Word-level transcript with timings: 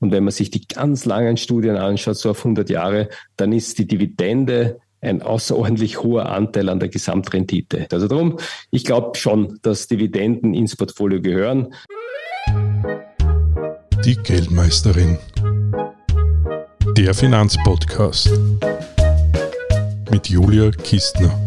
Und 0.00 0.12
wenn 0.12 0.24
man 0.24 0.32
sich 0.32 0.50
die 0.50 0.66
ganz 0.66 1.04
langen 1.04 1.36
Studien 1.36 1.76
anschaut, 1.76 2.16
so 2.16 2.30
auf 2.30 2.38
100 2.38 2.70
Jahre, 2.70 3.08
dann 3.36 3.52
ist 3.52 3.78
die 3.78 3.86
Dividende 3.86 4.80
ein 5.02 5.22
außerordentlich 5.22 6.02
hoher 6.02 6.30
Anteil 6.30 6.68
an 6.68 6.80
der 6.80 6.88
Gesamtrendite. 6.88 7.86
Also 7.92 8.08
darum, 8.08 8.38
ich 8.70 8.84
glaube 8.84 9.16
schon, 9.16 9.58
dass 9.62 9.86
Dividenden 9.88 10.54
ins 10.54 10.76
Portfolio 10.76 11.20
gehören. 11.20 11.74
Die 14.04 14.16
Geldmeisterin. 14.16 15.18
Der 16.96 17.14
Finanzpodcast 17.14 18.30
mit 20.10 20.28
Julia 20.28 20.70
Kistner 20.70 21.38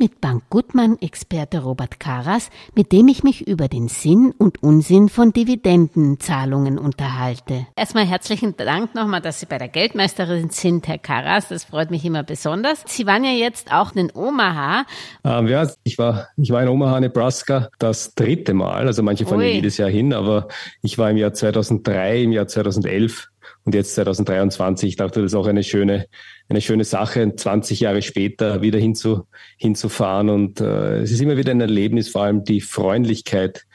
mit 0.00 0.22
Bank 0.22 0.44
Gutmann-Experte 0.48 1.62
Robert 1.62 2.00
Karas, 2.00 2.48
mit 2.74 2.90
dem 2.90 3.06
ich 3.08 3.22
mich 3.22 3.46
über 3.46 3.68
den 3.68 3.88
Sinn 3.88 4.32
und 4.36 4.62
Unsinn 4.62 5.10
von 5.10 5.34
Dividendenzahlungen 5.34 6.78
unterhalte. 6.78 7.66
Erstmal 7.76 8.06
herzlichen 8.06 8.56
Dank 8.56 8.94
nochmal, 8.94 9.20
dass 9.20 9.40
Sie 9.40 9.46
bei 9.46 9.58
der 9.58 9.68
Geldmeisterin 9.68 10.48
sind, 10.48 10.88
Herr 10.88 10.96
Karas. 10.96 11.48
Das 11.48 11.64
freut 11.64 11.90
mich 11.90 12.02
immer 12.06 12.22
besonders. 12.22 12.82
Sie 12.86 13.06
waren 13.06 13.24
ja 13.24 13.32
jetzt 13.32 13.72
auch 13.72 13.94
in 13.94 14.10
Omaha. 14.14 14.86
Ähm, 15.22 15.48
ja, 15.48 15.68
ich 15.84 15.98
war, 15.98 16.28
ich 16.38 16.50
war 16.50 16.62
in 16.62 16.68
Omaha, 16.68 16.98
Nebraska, 16.98 17.68
das 17.78 18.14
dritte 18.14 18.54
Mal. 18.54 18.86
Also 18.86 19.02
manche 19.02 19.26
fahren 19.26 19.42
ja 19.42 19.48
jedes 19.48 19.76
Jahr 19.76 19.90
hin, 19.90 20.14
aber 20.14 20.48
ich 20.80 20.96
war 20.96 21.10
im 21.10 21.18
Jahr 21.18 21.34
2003, 21.34 22.22
im 22.22 22.32
Jahr 22.32 22.46
2011 22.46 23.28
und 23.64 23.74
jetzt 23.74 23.94
2023. 23.96 24.88
Ich 24.88 24.96
dachte, 24.96 25.20
das 25.20 25.32
ist 25.32 25.36
auch 25.36 25.46
eine 25.46 25.62
schöne, 25.62 26.06
eine 26.50 26.60
schöne 26.60 26.84
Sache, 26.84 27.34
20 27.34 27.80
Jahre 27.80 28.02
später 28.02 28.60
wieder 28.60 28.78
hinzu, 28.78 29.26
hinzufahren. 29.56 30.28
Und 30.28 30.60
äh, 30.60 30.98
es 31.00 31.12
ist 31.12 31.20
immer 31.20 31.36
wieder 31.36 31.52
ein 31.52 31.60
Erlebnis, 31.60 32.08
vor 32.08 32.24
allem 32.24 32.44
die 32.44 32.60
Freundlichkeit 32.60 33.66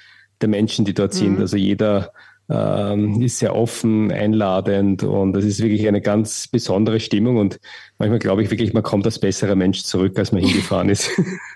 der 0.41 0.49
Menschen, 0.49 0.83
die 0.83 0.93
dort 0.93 1.13
mhm. 1.13 1.17
sind. 1.17 1.39
Also 1.39 1.55
jeder 1.55 2.11
ähm, 2.49 3.21
ist 3.21 3.39
sehr 3.39 3.55
offen, 3.55 4.11
einladend 4.11 5.03
und 5.03 5.35
es 5.35 5.45
ist 5.45 5.63
wirklich 5.63 5.87
eine 5.87 6.01
ganz 6.01 6.47
besondere 6.47 6.99
Stimmung 6.99 7.37
und 7.37 7.59
manchmal 7.97 8.19
glaube 8.19 8.43
ich 8.43 8.51
wirklich, 8.51 8.73
man 8.73 8.83
kommt 8.83 9.05
als 9.05 9.17
besserer 9.17 9.55
Mensch 9.55 9.83
zurück, 9.83 10.19
als 10.19 10.31
man 10.31 10.43
hingefahren 10.43 10.89
ist. 10.89 11.09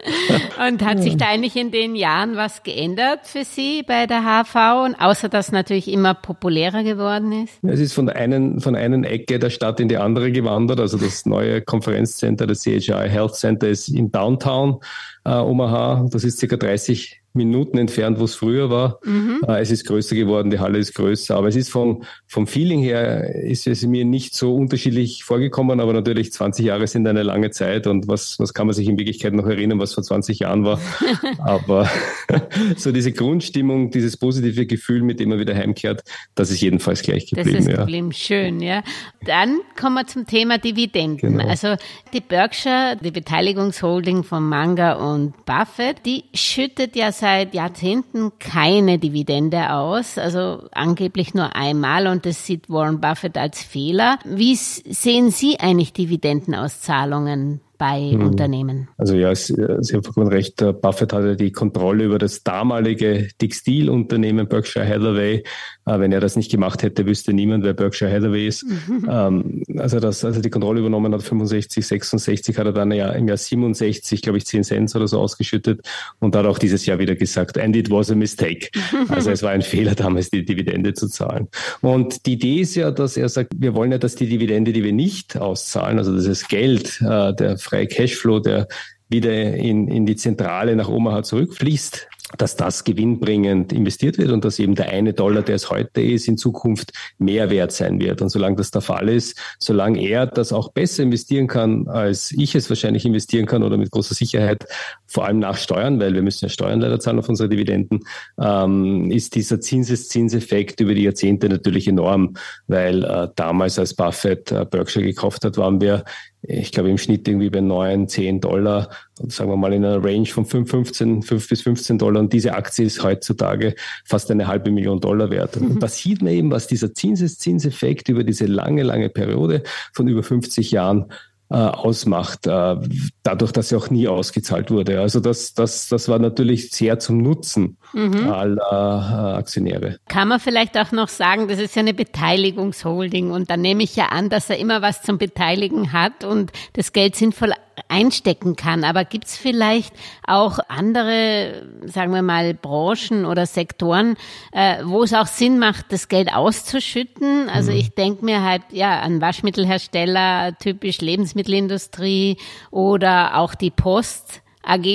und 0.67 0.83
hat 0.83 1.03
sich 1.03 1.15
da 1.15 1.27
eigentlich 1.27 1.55
in 1.55 1.69
den 1.69 1.95
Jahren 1.95 2.37
was 2.37 2.63
geändert 2.63 3.27
für 3.27 3.43
Sie 3.43 3.83
bei 3.83 4.07
der 4.07 4.23
HV 4.23 4.85
und 4.85 4.95
außer 4.95 5.29
dass 5.29 5.51
natürlich 5.51 5.91
immer 5.91 6.15
populärer 6.15 6.83
geworden 6.83 7.43
ist? 7.43 7.63
Es 7.63 7.79
ist 7.79 7.93
von 7.93 8.07
der 8.07 8.15
einen, 8.15 8.59
von 8.59 8.75
einer 8.75 9.07
Ecke 9.07 9.37
der 9.37 9.51
Stadt 9.51 9.79
in 9.79 9.89
die 9.89 9.97
andere 9.97 10.31
gewandert, 10.31 10.79
also 10.79 10.97
das 10.97 11.25
neue 11.27 11.61
Konferenzcenter, 11.61 12.47
das 12.47 12.63
CHI 12.63 13.07
Health 13.07 13.35
Center 13.35 13.67
ist 13.67 13.89
in 13.89 14.11
Downtown 14.11 14.79
äh, 15.25 15.33
Omaha, 15.33 16.07
das 16.11 16.23
ist 16.23 16.39
circa 16.39 16.57
30 16.57 17.18
Minuten 17.33 17.77
entfernt, 17.77 18.19
wo 18.19 18.23
es 18.23 18.35
früher 18.35 18.69
war. 18.69 18.99
Mhm. 19.03 19.41
Äh, 19.47 19.61
es 19.61 19.71
ist 19.71 19.85
größer 19.85 20.15
geworden, 20.15 20.49
die 20.49 20.59
Halle 20.59 20.79
ist 20.79 20.93
größer, 20.95 21.35
aber 21.35 21.47
es 21.47 21.55
ist 21.55 21.69
vom, 21.69 22.03
vom 22.25 22.47
Feeling 22.47 22.79
her, 22.79 23.35
ist 23.35 23.67
es 23.67 23.85
mir 23.85 24.05
nicht 24.05 24.35
so 24.35 24.55
unterschiedlich 24.55 25.23
vorgekommen, 25.23 25.79
aber 25.79 25.93
natürlich 25.93 26.31
20 26.31 26.65
Jahre 26.65 26.87
sind 26.87 27.05
eine 27.07 27.23
lange 27.23 27.51
Zeit 27.51 27.87
und 27.87 28.07
was, 28.07 28.39
was 28.39 28.53
kann 28.53 28.67
man 28.67 28.73
sich 28.73 28.87
in 28.87 28.97
Wirklichkeit 28.97 29.33
noch 29.33 29.45
erinnern, 29.45 29.79
was 29.79 29.93
vor 29.93 30.03
20 30.03 30.39
Jahren 30.39 30.65
war. 30.65 30.79
aber 31.39 31.89
so 32.77 32.91
diese 32.91 33.11
Grundstimmung, 33.11 33.91
dieses 33.91 34.17
positive 34.17 34.65
Gefühl, 34.65 35.03
mit 35.03 35.19
dem 35.19 35.29
man 35.29 35.39
wieder 35.39 35.55
heimkehrt, 35.55 36.03
das 36.35 36.49
ist 36.49 36.61
jedenfalls 36.61 37.03
gleich 37.03 37.27
geblieben. 37.27 37.57
Das 37.57 37.67
ist 37.67 37.77
geblieben, 37.77 38.11
schön, 38.11 38.59
ja. 38.59 38.83
Dann 39.25 39.59
kommen 39.79 39.95
wir 39.95 40.07
zum 40.07 40.25
Thema 40.25 40.57
Dividenden. 40.57 41.17
Genau. 41.37 41.47
Also 41.47 41.75
die 42.13 42.21
Berkshire, 42.21 42.97
die 43.01 43.11
Beteiligungsholding 43.11 44.23
von 44.23 44.43
Manga 44.43 44.93
und 44.93 45.45
Buffett, 45.45 46.05
die 46.05 46.23
schüttet 46.33 46.95
ja 46.95 47.11
seit 47.19 47.53
Jahrzehnten 47.53 48.31
keine 48.39 48.97
Dividende 48.97 49.71
aus, 49.73 50.17
also 50.17 50.67
angeblich 50.71 51.33
nur 51.33 51.55
einmal 51.55 52.07
und 52.07 52.25
das 52.25 52.45
sieht 52.45 52.69
Warren 52.69 53.01
Buffett 53.01 53.37
als 53.37 53.61
Fehler. 53.61 54.19
Wie 54.25 54.55
sehen 54.55 55.31
Sie 55.31 55.59
eigentlich 55.59 55.93
Dividendenauszahlungen 55.93 57.61
bei 57.79 58.11
hm. 58.11 58.27
Unternehmen. 58.27 58.89
Also 58.97 59.15
ja, 59.15 59.33
Sie 59.33 59.55
haben 59.55 60.03
vollkommen 60.03 60.27
recht. 60.27 60.57
Buffett 60.81 61.13
hatte 61.13 61.35
die 61.35 61.51
Kontrolle 61.51 62.03
über 62.03 62.19
das 62.19 62.43
damalige 62.43 63.29
Textilunternehmen 63.39 64.47
Berkshire 64.47 64.85
Hathaway. 64.85 65.43
Äh, 65.85 65.99
wenn 65.99 66.11
er 66.11 66.19
das 66.19 66.35
nicht 66.35 66.51
gemacht 66.51 66.83
hätte, 66.83 67.07
wüsste 67.07 67.33
niemand, 67.33 67.63
wer 67.63 67.73
Berkshire 67.73 68.11
Hathaway 68.11 68.47
ist. 68.47 68.65
Mhm. 68.67 69.63
Also 69.79 69.99
das, 69.99 70.25
also 70.25 70.41
die 70.41 70.49
Kontrolle 70.49 70.81
übernommen 70.81 71.13
hat, 71.13 71.23
65, 71.23 71.85
66, 71.87 72.57
hat 72.57 72.65
er 72.65 72.73
dann 72.73 72.91
ja 72.91 73.11
im 73.11 73.27
Jahr 73.29 73.37
67, 73.37 74.21
glaube 74.21 74.37
ich, 74.37 74.45
10 74.45 74.65
Cent 74.65 74.93
oder 74.95 75.07
so 75.07 75.19
ausgeschüttet 75.19 75.87
und 76.19 76.35
hat 76.35 76.45
auch 76.45 76.57
dieses 76.57 76.85
Jahr 76.85 76.99
wieder 76.99 77.15
gesagt, 77.15 77.57
and 77.57 77.75
it 77.77 77.89
was 77.89 78.11
a 78.11 78.15
mistake. 78.15 78.69
Also 79.07 79.31
es 79.31 79.41
war 79.41 79.51
ein 79.51 79.61
Fehler, 79.61 79.95
damals 79.95 80.29
die 80.29 80.43
Dividende 80.43 80.93
zu 80.93 81.07
zahlen. 81.07 81.47
Und 81.81 82.25
die 82.25 82.33
Idee 82.33 82.61
ist 82.61 82.75
ja, 82.75 82.91
dass 82.91 83.15
er 83.15 83.29
sagt, 83.29 83.53
wir 83.57 83.73
wollen 83.73 83.91
ja, 83.91 83.97
dass 83.97 84.15
die 84.15 84.27
Dividende, 84.27 84.73
die 84.73 84.83
wir 84.83 84.91
nicht 84.91 85.37
auszahlen, 85.37 85.97
also 85.97 86.13
das 86.13 86.25
ist 86.25 86.49
Geld, 86.49 87.01
äh, 87.01 87.33
der 87.33 87.57
freie 87.69 87.87
Cashflow, 87.87 88.39
der 88.39 88.67
wieder 89.09 89.55
in, 89.55 89.87
in 89.87 90.05
die 90.05 90.15
Zentrale 90.15 90.75
nach 90.75 90.87
Omaha 90.87 91.23
zurückfließt, 91.23 92.07
dass 92.37 92.55
das 92.55 92.83
gewinnbringend 92.83 93.73
investiert 93.73 94.19
wird 94.19 94.29
und 94.29 94.45
dass 94.45 94.59
eben 94.59 94.75
der 94.75 94.89
eine 94.89 95.13
Dollar, 95.13 95.41
der 95.41 95.55
es 95.55 95.71
heute 95.71 96.01
ist, 96.01 96.27
in 96.27 96.37
Zukunft 96.37 96.93
mehr 97.17 97.49
wert 97.49 97.71
sein 97.71 97.99
wird. 97.99 98.21
Und 98.21 98.29
solange 98.29 98.55
das 98.55 98.69
der 98.69 98.81
Fall 98.81 99.09
ist, 99.09 99.39
solange 99.57 99.99
er 99.99 100.27
das 100.27 100.53
auch 100.53 100.71
besser 100.71 101.01
investieren 101.01 101.47
kann, 101.47 101.87
als 101.87 102.31
ich 102.31 102.53
es 102.53 102.69
wahrscheinlich 102.69 103.05
investieren 103.05 103.47
kann 103.47 103.63
oder 103.63 103.77
mit 103.77 103.89
großer 103.89 104.13
Sicherheit, 104.13 104.65
vor 105.09 105.25
allem 105.25 105.39
nach 105.39 105.57
Steuern, 105.57 105.99
weil 105.99 106.13
wir 106.13 106.21
müssen 106.21 106.45
ja 106.45 106.49
Steuern 106.49 106.81
leider 106.81 106.99
zahlen 106.99 107.19
auf 107.19 107.27
unsere 107.27 107.49
Dividenden, 107.49 108.01
ähm, 108.39 109.11
ist 109.11 109.35
dieser 109.35 109.59
Zinseszinseffekt 109.59 110.79
über 110.79 110.93
die 110.93 111.03
Jahrzehnte 111.03 111.49
natürlich 111.49 111.87
enorm, 111.87 112.35
weil 112.67 113.03
äh, 113.03 113.27
damals, 113.35 113.79
als 113.79 113.93
Buffett 113.93 114.51
äh, 114.51 114.65
Berkshire 114.69 115.05
gekauft 115.05 115.43
hat, 115.43 115.57
waren 115.57 115.81
wir 115.81 116.03
ich 116.41 116.71
glaube 116.71 116.89
im 116.89 116.97
Schnitt 116.97 117.27
irgendwie 117.27 117.49
bei 117.49 117.59
9, 117.59 118.07
10 118.07 118.39
Dollar, 118.39 118.89
sagen 119.27 119.49
wir 119.49 119.57
mal 119.57 119.73
in 119.73 119.83
einer 119.83 120.03
Range 120.03 120.25
von 120.25 120.45
5, 120.45 120.69
15, 120.69 121.21
5 121.21 121.49
bis 121.49 121.61
15 121.63 121.97
Dollar. 121.97 122.21
Und 122.21 122.31
diese 122.31 122.53
Aktie 122.53 122.85
ist 122.85 123.03
heutzutage 123.03 123.75
fast 124.05 124.31
eine 124.31 124.47
halbe 124.47 124.71
Million 124.71 125.01
Dollar 125.01 125.29
wert. 125.31 125.57
Und 125.57 125.75
mhm. 125.75 125.79
da 125.79 125.87
sieht 125.89 126.21
man 126.21 126.31
eben, 126.31 126.51
was 126.51 126.67
dieser 126.67 126.93
Zinseszinseffekt 126.93 128.07
über 128.07 128.23
diese 128.23 128.45
lange, 128.45 128.83
lange 128.83 129.09
Periode 129.09 129.63
von 129.91 130.07
über 130.07 130.23
50 130.23 130.71
Jahren 130.71 131.11
äh, 131.49 131.55
ausmacht, 131.55 132.45
äh, 132.45 132.75
dadurch, 133.23 133.51
dass 133.51 133.71
er 133.71 133.79
auch 133.79 133.89
nie 133.89 134.07
ausgezahlt 134.07 134.69
wurde. 134.69 135.01
Also 135.01 135.19
das, 135.19 135.53
das, 135.53 135.87
das 135.87 136.07
war 136.07 136.19
natürlich 136.19 136.69
sehr 136.71 136.99
zum 136.99 137.23
Nutzen 137.23 137.78
mhm. 137.93 138.29
aller 138.29 139.33
äh, 139.33 139.37
Aktionäre. 139.37 139.97
Kann 140.07 140.27
man 140.27 140.39
vielleicht 140.39 140.77
auch 140.77 140.91
noch 140.91 141.07
sagen, 141.07 141.47
das 141.47 141.59
ist 141.59 141.75
ja 141.75 141.81
eine 141.81 141.93
Beteiligungsholding 141.93 143.31
und 143.31 143.49
da 143.49 143.57
nehme 143.57 143.83
ich 143.83 143.95
ja 143.95 144.07
an, 144.07 144.29
dass 144.29 144.49
er 144.49 144.57
immer 144.57 144.81
was 144.81 145.01
zum 145.01 145.17
Beteiligen 145.17 145.93
hat 145.93 146.23
und 146.23 146.51
das 146.73 146.93
Geld 146.93 147.15
sinnvoll 147.15 147.53
einstecken 147.87 148.55
kann. 148.55 148.83
Aber 148.83 149.05
gibt 149.05 149.25
es 149.25 149.37
vielleicht 149.37 149.93
auch 150.25 150.59
andere, 150.67 151.63
sagen 151.85 152.13
wir 152.13 152.21
mal, 152.21 152.53
Branchen 152.53 153.25
oder 153.25 153.45
Sektoren, 153.45 154.15
äh, 154.51 154.83
wo 154.83 155.03
es 155.03 155.13
auch 155.13 155.27
Sinn 155.27 155.59
macht, 155.59 155.91
das 155.91 156.07
Geld 156.07 156.33
auszuschütten? 156.33 157.49
Also 157.49 157.71
mhm. 157.71 157.77
ich 157.77 157.95
denke 157.95 158.25
mir 158.25 158.43
halt 158.43 158.63
ja 158.71 158.99
an 158.99 159.21
Waschmittelhersteller, 159.21 160.57
typisch 160.59 160.99
Lebensmittelindustrie 160.99 162.37
oder 162.71 163.37
auch 163.37 163.55
die 163.55 163.71
Post. 163.71 164.41
AG, 164.61 164.85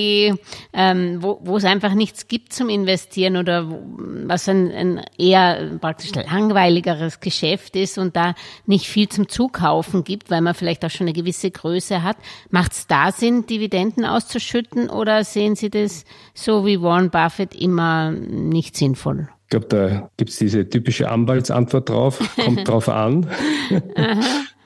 ähm, 0.72 1.22
wo, 1.22 1.40
wo 1.42 1.56
es 1.56 1.64
einfach 1.64 1.94
nichts 1.94 2.28
gibt 2.28 2.52
zum 2.52 2.68
Investieren 2.68 3.36
oder 3.36 3.70
wo, 3.70 3.82
was 4.26 4.48
ein, 4.48 4.70
ein 4.70 5.00
eher 5.18 5.78
praktisch 5.80 6.12
langweiligeres 6.14 7.20
Geschäft 7.20 7.74
ist 7.76 7.98
und 7.98 8.14
da 8.14 8.34
nicht 8.66 8.86
viel 8.86 9.08
zum 9.08 9.28
Zukaufen 9.28 10.04
gibt, 10.04 10.30
weil 10.30 10.42
man 10.42 10.54
vielleicht 10.54 10.84
auch 10.84 10.90
schon 10.90 11.06
eine 11.06 11.14
gewisse 11.14 11.50
Größe 11.50 12.02
hat. 12.02 12.16
Macht 12.50 12.72
es 12.72 12.86
da 12.86 13.10
Sinn, 13.10 13.46
Dividenden 13.46 14.04
auszuschütten 14.04 14.90
oder 14.90 15.24
sehen 15.24 15.56
Sie 15.56 15.70
das 15.70 16.04
so 16.34 16.66
wie 16.66 16.80
Warren 16.82 17.10
Buffett 17.10 17.54
immer 17.54 18.10
nicht 18.10 18.76
sinnvoll? 18.76 19.28
Ich 19.44 19.50
glaube, 19.50 19.66
da 19.66 20.10
gibt 20.16 20.30
es 20.30 20.38
diese 20.38 20.68
typische 20.68 21.10
Anwaltsantwort 21.10 21.88
drauf, 21.88 22.18
kommt 22.36 22.66
drauf 22.68 22.88
an. 22.88 23.30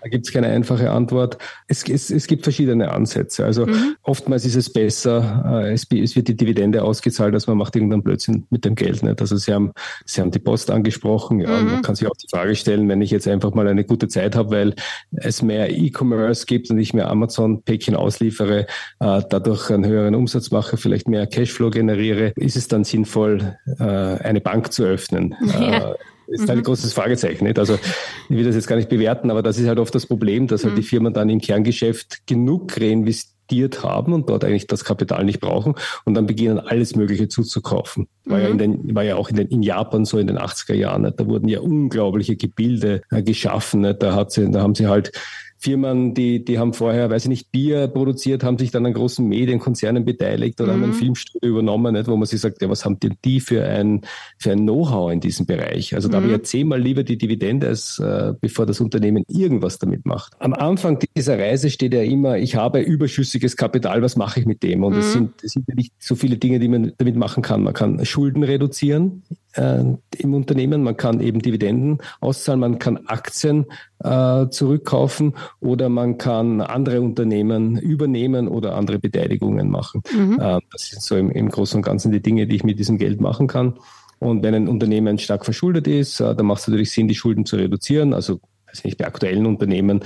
Da 0.01 0.09
gibt 0.09 0.27
es 0.27 0.33
keine 0.33 0.49
einfache 0.49 0.91
Antwort. 0.91 1.39
Es, 1.67 1.89
es, 1.89 2.11
es 2.11 2.27
gibt 2.27 2.45
verschiedene 2.45 2.93
Ansätze. 2.93 3.45
Also 3.45 3.67
mhm. 3.67 3.97
oftmals 4.03 4.45
ist 4.45 4.55
es 4.55 4.73
besser, 4.73 5.63
äh, 5.65 5.73
es, 5.73 5.87
es, 5.91 6.17
wird 6.17 6.29
die 6.29 6.37
Dividende 6.37 6.83
ausgezahlt, 6.83 7.35
als 7.35 7.47
man 7.47 7.59
macht 7.59 7.75
irgendeinen 7.75 8.03
Blödsinn 8.03 8.47
mit 8.51 8.65
dem 8.65 8.75
Geld. 8.75 9.03
Nicht? 9.03 9.21
Also 9.21 9.37
Sie 9.37 9.53
haben, 9.53 9.73
Sie 10.05 10.21
haben 10.21 10.31
die 10.31 10.39
Post 10.39 10.71
angesprochen. 10.71 11.41
Ja, 11.41 11.61
mhm. 11.61 11.73
Man 11.73 11.83
kann 11.83 11.95
sich 11.95 12.07
auch 12.07 12.17
die 12.17 12.29
Frage 12.31 12.55
stellen, 12.55 12.89
wenn 12.89 13.03
ich 13.03 13.11
jetzt 13.11 13.27
einfach 13.27 13.53
mal 13.55 13.67
eine 13.67 13.85
gute 13.85 14.09
Zeit 14.09 14.37
habe, 14.37 14.51
weil 14.51 14.75
es 15.11 15.43
mehr 15.43 15.71
E-Commerce 15.71 16.47
gibt 16.47 16.71
und 16.71 16.79
ich 16.79 16.95
mehr 16.95 17.11
Amazon-Päckchen 17.11 17.97
ausliefere, 17.97 18.67
äh, 19.01 19.23
dadurch 19.29 19.71
einen 19.71 19.87
höheren 19.87 20.15
Umsatz 20.15 20.51
mache, 20.51 20.77
vielleicht 20.77 21.09
mehr 21.09 21.27
Cashflow 21.27 21.71
generiere, 21.71 22.33
ist 22.37 22.57
es 22.57 22.69
dann 22.69 22.85
sinnvoll, 22.85 23.57
äh, 23.79 23.85
eine 23.85 24.41
Bank 24.41 24.73
zu 24.73 24.85
öffnen? 24.85 25.35
Ja. 25.59 25.95
Ist 26.29 26.43
mhm. 26.43 26.51
ein 26.51 26.63
großes 26.63 26.93
Fragezeichen. 26.93 27.45
Nicht? 27.45 27.59
Also 27.59 27.75
ich 27.75 28.37
will 28.37 28.45
das 28.45 28.55
jetzt 28.55 28.67
gar 28.67 28.77
nicht 28.77 28.89
bewerten, 28.89 29.31
aber 29.31 29.43
das 29.43 29.59
ist 29.59 29.67
halt 29.67 29.79
oft 29.79 29.95
das 29.95 30.07
Problem, 30.07 30.47
dass 30.47 30.65
halt 30.65 30.75
mhm. 30.75 30.79
die 30.79 30.83
Firmen 30.83 31.13
dann 31.13 31.29
im 31.29 31.41
Kerngeschäft 31.41 32.27
genug 32.27 32.79
reinvestieren 32.81 33.39
investiert 33.49 33.83
haben 33.83 34.13
und 34.13 34.29
dort 34.29 34.45
eigentlich 34.45 34.67
das 34.67 34.85
Kapital 34.85 35.25
nicht 35.25 35.41
brauchen 35.41 35.75
und 36.05 36.15
dann 36.15 36.27
beginnen 36.27 36.59
alles 36.59 36.97
Mögliche 36.97 37.29
zuzukaufen. 37.29 38.09
War, 38.25 38.39
mhm. 38.39 38.45
ja, 38.45 38.51
in 38.51 38.59
den, 38.59 38.95
war 38.95 39.03
ja 39.05 39.17
auch 39.17 39.31
in, 39.31 39.37
den, 39.37 39.49
in 39.49 39.63
Japan 39.63 40.05
so 40.05 40.19
in 40.19 40.27
den 40.27 40.39
80er 40.39 40.75
Jahren. 40.75 41.13
Da 41.17 41.27
wurden 41.27 41.49
ja 41.49 41.61
unglaubliche 41.61 42.37
Gebilde 42.37 43.03
äh, 43.11 43.23
geschaffen. 43.23 43.95
Da, 43.99 44.15
hat 44.15 44.33
sie, 44.33 44.51
da 44.51 44.63
haben 44.63 44.75
sie 44.75 44.87
halt 44.87 45.13
Firmen, 45.61 46.15
die, 46.15 46.45
die 46.45 46.59
haben 46.59 46.73
vorher, 46.73 47.11
weiß 47.11 47.25
ich 47.25 47.29
nicht, 47.29 47.51
Bier 47.51 47.89
produziert, 47.89 48.45
haben 48.45 48.59
sich 48.59 48.71
dann 48.71 48.87
an 48.87 48.93
großen 48.93 49.27
Medienkonzernen 49.27 50.05
beteiligt 50.05 50.61
oder 50.61 50.73
mhm. 50.73 50.75
haben 50.75 50.85
ein 50.85 50.91
mhm. 50.91 50.95
Filmstudio 50.95 51.51
übernommen, 51.51 51.95
nicht, 51.95 52.07
wo 52.07 52.17
man 52.17 52.27
sich 52.27 52.41
sagt, 52.41 52.63
ja, 52.63 52.71
was 52.71 52.85
haben 52.85 53.01
denn 53.01 53.17
die 53.25 53.41
für 53.41 53.65
ein, 53.65 54.03
für 54.39 54.53
ein 54.53 54.61
Know-how 54.61 55.13
in 55.13 55.21
diesem 55.21 55.47
Bereich? 55.47 55.97
Also 55.97 56.09
da 56.09 56.21
mhm. 56.21 56.23
habe 56.23 56.33
ich 56.33 56.39
ja 56.39 56.43
zehnmal 56.45 56.81
lieber 56.81 57.03
die 57.03 57.19
Dividende, 57.19 57.67
als 57.67 57.99
äh, 57.99 58.35
bevor 58.41 58.67
das 58.67 58.81
Unternehmen 58.81 59.25
irgendwas 59.27 59.79
damit 59.79 60.07
macht. 60.07 60.35
Am 60.39 60.55
Anfang 60.55 61.01
dieser 61.17 61.39
Reise 61.39 61.71
steht 61.71 61.93
ja 61.93 62.03
immer, 62.03 62.39
ich 62.39 62.55
habe 62.55 62.81
überschüssiges 62.81 63.57
Kapital, 63.57 64.01
was 64.01 64.15
mache 64.15 64.39
ich 64.39 64.47
mit 64.47 64.63
dem? 64.63 64.85
Und 64.85 64.95
es 64.95 65.09
mhm. 65.09 65.13
sind, 65.13 65.43
es 65.43 65.53
sind 65.53 65.67
ja 65.67 65.75
nicht 65.75 65.93
so 65.99 66.15
viele 66.15 66.37
Dinge, 66.37 66.61
die 66.61 66.69
man 66.69 66.93
damit 66.99 67.17
machen 67.17 67.43
kann. 67.43 67.65
Man 67.65 67.75
kann 67.75 68.05
Schulden 68.05 68.45
reduzieren, 68.45 69.25
äh, 69.55 69.83
im 70.19 70.35
Unternehmen. 70.35 70.83
Man 70.83 70.97
kann 70.97 71.21
eben 71.21 71.41
Dividenden 71.41 71.99
auszahlen, 72.21 72.61
man 72.61 72.79
kann 72.79 73.07
Aktien 73.07 73.67
äh, 74.05 74.49
zurückkaufen 74.49 75.35
oder 75.61 75.89
man 75.89 76.19
kann 76.19 76.61
andere 76.61 77.01
Unternehmen 77.01 77.79
übernehmen 77.79 78.49
oder 78.49 78.75
andere 78.75 78.99
Beteiligungen 78.99 79.71
machen. 79.71 80.03
Mhm. 80.15 80.39
Äh, 80.41 80.61
das 80.71 80.89
sind 80.89 81.03
so 81.03 81.17
im, 81.17 81.31
im 81.31 81.49
Großen 81.49 81.79
und 81.79 81.83
Ganzen 81.83 82.13
die 82.13 82.23
Dinge, 82.23 82.47
die 82.47 82.57
ich 82.57 82.65
mit 82.65 82.79
diesem 82.79 82.99
Geld 82.99 83.21
machen 83.21 83.47
kann. 83.47 83.79
Und 84.21 84.43
wenn 84.43 84.55
ein 84.55 84.69
Unternehmen 84.69 85.19
stark 85.19 85.45
verschuldet 85.45 85.87
ist, 85.87 86.21
äh, 86.21 86.35
dann 86.35 86.47
macht 86.47 86.61
es 86.61 86.69
natürlich 86.69 86.91
Sinn, 86.91 87.09
die 87.09 87.15
Schulden 87.15 87.47
zu 87.47 87.57
reduzieren, 87.57 88.13
also 88.13 88.41
also 88.69 88.83
nicht 88.85 88.99
bei 88.99 89.07
aktuellen 89.07 89.47
Unternehmen 89.47 90.03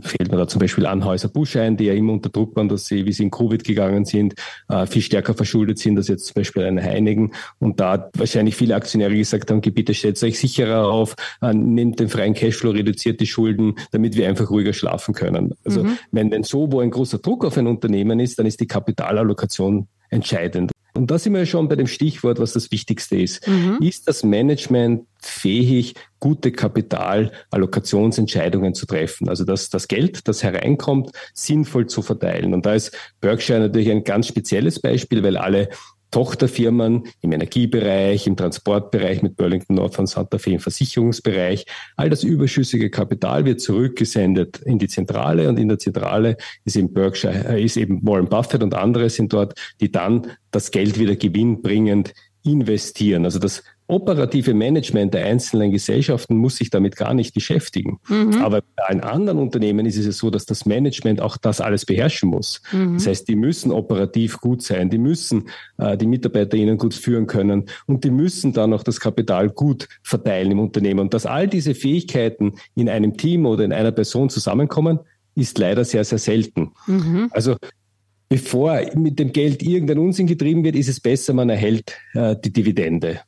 fällt 0.00 0.30
mir 0.30 0.38
da 0.38 0.46
zum 0.48 0.60
Beispiel 0.60 0.86
Anhäuser 0.86 1.28
Busch 1.28 1.56
ein, 1.56 1.76
die 1.76 1.84
ja 1.84 1.94
immer 1.94 2.12
unter 2.12 2.30
Druck 2.30 2.56
waren, 2.56 2.68
dass 2.68 2.86
sie, 2.86 3.06
wie 3.06 3.12
sie 3.12 3.24
in 3.24 3.30
Covid 3.30 3.62
gegangen 3.64 4.04
sind, 4.04 4.34
äh, 4.68 4.86
viel 4.86 5.02
stärker 5.02 5.34
verschuldet 5.34 5.78
sind 5.78 5.96
als 5.96 6.08
jetzt 6.08 6.26
zum 6.26 6.34
Beispiel 6.34 6.64
ein 6.64 6.82
Heinigen. 6.82 7.32
Und 7.58 7.80
da 7.80 8.10
wahrscheinlich 8.16 8.56
viele 8.56 8.74
Aktionäre 8.74 9.14
gesagt 9.14 9.50
haben, 9.50 9.60
bitte 9.60 9.94
stellt 9.94 10.22
euch 10.22 10.38
sicherer 10.38 10.88
auf, 10.88 11.14
äh, 11.42 11.52
nehmt 11.52 12.00
den 12.00 12.08
freien 12.08 12.34
Cashflow, 12.34 12.70
reduziert 12.70 13.20
die 13.20 13.26
Schulden, 13.26 13.74
damit 13.92 14.16
wir 14.16 14.28
einfach 14.28 14.50
ruhiger 14.50 14.72
schlafen 14.72 15.14
können. 15.14 15.54
Also 15.64 15.84
mhm. 15.84 15.98
wenn 16.10 16.30
denn 16.30 16.42
so, 16.42 16.70
wo 16.70 16.80
ein 16.80 16.90
großer 16.90 17.18
Druck 17.18 17.44
auf 17.44 17.56
ein 17.56 17.66
Unternehmen 17.66 18.20
ist, 18.20 18.38
dann 18.38 18.46
ist 18.46 18.60
die 18.60 18.66
Kapitalallokation 18.66 19.88
entscheidend. 20.10 20.70
Und 20.96 21.10
da 21.10 21.18
sind 21.18 21.34
wir 21.34 21.44
schon 21.44 21.68
bei 21.68 21.74
dem 21.74 21.88
Stichwort, 21.88 22.38
was 22.38 22.52
das 22.52 22.70
Wichtigste 22.70 23.16
ist. 23.16 23.46
Mhm. 23.48 23.78
Ist 23.80 24.06
das 24.06 24.22
Management 24.22 25.06
fähig, 25.24 25.94
gute 26.20 26.52
Kapitalallokationsentscheidungen 26.52 28.74
zu 28.74 28.86
treffen? 28.86 29.28
Also 29.28 29.44
dass 29.44 29.70
das 29.70 29.88
Geld, 29.88 30.28
das 30.28 30.42
hereinkommt, 30.42 31.10
sinnvoll 31.32 31.86
zu 31.86 32.02
verteilen. 32.02 32.52
Und 32.54 32.66
da 32.66 32.74
ist 32.74 32.96
Berkshire 33.20 33.60
natürlich 33.60 33.90
ein 33.90 34.04
ganz 34.04 34.28
spezielles 34.28 34.80
Beispiel, 34.80 35.22
weil 35.22 35.36
alle 35.36 35.68
Tochterfirmen 36.14 37.08
im 37.22 37.32
Energiebereich, 37.32 38.28
im 38.28 38.36
Transportbereich 38.36 39.22
mit 39.22 39.36
Burlington 39.36 39.74
North 39.74 39.98
und 39.98 40.06
Santa 40.06 40.38
Fe 40.38 40.52
im 40.52 40.60
Versicherungsbereich. 40.60 41.66
All 41.96 42.08
das 42.08 42.22
überschüssige 42.22 42.88
Kapital 42.88 43.44
wird 43.44 43.60
zurückgesendet 43.60 44.58
in 44.58 44.78
die 44.78 44.86
Zentrale 44.86 45.48
und 45.48 45.58
in 45.58 45.66
der 45.66 45.80
Zentrale 45.80 46.36
ist 46.64 46.76
eben 46.76 46.92
Berkshire, 46.92 47.48
äh, 47.48 47.64
ist 47.64 47.76
eben 47.76 48.06
Warren 48.06 48.28
Buffett 48.28 48.62
und 48.62 48.74
andere 48.74 49.10
sind 49.10 49.32
dort, 49.32 49.58
die 49.80 49.90
dann 49.90 50.28
das 50.52 50.70
Geld 50.70 51.00
wieder 51.00 51.16
gewinnbringend 51.16 52.14
investieren. 52.44 53.24
Also 53.24 53.40
das 53.40 53.64
operative 53.86 54.54
Management 54.54 55.12
der 55.12 55.26
einzelnen 55.26 55.70
Gesellschaften 55.70 56.36
muss 56.36 56.56
sich 56.56 56.70
damit 56.70 56.96
gar 56.96 57.12
nicht 57.12 57.34
beschäftigen. 57.34 57.98
Mhm. 58.08 58.42
Aber 58.42 58.62
bei 58.76 58.84
allen 58.84 59.00
anderen 59.00 59.38
Unternehmen 59.38 59.84
ist 59.84 59.98
es 59.98 60.06
ja 60.06 60.12
so, 60.12 60.30
dass 60.30 60.46
das 60.46 60.64
Management 60.64 61.20
auch 61.20 61.36
das 61.36 61.60
alles 61.60 61.84
beherrschen 61.84 62.30
muss. 62.30 62.62
Mhm. 62.72 62.94
Das 62.94 63.06
heißt, 63.06 63.28
die 63.28 63.36
müssen 63.36 63.72
operativ 63.72 64.38
gut 64.38 64.62
sein, 64.62 64.88
die 64.88 64.98
müssen 64.98 65.48
äh, 65.76 65.96
die 65.98 66.06
MitarbeiterInnen 66.06 66.78
gut 66.78 66.94
führen 66.94 67.26
können 67.26 67.66
und 67.86 68.04
die 68.04 68.10
müssen 68.10 68.52
dann 68.54 68.72
auch 68.72 68.82
das 68.82 69.00
Kapital 69.00 69.50
gut 69.50 69.88
verteilen 70.02 70.52
im 70.52 70.60
Unternehmen. 70.60 71.00
Und 71.00 71.14
dass 71.14 71.26
all 71.26 71.46
diese 71.46 71.74
Fähigkeiten 71.74 72.54
in 72.74 72.88
einem 72.88 73.16
Team 73.16 73.44
oder 73.44 73.64
in 73.64 73.72
einer 73.72 73.92
Person 73.92 74.30
zusammenkommen, 74.30 75.00
ist 75.34 75.58
leider 75.58 75.84
sehr, 75.84 76.04
sehr 76.04 76.18
selten. 76.18 76.72
Mhm. 76.86 77.28
Also 77.32 77.56
bevor 78.28 78.80
mit 78.94 79.18
dem 79.18 79.32
Geld 79.32 79.62
irgendein 79.62 79.98
Unsinn 79.98 80.26
getrieben 80.26 80.64
wird, 80.64 80.76
ist 80.76 80.88
es 80.88 81.00
besser, 81.00 81.34
man 81.34 81.50
erhält 81.50 81.96
äh, 82.14 82.36
die 82.42 82.52
Dividende. 82.52 83.20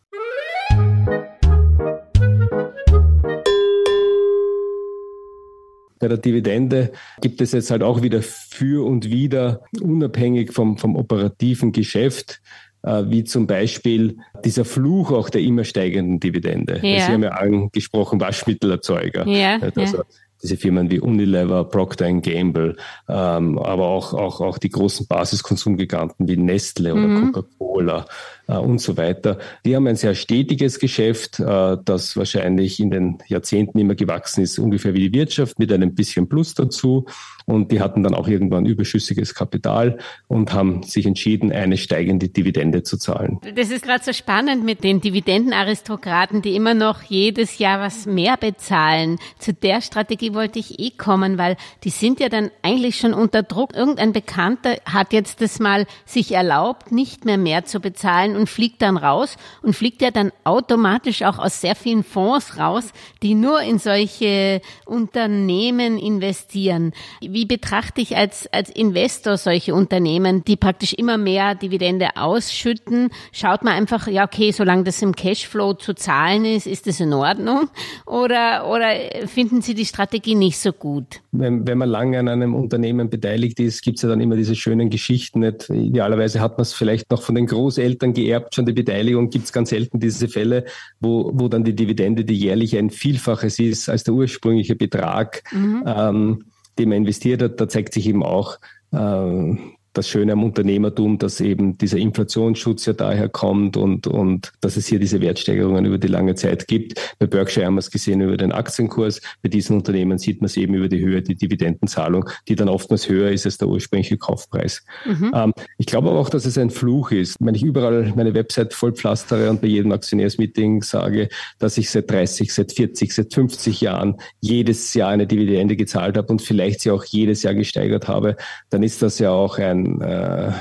Bei 5.99 6.09
der 6.09 6.19
Dividende 6.19 6.93
gibt 7.21 7.41
es 7.41 7.53
jetzt 7.53 7.71
halt 7.71 7.83
auch 7.83 8.03
wieder 8.03 8.23
für 8.23 8.85
und 8.85 9.11
wieder, 9.11 9.63
unabhängig 9.81 10.53
vom, 10.53 10.77
vom 10.77 10.97
operativen 10.97 11.73
Geschäft, 11.73 12.41
äh, 12.83 13.05
wie 13.07 13.25
zum 13.25 13.47
Beispiel 13.47 14.19
dieser 14.45 14.65
Fluch 14.65 15.11
auch 15.11 15.31
der 15.31 15.41
immer 15.41 15.65
steigenden 15.65 16.21
Dividende. 16.21 16.81
Ja. 16.83 17.07
Sie 17.07 17.13
haben 17.13 17.23
ja 17.23 17.31
angesprochen, 17.31 18.21
Waschmittelerzeuger. 18.21 19.27
Ja, 19.27 19.59
also, 19.59 19.81
ja 19.81 20.05
diese 20.43 20.57
Firmen 20.57 20.91
wie 20.91 21.01
Unilever, 21.01 21.65
Procter 21.65 22.13
Gamble, 22.13 22.77
ähm, 23.09 23.59
aber 23.59 23.87
auch, 23.87 24.13
auch, 24.13 24.41
auch 24.41 24.59
die 24.59 24.69
großen 24.69 25.07
Basiskonsumgiganten 25.07 26.29
wie 26.29 26.37
Nestle 26.37 26.93
oder 26.93 27.03
mhm. 27.03 27.33
Coca-Cola 27.33 28.07
und 28.55 28.81
so 28.81 28.97
weiter. 28.97 29.39
Die 29.65 29.75
haben 29.75 29.87
ein 29.87 29.97
sehr 29.97 30.15
stetiges 30.15 30.79
Geschäft, 30.79 31.41
äh, 31.41 31.77
das 31.85 32.17
wahrscheinlich 32.17 32.81
in 32.81 32.91
den 32.91 33.19
Jahrzehnten 33.27 33.79
immer 33.79 33.95
gewachsen 33.95 34.43
ist, 34.43 34.59
ungefähr 34.59 34.95
wie 34.95 35.09
die 35.09 35.19
Wirtschaft, 35.19 35.59
mit 35.59 35.73
einem 35.73 35.95
bisschen 35.95 36.29
Plus 36.29 36.55
dazu. 36.55 37.07
Und 37.47 37.71
die 37.71 37.81
hatten 37.81 38.03
dann 38.03 38.15
auch 38.15 38.27
irgendwann 38.27 38.67
überschüssiges 38.67 39.35
Kapital 39.35 39.99
und 40.27 40.53
haben 40.53 40.83
sich 40.83 41.07
entschieden, 41.07 41.53
eine 41.53 41.77
steigende 41.77 42.29
Dividende 42.29 42.83
zu 42.83 42.99
zahlen. 42.99 43.39
Das 43.55 43.71
ist 43.71 43.85
gerade 43.85 44.03
so 44.03 44.13
spannend 44.13 44.65
mit 44.65 44.83
den 44.83 45.01
Dividendenaristokraten, 45.01 46.43
die 46.43 46.57
immer 46.57 46.75
noch 46.75 47.03
jedes 47.03 47.59
Jahr 47.59 47.81
was 47.81 48.05
mehr 48.05 48.37
bezahlen. 48.37 49.19
Zu 49.39 49.53
der 49.53 49.81
Strategie 49.81 50.35
wollte 50.35 50.59
ich 50.59 50.81
eh 50.81 50.91
kommen, 50.91 51.39
weil 51.39 51.57
die 51.85 51.91
sind 51.91 52.19
ja 52.19 52.29
dann 52.29 52.51
eigentlich 52.63 52.97
schon 52.97 53.15
unter 53.15 53.45
Druck. 53.45 53.77
Irgendein 53.77 54.13
Bekannter 54.13 54.77
hat 54.85 55.13
jetzt 55.13 55.41
das 55.41 55.61
mal 55.61 55.87
sich 56.05 56.33
erlaubt, 56.33 56.91
nicht 56.91 57.25
mehr 57.25 57.39
mehr 57.39 57.65
zu 57.65 57.79
bezahlen 57.79 58.36
und 58.37 58.49
fliegt 58.49 58.83
dann 58.83 58.97
raus 58.97 59.37
und 59.63 59.75
fliegt 59.75 60.03
ja 60.03 60.11
dann 60.11 60.33
automatisch 60.45 61.23
auch 61.23 61.39
aus 61.39 61.61
sehr 61.61 61.75
vielen 61.75 62.05
Fonds 62.05 62.59
raus, 62.59 62.93
die 63.23 63.35
nur 63.35 63.61
in 63.63 63.79
solche 63.79 64.61
Unternehmen 64.85 65.99
investieren 65.99 66.93
wie 67.23 67.45
betrachte 67.45 68.01
ich 68.01 68.17
als, 68.17 68.49
als 68.53 68.71
Investor 68.71 69.37
solche 69.37 69.75
Unternehmen, 69.75 70.45
die 70.45 70.57
praktisch 70.57 70.95
immer 70.95 71.19
mehr 71.19 71.55
Dividende 71.55 72.17
ausschütten? 72.17 73.11
Schaut 73.33 73.63
man 73.63 73.75
einfach, 73.75 74.09
ja, 74.09 74.25
okay, 74.25 74.51
solange 74.53 74.85
das 74.85 75.03
im 75.03 75.15
Cashflow 75.15 75.75
zu 75.75 75.95
zahlen 75.95 76.45
ist, 76.45 76.67
ist 76.67 76.87
das 76.87 77.01
in 77.01 77.13
Ordnung? 77.13 77.69
Oder, 78.07 78.69
oder 78.69 78.89
finden 79.27 79.63
Sie 79.63 79.75
die 79.75 79.85
Strategie 79.85 80.35
nicht 80.35 80.59
so 80.59 80.73
gut? 80.73 81.21
Wenn, 81.33 81.67
wenn 81.67 81.79
man 81.79 81.89
lange 81.89 82.19
an 82.19 82.29
einem 82.29 82.55
Unternehmen 82.55 83.11
beteiligt 83.11 83.61
ist, 83.61 83.83
gibt 83.83 83.99
es 83.99 84.03
ja 84.03 84.09
dann 84.09 84.21
immer 84.21 84.37
diese 84.37 84.55
schönen 84.55 84.91
Geschichten. 84.91 85.41
Nicht? 85.41 85.69
Idealerweise 85.71 86.41
hat 86.41 86.53
man 86.53 86.63
es 86.63 86.73
vielleicht 86.73 87.11
noch 87.11 87.23
von 87.23 87.35
den 87.35 87.47
Großeltern 87.47 88.15
geerbt, 88.15 88.26
schon 88.55 88.67
die 88.67 88.73
Beteiligung. 88.73 89.31
Gibt 89.31 89.47
es 89.47 89.53
ganz 89.53 89.71
selten 89.71 90.01
diese 90.01 90.29
Fälle, 90.29 90.65
wo, 91.01 91.31
wo 91.35 91.49
dann 91.49 91.65
die 91.65 91.75
Dividende, 91.75 92.25
die 92.25 92.37
jährlich 92.37 92.77
ein 92.77 92.91
Vielfaches 92.91 93.59
ist 93.59 93.89
als 93.89 94.05
der 94.05 94.15
ursprüngliche 94.15 94.77
Betrag. 94.77 95.43
Mhm. 95.53 95.85
Ähm, 95.87 96.45
die 96.79 96.87
man 96.87 96.99
investiert 96.99 97.43
hat, 97.43 97.61
da 97.61 97.69
zeigt 97.69 97.95
sich 97.95 98.07
eben 98.07 98.23
auch, 98.23 98.59
äh, 98.93 99.57
das 99.97 100.09
Schöne 100.09 100.33
am 100.33 100.45
Unternehmertum, 100.45 101.19
dass 101.19 101.41
eben 101.41 101.79
dieser 101.79 101.99
Inflationsschutz 101.99 102.87
ja 102.87 102.93
daher 102.93 103.29
kommt 103.29 103.77
und, 103.77 104.07
und 104.07 104.53
dass 104.61 104.77
es 104.77 104.87
hier 104.87 104.99
diese 104.99 105.21
Wertsteigerungen 105.21 105.85
über 105.87 105.99
die 105.99 106.09
lange 106.09 106.35
Zeit 106.35 106.67
gibt. 106.69 107.01
Bei 107.19 107.27
Berkshire 107.27 107.67
haben 107.67 107.75
wir 107.75 107.81
es 107.81 107.91
gesehen 107.91 108.21
über 108.21 108.37
den 108.37 108.53
Aktienkurs. 108.53 109.21
Bei 109.43 109.49
diesen 109.49 109.77
Unternehmen 109.77 110.19
sieht 110.19 110.41
man 110.41 110.47
es 110.47 110.57
eben 110.57 110.75
über 110.75 110.89
die 110.89 111.01
Höhe 111.01 111.23
der 111.23 111.35
Dividendenzahlung, 111.35 112.29
die 112.49 112.57
dann 112.57 112.69
oftmals 112.69 113.09
höher 113.09 113.31
ist 113.31 113.47
als 113.47 113.59
der 113.59 113.69
ursprüngliche 113.69 114.19
Kaufpreis. 114.19 114.85
Mhm. 115.05 115.33
Ähm, 115.35 115.53
ich 115.79 115.87
glaube 115.87 116.11
aber 116.11 116.19
auch, 116.19 116.31
dass 116.31 116.45
es 116.45 116.59
ein 116.59 116.71
Fluch 116.71 117.11
ist. 117.11 117.37
Wenn 117.41 117.55
ich 117.55 117.63
überall 117.63 118.13
meine 118.17 118.35
Website 118.35 118.75
vollpflastere 118.75 119.51
und 119.51 119.61
bei 119.61 119.69
jedem 119.69 119.93
Aktionärsmeeting 119.93 120.83
sage, 120.83 121.29
dass 121.59 121.79
ich 121.79 121.91
seit 121.91 122.11
30, 122.11 122.53
seit 122.53 122.73
40, 122.73 123.15
seit 123.15 123.33
50 123.33 123.81
Jahren 123.81 124.17
jedes 124.41 124.95
Jahr 124.95 125.11
eine 125.11 125.27
Dividende 125.27 125.77
gezahlt 125.77 126.17
habe 126.17 126.29
und 126.29 126.43
vielleicht 126.43 126.81
sie 126.81 126.91
auch 126.91 127.05
jedes 127.05 127.43
Jahr 127.43 127.55
gesteigert 127.55 128.09
habe, 128.09 128.37
dann 128.71 128.83
ist 128.83 129.03
das 129.03 129.19
ja 129.19 129.31
auch 129.31 129.59
ein 129.59 129.86
äh, 130.01 130.53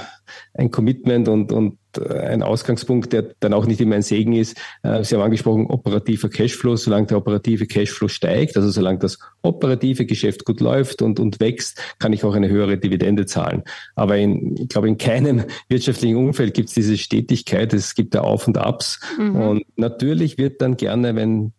ein 0.54 0.72
Commitment 0.72 1.28
und, 1.28 1.52
und 1.52 1.78
ein 2.00 2.44
Ausgangspunkt, 2.44 3.14
der 3.14 3.34
dann 3.40 3.54
auch 3.54 3.66
nicht 3.66 3.80
immer 3.80 3.96
ein 3.96 4.02
Segen 4.02 4.34
ist. 4.34 4.58
Äh, 4.84 5.04
Sie 5.04 5.16
haben 5.16 5.22
angesprochen, 5.22 5.68
operativer 5.68 6.30
Cashflow, 6.30 6.76
solange 6.76 7.08
der 7.08 7.18
operative 7.18 7.68
Cashflow 7.68 8.08
steigt, 8.08 8.58
also 8.58 8.70
solange 8.70 9.00
das 9.00 9.20
operative 9.42 10.06
Geschäft 10.06 10.46
gut 10.46 10.60
läuft 10.60 11.02
und, 11.02 11.20
und 11.20 11.40
wächst, 11.40 11.82
kann 12.00 12.14
ich 12.14 12.24
auch 12.24 12.34
eine 12.34 12.50
höhere 12.50 12.78
Dividende 12.78 13.26
zahlen. 13.26 13.64
Aber 13.96 14.18
in, 14.18 14.56
ich 14.58 14.70
glaube, 14.70 14.88
in 14.88 14.98
keinem 14.98 15.44
wirtschaftlichen 15.70 16.18
Umfeld 16.18 16.54
gibt 16.54 16.70
es 16.70 16.76
diese 16.76 16.98
Stetigkeit. 16.98 17.74
Es 17.74 17.96
gibt 17.96 18.16
da 18.16 18.22
Auf 18.22 18.48
und 18.48 18.58
Abs. 18.58 19.00
Mhm. 19.18 19.36
Und 19.36 19.66
natürlich 19.76 20.38
wird 20.38 20.62
dann 20.62 20.78
gerne, 20.78 21.16
wenn 21.16 21.54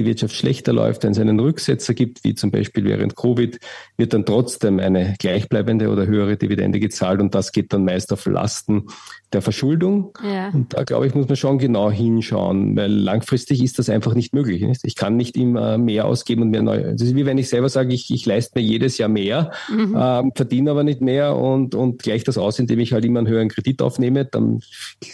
die 0.00 0.06
Wirtschaft 0.06 0.34
schlechter 0.34 0.72
läuft, 0.72 1.04
wenn 1.04 1.12
es 1.12 1.18
einen 1.18 1.38
Rücksetzer 1.38 1.94
gibt, 1.94 2.24
wie 2.24 2.34
zum 2.34 2.50
Beispiel 2.50 2.84
während 2.84 3.16
Covid, 3.16 3.58
wird 3.96 4.12
dann 4.12 4.24
trotzdem 4.24 4.80
eine 4.80 5.14
gleichbleibende 5.18 5.88
oder 5.88 6.06
höhere 6.06 6.36
Dividende 6.36 6.80
gezahlt 6.80 7.20
und 7.20 7.34
das 7.34 7.52
geht 7.52 7.72
dann 7.72 7.84
meist 7.84 8.12
auf 8.12 8.26
Lasten 8.26 8.86
der 9.32 9.42
Verschuldung. 9.42 10.12
Ja. 10.24 10.48
Und 10.50 10.74
da 10.74 10.82
glaube 10.82 11.06
ich, 11.06 11.14
muss 11.14 11.28
man 11.28 11.36
schon 11.36 11.58
genau 11.58 11.90
hinschauen, 11.90 12.76
weil 12.76 12.90
langfristig 12.90 13.62
ist 13.62 13.78
das 13.78 13.88
einfach 13.88 14.14
nicht 14.14 14.34
möglich. 14.34 14.62
Nicht? 14.62 14.80
Ich 14.84 14.96
kann 14.96 15.16
nicht 15.16 15.36
immer 15.36 15.78
mehr 15.78 16.06
ausgeben 16.06 16.42
und 16.42 16.50
mehr 16.50 16.62
neu. 16.62 16.82
Das 16.82 17.02
ist 17.02 17.14
wie 17.14 17.26
wenn 17.26 17.38
ich 17.38 17.48
selber 17.48 17.68
sage, 17.68 17.94
ich, 17.94 18.10
ich 18.10 18.26
leiste 18.26 18.58
mir 18.58 18.64
jedes 18.64 18.98
Jahr 18.98 19.08
mehr, 19.08 19.52
mhm. 19.68 19.96
ähm, 19.98 20.32
verdiene 20.34 20.72
aber 20.72 20.82
nicht 20.82 21.00
mehr 21.00 21.36
und, 21.36 21.74
und 21.74 22.02
gleich 22.02 22.24
das 22.24 22.38
aus, 22.38 22.58
indem 22.58 22.80
ich 22.80 22.92
halt 22.92 23.04
immer 23.04 23.20
einen 23.20 23.28
höheren 23.28 23.48
Kredit 23.48 23.82
aufnehme. 23.82 24.24
Dann, 24.24 24.60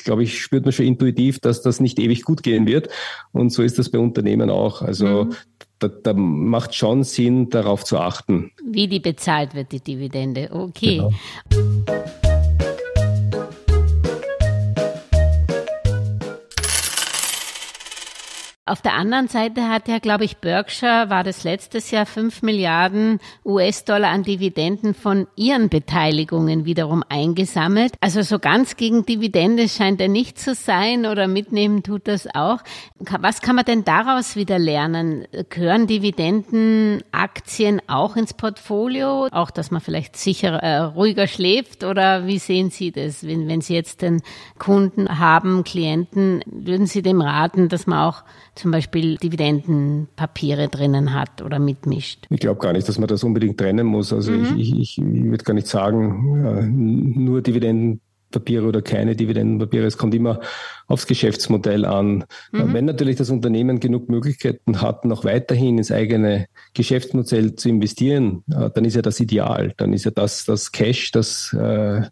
glaube 0.05 0.23
ich, 0.23 0.41
spürt 0.41 0.65
man 0.65 0.73
schon 0.73 0.87
intuitiv, 0.87 1.39
dass 1.41 1.63
das 1.63 1.81
nicht 1.81 1.99
ewig 1.99 2.23
gut 2.23 2.43
gehen 2.43 2.67
wird. 2.67 2.89
Und 3.33 3.51
so 3.51 3.63
ist 3.63 3.79
das 3.79 3.91
bei 3.91 3.99
Unternehmen 3.99 4.51
auch. 4.51 4.83
Also 4.83 5.25
mhm. 5.25 5.35
Da, 5.79 5.89
da, 5.89 6.15
macht 6.15 6.75
schon 6.75 7.05
Sinn, 7.05 7.51
darauf 7.51 7.85
zu 7.85 7.99
achten. 7.99 8.51
Wie 8.67 8.89
die 8.89 8.99
bezahlt 8.99 9.55
wird, 9.55 9.73
die 9.73 9.81
Dividende. 9.81 10.49
Okay. 10.51 11.03
Genau. 11.51 12.26
Auf 18.69 18.83
der 18.83 18.95
anderen 18.95 19.29
Seite 19.29 19.69
hat 19.69 19.87
ja, 19.87 20.01
glaube 20.01 20.25
ich, 20.25 20.39
Berkshire, 20.39 21.09
war 21.09 21.23
das 21.23 21.45
letztes 21.45 21.93
Jahr, 21.93 22.05
fünf 22.05 22.43
Milliarden 22.43 23.21
US-Dollar 23.45 24.11
an 24.11 24.25
Dividenden 24.25 24.93
von 24.93 25.29
ihren 25.37 25.69
Beteiligungen 25.69 26.65
wiederum 26.65 27.05
eingesammelt. 27.09 27.95
Also 28.01 28.23
so 28.23 28.41
ganz 28.41 28.77
gegen 28.77 29.07
Dividende 29.07 29.69
scheint 29.69 30.01
er 30.01 30.09
nicht 30.09 30.41
zu 30.41 30.53
sein 30.57 31.07
oder 31.07 31.29
mitnehmen 31.29 31.85
tut 31.85 32.09
das 32.09 32.27
auch. 32.35 32.59
Was 32.99 33.41
kann 33.41 33.55
man 33.55 33.67
denn 33.67 33.85
daraus 33.85 34.35
wieder 34.35 34.59
lernen? 34.59 35.29
Gehören 35.49 35.87
Dividendenaktien 35.87 37.81
auch 37.87 38.17
ins 38.17 38.35
Portfolio? 38.35 39.29
Auch, 39.31 39.53
dass 39.53 39.71
man 39.71 39.81
vielleicht 39.81 40.17
sicher 40.17 40.55
äh, 40.55 40.79
ruhiger 40.79 41.29
schläft? 41.29 41.85
Oder 41.85 42.27
wie 42.27 42.41
sehen 42.41 42.71
Sie 42.71 42.91
das? 42.91 43.25
Wenn, 43.25 43.47
wenn 43.47 43.61
Sie 43.61 43.75
jetzt 43.75 44.03
den 44.03 44.23
Kunden 44.59 45.21
haben, 45.21 45.63
Klienten, 45.63 46.43
würden 46.47 46.87
Sie 46.87 47.03
dem 47.03 47.21
raten, 47.21 47.69
dass 47.69 47.87
man 47.87 48.01
auch 48.01 48.25
zum 48.57 48.71
Beispiel 48.71 49.17
Dividendenpapiere 49.17 50.69
drinnen 50.69 51.15
hat 51.15 51.43
oder 51.43 51.59
mitmischt? 51.59 52.27
Ich 52.31 52.41
glaube 52.41 52.61
gar 52.61 52.73
nicht, 52.73 52.89
dass 52.89 52.99
man 52.99 53.09
das 53.09 53.23
unbedingt 53.23 53.59
trennen 53.59 53.87
muss. 53.87 54.13
Also 54.13 54.33
mhm. 54.33 54.57
ich, 54.57 54.73
ich, 54.73 54.99
ich 54.99 55.05
würde 55.05 55.45
gar 55.45 55.55
nicht 55.55 55.67
sagen, 55.67 57.13
nur 57.15 57.43
Dividendenpapiere 57.43 58.67
oder 58.67 58.83
keine 58.83 59.15
Dividendenpapiere. 59.15 59.87
Es 59.87 59.99
kommt 59.99 60.15
immer 60.15 60.41
aufs 60.89 61.07
Geschäftsmodell 61.07 61.85
an. 61.85 62.25
Mhm. 62.53 62.73
Wenn 62.73 62.85
natürlich 62.87 63.17
das 63.17 63.31
Unternehmen 63.31 63.79
genug 63.79 64.09
Möglichkeiten 64.09 64.81
hat, 64.81 65.05
noch 65.05 65.25
weiterhin 65.25 65.79
ins 65.79 65.93
eigene 65.93 66.47
Geschäftsmodell 66.75 67.55
zu 67.57 67.69
investieren, 67.69 68.43
äh, 68.51 68.71
dann 68.75 68.85
ist 68.85 68.97
ja 68.97 69.03
das 69.03 69.21
ideal. 69.21 69.75
Dann 69.77 69.93
ist 69.93 70.05
ja 70.05 70.11
das 70.11 70.45
das 70.47 70.73
Cash, 70.73 71.11
das 71.13 71.53
äh, 71.53 72.03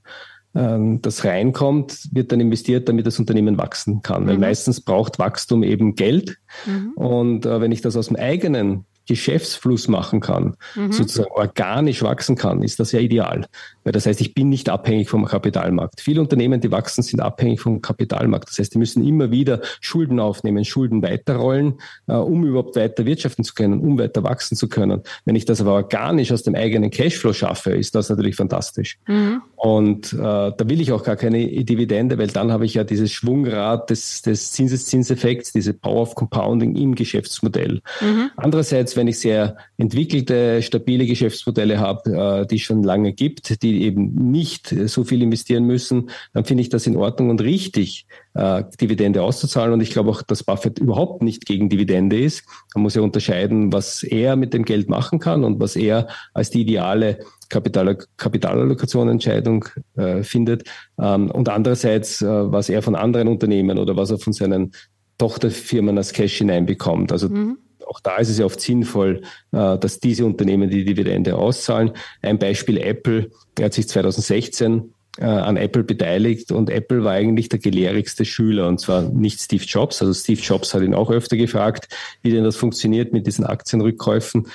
das 0.54 1.25
reinkommt, 1.25 2.08
wird 2.12 2.30
dann 2.30 2.38
investiert, 2.38 2.88
damit 2.88 3.06
das 3.06 3.18
Unternehmen 3.18 3.58
wachsen 3.58 4.02
kann. 4.02 4.26
Weil 4.26 4.34
mhm. 4.34 4.42
meistens 4.42 4.80
braucht 4.80 5.18
Wachstum 5.18 5.64
eben 5.64 5.96
Geld. 5.96 6.38
Mhm. 6.64 6.92
Und 6.94 7.46
äh, 7.46 7.61
wenn 7.61 7.73
ich 7.73 7.80
das 7.80 7.96
aus 7.96 8.06
dem 8.06 8.16
eigenen 8.16 8.84
Geschäftsfluss 9.06 9.88
machen 9.88 10.20
kann, 10.20 10.56
mhm. 10.75 10.92
sozusagen 10.92 11.30
organisch 11.30 12.02
wachsen 12.02 12.37
kann, 12.37 12.62
ist 12.62 12.80
das 12.80 12.92
ja 12.92 13.00
ideal. 13.00 13.46
Weil 13.84 13.92
das 13.92 14.06
heißt, 14.06 14.20
ich 14.20 14.34
bin 14.34 14.49
nicht 14.49 14.68
abhängig 14.68 15.11
vom 15.11 15.26
Kapitalmarkt. 15.26 16.00
Viele 16.00 16.20
Unternehmen, 16.20 16.61
die 16.61 16.70
wachsen, 16.70 17.02
sind 17.02 17.20
abhängig 17.20 17.61
vom 17.61 17.82
Kapitalmarkt. 17.82 18.49
Das 18.49 18.58
heißt, 18.58 18.75
die 18.75 18.78
müssen 18.78 19.06
immer 19.06 19.30
wieder 19.30 19.61
Schulden 19.80 20.20
aufnehmen, 20.20 20.64
Schulden 20.64 21.02
weiterrollen, 21.02 21.75
äh, 22.06 22.14
um 22.14 22.44
überhaupt 22.44 22.76
weiter 22.76 23.04
wirtschaften 23.04 23.44
zu 23.44 23.54
können, 23.54 23.80
um 23.80 23.99
weiter 23.99 24.23
wachsen 24.23 24.56
zu 24.56 24.68
können. 24.68 25.02
Wenn 25.25 25.37
ich 25.37 25.44
das 25.44 25.61
aber 25.61 25.75
organisch 25.75 26.32
aus 26.32 26.42
dem 26.42 26.54
eigenen 26.54 26.90
Cashflow 26.90 27.32
schaffe, 27.32 27.73
ist 27.73 27.94
das 27.94 28.08
natürlich 28.08 28.37
fantastisch. 28.37 28.99
Mhm. 29.06 29.42
Und 29.56 30.12
äh, 30.12 30.16
da 30.18 30.56
will 30.58 30.80
ich 30.80 30.92
auch 30.92 31.04
gar 31.04 31.16
keine 31.16 31.38
Dividende, 31.64 32.18
weil 32.18 32.28
dann 32.28 32.52
habe 32.52 32.66
ich 32.66 32.75
ja 32.75 32.84
dieses 32.84 33.12
Schwungrad 33.12 33.90
des, 33.90 34.23
des 34.23 34.52
Zinseszinseffekts, 34.52 35.52
diese 35.52 35.73
Power 35.73 36.02
of 36.02 36.14
Compounding 36.14 36.76
im 36.76 36.94
Geschäftsmodell. 36.94 37.80
Mhm. 38.00 38.30
Andererseits, 38.37 38.93
wenn 38.96 39.08
ich 39.08 39.18
sehr 39.18 39.56
entwickelte, 39.76 40.62
stabile 40.62 41.06
Geschäftsmodelle 41.06 41.78
habe, 41.78 42.42
äh, 42.42 42.46
die 42.46 42.56
es 42.56 42.62
schon 42.62 42.82
lange 42.82 43.12
gibt, 43.12 43.62
die 43.62 43.82
eben 43.82 44.30
nicht 44.30 44.74
so 44.86 45.04
viel 45.04 45.22
investieren 45.22 45.64
müssen, 45.64 46.10
dann 46.32 46.44
finde 46.44 46.62
ich 46.62 46.68
das 46.68 46.86
in 46.86 46.96
Ordnung 46.96 47.30
und 47.30 47.42
richtig, 47.42 48.06
äh, 48.34 48.64
Dividende 48.80 49.22
auszuzahlen. 49.22 49.72
Und 49.72 49.80
ich 49.80 49.90
glaube 49.90 50.10
auch, 50.10 50.22
dass 50.22 50.42
Buffett 50.42 50.78
überhaupt 50.78 51.22
nicht 51.22 51.46
gegen 51.46 51.68
Dividende 51.68 52.18
ist. 52.18 52.44
Man 52.74 52.82
muss 52.82 52.94
ja 52.94 53.02
unterscheiden, 53.02 53.72
was 53.72 54.02
er 54.02 54.36
mit 54.36 54.54
dem 54.54 54.64
Geld 54.64 54.88
machen 54.88 55.18
kann 55.18 55.44
und 55.44 55.60
was 55.60 55.76
er 55.76 56.08
als 56.32 56.50
die 56.50 56.62
ideale 56.62 57.18
Kapital 57.48 57.98
Kapitalallokationentscheidung 58.16 59.66
äh, 59.96 60.22
findet. 60.22 60.68
Ähm, 60.98 61.30
und 61.30 61.48
andererseits, 61.48 62.22
äh, 62.22 62.26
was 62.26 62.68
er 62.68 62.82
von 62.82 62.94
anderen 62.94 63.28
Unternehmen 63.28 63.78
oder 63.78 63.96
was 63.96 64.10
er 64.10 64.18
von 64.18 64.32
seinen 64.32 64.72
Tochterfirmen 65.18 65.96
als 65.96 66.12
Cash 66.12 66.38
hineinbekommt. 66.38 67.12
Also 67.12 67.28
mhm 67.28 67.58
auch 67.86 68.00
da 68.00 68.16
ist 68.16 68.28
es 68.28 68.38
ja 68.38 68.44
oft 68.44 68.60
sinnvoll, 68.60 69.22
äh, 69.52 69.78
dass 69.78 70.00
diese 70.00 70.24
Unternehmen 70.24 70.70
die 70.70 70.84
Dividende 70.84 71.36
auszahlen. 71.36 71.92
Ein 72.22 72.38
Beispiel 72.38 72.78
Apple, 72.78 73.30
er 73.58 73.66
hat 73.66 73.74
sich 73.74 73.88
2016 73.88 74.92
äh, 75.18 75.24
an 75.24 75.56
Apple 75.56 75.84
beteiligt 75.84 76.52
und 76.52 76.70
Apple 76.70 77.04
war 77.04 77.12
eigentlich 77.12 77.48
der 77.48 77.60
gelehrigste 77.60 78.24
Schüler 78.24 78.66
und 78.68 78.80
zwar 78.80 79.02
nicht 79.02 79.40
Steve 79.40 79.64
Jobs. 79.64 80.00
Also 80.02 80.12
Steve 80.14 80.40
Jobs 80.40 80.74
hat 80.74 80.82
ihn 80.82 80.94
auch 80.94 81.10
öfter 81.10 81.36
gefragt, 81.36 81.88
wie 82.22 82.30
denn 82.30 82.44
das 82.44 82.56
funktioniert 82.56 83.12
mit 83.12 83.26
diesen 83.26 83.44
Aktienrückkäufen 83.44 84.48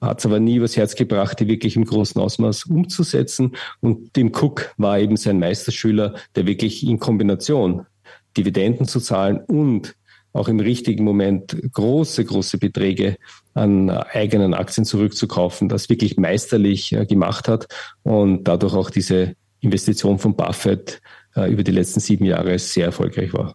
hat 0.00 0.18
es 0.18 0.26
aber 0.26 0.40
nie 0.40 0.56
übers 0.56 0.76
Herz 0.76 0.94
gebracht, 0.94 1.40
die 1.40 1.48
wirklich 1.48 1.76
im 1.76 1.84
großen 1.84 2.20
Ausmaß 2.20 2.64
umzusetzen. 2.64 3.56
Und 3.80 4.14
Tim 4.14 4.32
Cook 4.34 4.74
war 4.76 4.98
eben 4.98 5.16
sein 5.16 5.38
Meisterschüler, 5.38 6.14
der 6.34 6.46
wirklich 6.46 6.86
in 6.86 6.98
Kombination 6.98 7.86
Dividenden 8.36 8.86
zu 8.86 9.00
zahlen 9.00 9.38
und 9.38 9.96
auch 10.36 10.48
im 10.48 10.60
richtigen 10.60 11.04
Moment 11.04 11.56
große, 11.72 12.24
große 12.24 12.58
Beträge 12.58 13.16
an 13.54 13.90
eigenen 13.90 14.54
Aktien 14.54 14.84
zurückzukaufen, 14.84 15.68
das 15.68 15.88
wirklich 15.88 16.16
meisterlich 16.16 16.92
äh, 16.92 17.06
gemacht 17.06 17.48
hat 17.48 17.66
und 18.02 18.44
dadurch 18.44 18.74
auch 18.74 18.90
diese 18.90 19.34
Investition 19.60 20.18
von 20.18 20.36
Buffett 20.36 21.00
äh, 21.34 21.50
über 21.50 21.62
die 21.62 21.72
letzten 21.72 22.00
sieben 22.00 22.24
Jahre 22.24 22.58
sehr 22.58 22.86
erfolgreich 22.86 23.32
war. 23.32 23.54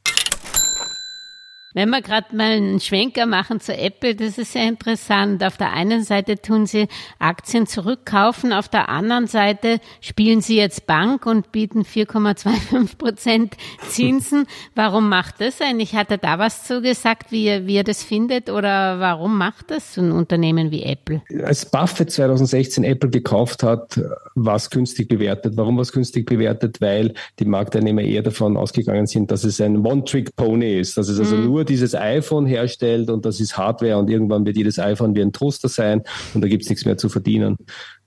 Wenn 1.74 1.90
wir 1.90 2.02
gerade 2.02 2.36
mal 2.36 2.52
einen 2.52 2.80
Schwenker 2.82 3.26
machen 3.26 3.62
zu 3.62 3.76
Apple, 3.76 4.16
das 4.16 4.38
ist 4.38 4.52
sehr 4.52 4.68
interessant. 4.68 5.44
Auf 5.44 5.56
der 5.56 5.72
einen 5.72 6.04
Seite 6.04 6.36
tun 6.36 6.66
sie 6.66 6.88
Aktien 7.18 7.66
zurückkaufen, 7.66 8.52
auf 8.52 8.68
der 8.68 8.90
anderen 8.90 9.28
Seite 9.28 9.80
spielen 10.02 10.42
sie 10.42 10.58
jetzt 10.58 10.86
Bank 10.86 11.26
und 11.26 11.52
bieten 11.54 11.84
4,25 11.84 12.98
Prozent 12.98 13.56
Zinsen. 13.88 14.48
Warum 14.76 15.08
macht 15.08 15.40
das 15.40 15.62
eigentlich? 15.62 15.96
Hat 15.96 16.12
er 16.12 16.18
da 16.18 16.40
was 16.40 16.66
zu 16.66 16.82
gesagt, 16.82 17.32
wie 17.32 17.46
er, 17.46 17.68
wie 17.68 17.76
er 17.76 17.84
das 17.84 18.04
findet 18.04 18.50
oder 18.50 19.00
warum 19.00 19.38
macht 19.38 19.72
das 19.72 19.94
so 19.94 20.02
ein 20.02 20.12
Unternehmen 20.12 20.72
wie 20.72 20.84
Apple? 20.84 21.22
Als 21.44 21.66
Buffett 21.66 22.12
2016 22.12 22.84
Apple 22.84 23.10
gekauft 23.10 23.64
hat, 23.64 24.00
war 24.36 24.56
es 24.56 24.70
günstig 24.70 25.08
bewertet. 25.08 25.54
Warum 25.56 25.78
war 25.78 25.84
es 25.84 25.92
günstig 25.92 26.26
bewertet? 26.26 26.82
Weil 26.82 27.14
die 27.40 27.46
Marktteilnehmer 27.46 28.02
eher 28.02 28.24
davon 28.24 28.58
ausgegangen 28.58 29.08
sind, 29.08 29.32
dass 29.32 29.44
es 29.44 29.62
ein 29.62 29.86
One-Trick-Pony 29.86 30.80
ist, 30.80 30.98
dass 30.98 31.08
es 31.08 31.20
also 31.20 31.36
mhm. 31.36 31.46
nur 31.46 31.61
nur 31.62 31.66
dieses 31.66 31.94
iPhone 31.94 32.48
herstellt 32.48 33.12
und 33.12 33.24
das 33.24 33.40
ist 33.40 33.56
Hardware 33.56 33.98
und 33.98 34.10
irgendwann 34.10 34.46
wird 34.46 34.58
jedes 34.58 34.80
iPhone 34.80 35.16
wie 35.16 35.22
ein 35.22 35.32
Toaster 35.32 35.70
sein 35.70 36.02
und 36.34 36.42
da 36.42 36.48
gibt 36.48 36.64
es 36.64 36.70
nichts 36.70 36.86
mehr 36.86 36.98
zu 36.98 37.08
verdienen. 37.08 37.58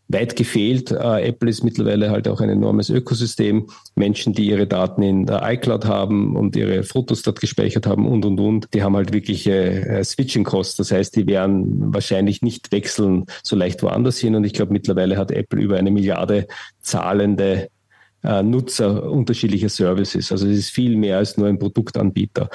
Weit 0.08 0.36
gefehlt. 0.36 0.90
Äh, 0.90 1.28
Apple 1.28 1.48
ist 1.48 1.62
mittlerweile 1.62 2.10
halt 2.10 2.28
auch 2.28 2.40
ein 2.40 2.50
enormes 2.50 2.90
Ökosystem. 2.90 3.68
Menschen, 3.94 4.34
die 4.34 4.48
ihre 4.48 4.66
Daten 4.66 5.02
in 5.02 5.24
der 5.24 5.40
iCloud 5.50 5.86
haben 5.86 6.36
und 6.36 6.56
ihre 6.56 6.82
Fotos 6.82 7.22
dort 7.22 7.40
gespeichert 7.40 7.86
haben 7.86 8.06
und, 8.06 8.24
und, 8.24 8.38
und, 8.38 8.74
die 8.74 8.82
haben 8.82 8.96
halt 8.96 9.14
wirklich 9.14 9.46
äh, 9.46 10.04
Switching-Costs. 10.04 10.76
Das 10.76 10.90
heißt, 10.90 11.16
die 11.16 11.26
werden 11.26 11.94
wahrscheinlich 11.94 12.42
nicht 12.42 12.70
wechseln 12.70 13.24
so 13.42 13.56
leicht 13.56 13.82
woanders 13.82 14.18
hin. 14.18 14.34
Und 14.34 14.44
ich 14.44 14.52
glaube, 14.52 14.72
mittlerweile 14.72 15.16
hat 15.16 15.30
Apple 15.30 15.62
über 15.62 15.78
eine 15.78 15.90
Milliarde 15.90 16.48
zahlende 16.80 17.68
äh, 18.24 18.42
Nutzer 18.42 19.10
unterschiedlicher 19.10 19.68
Services. 19.68 20.32
Also 20.32 20.48
es 20.48 20.58
ist 20.58 20.70
viel 20.70 20.96
mehr 20.96 21.18
als 21.18 21.36
nur 21.36 21.46
ein 21.46 21.58
Produktanbieter. 21.58 22.48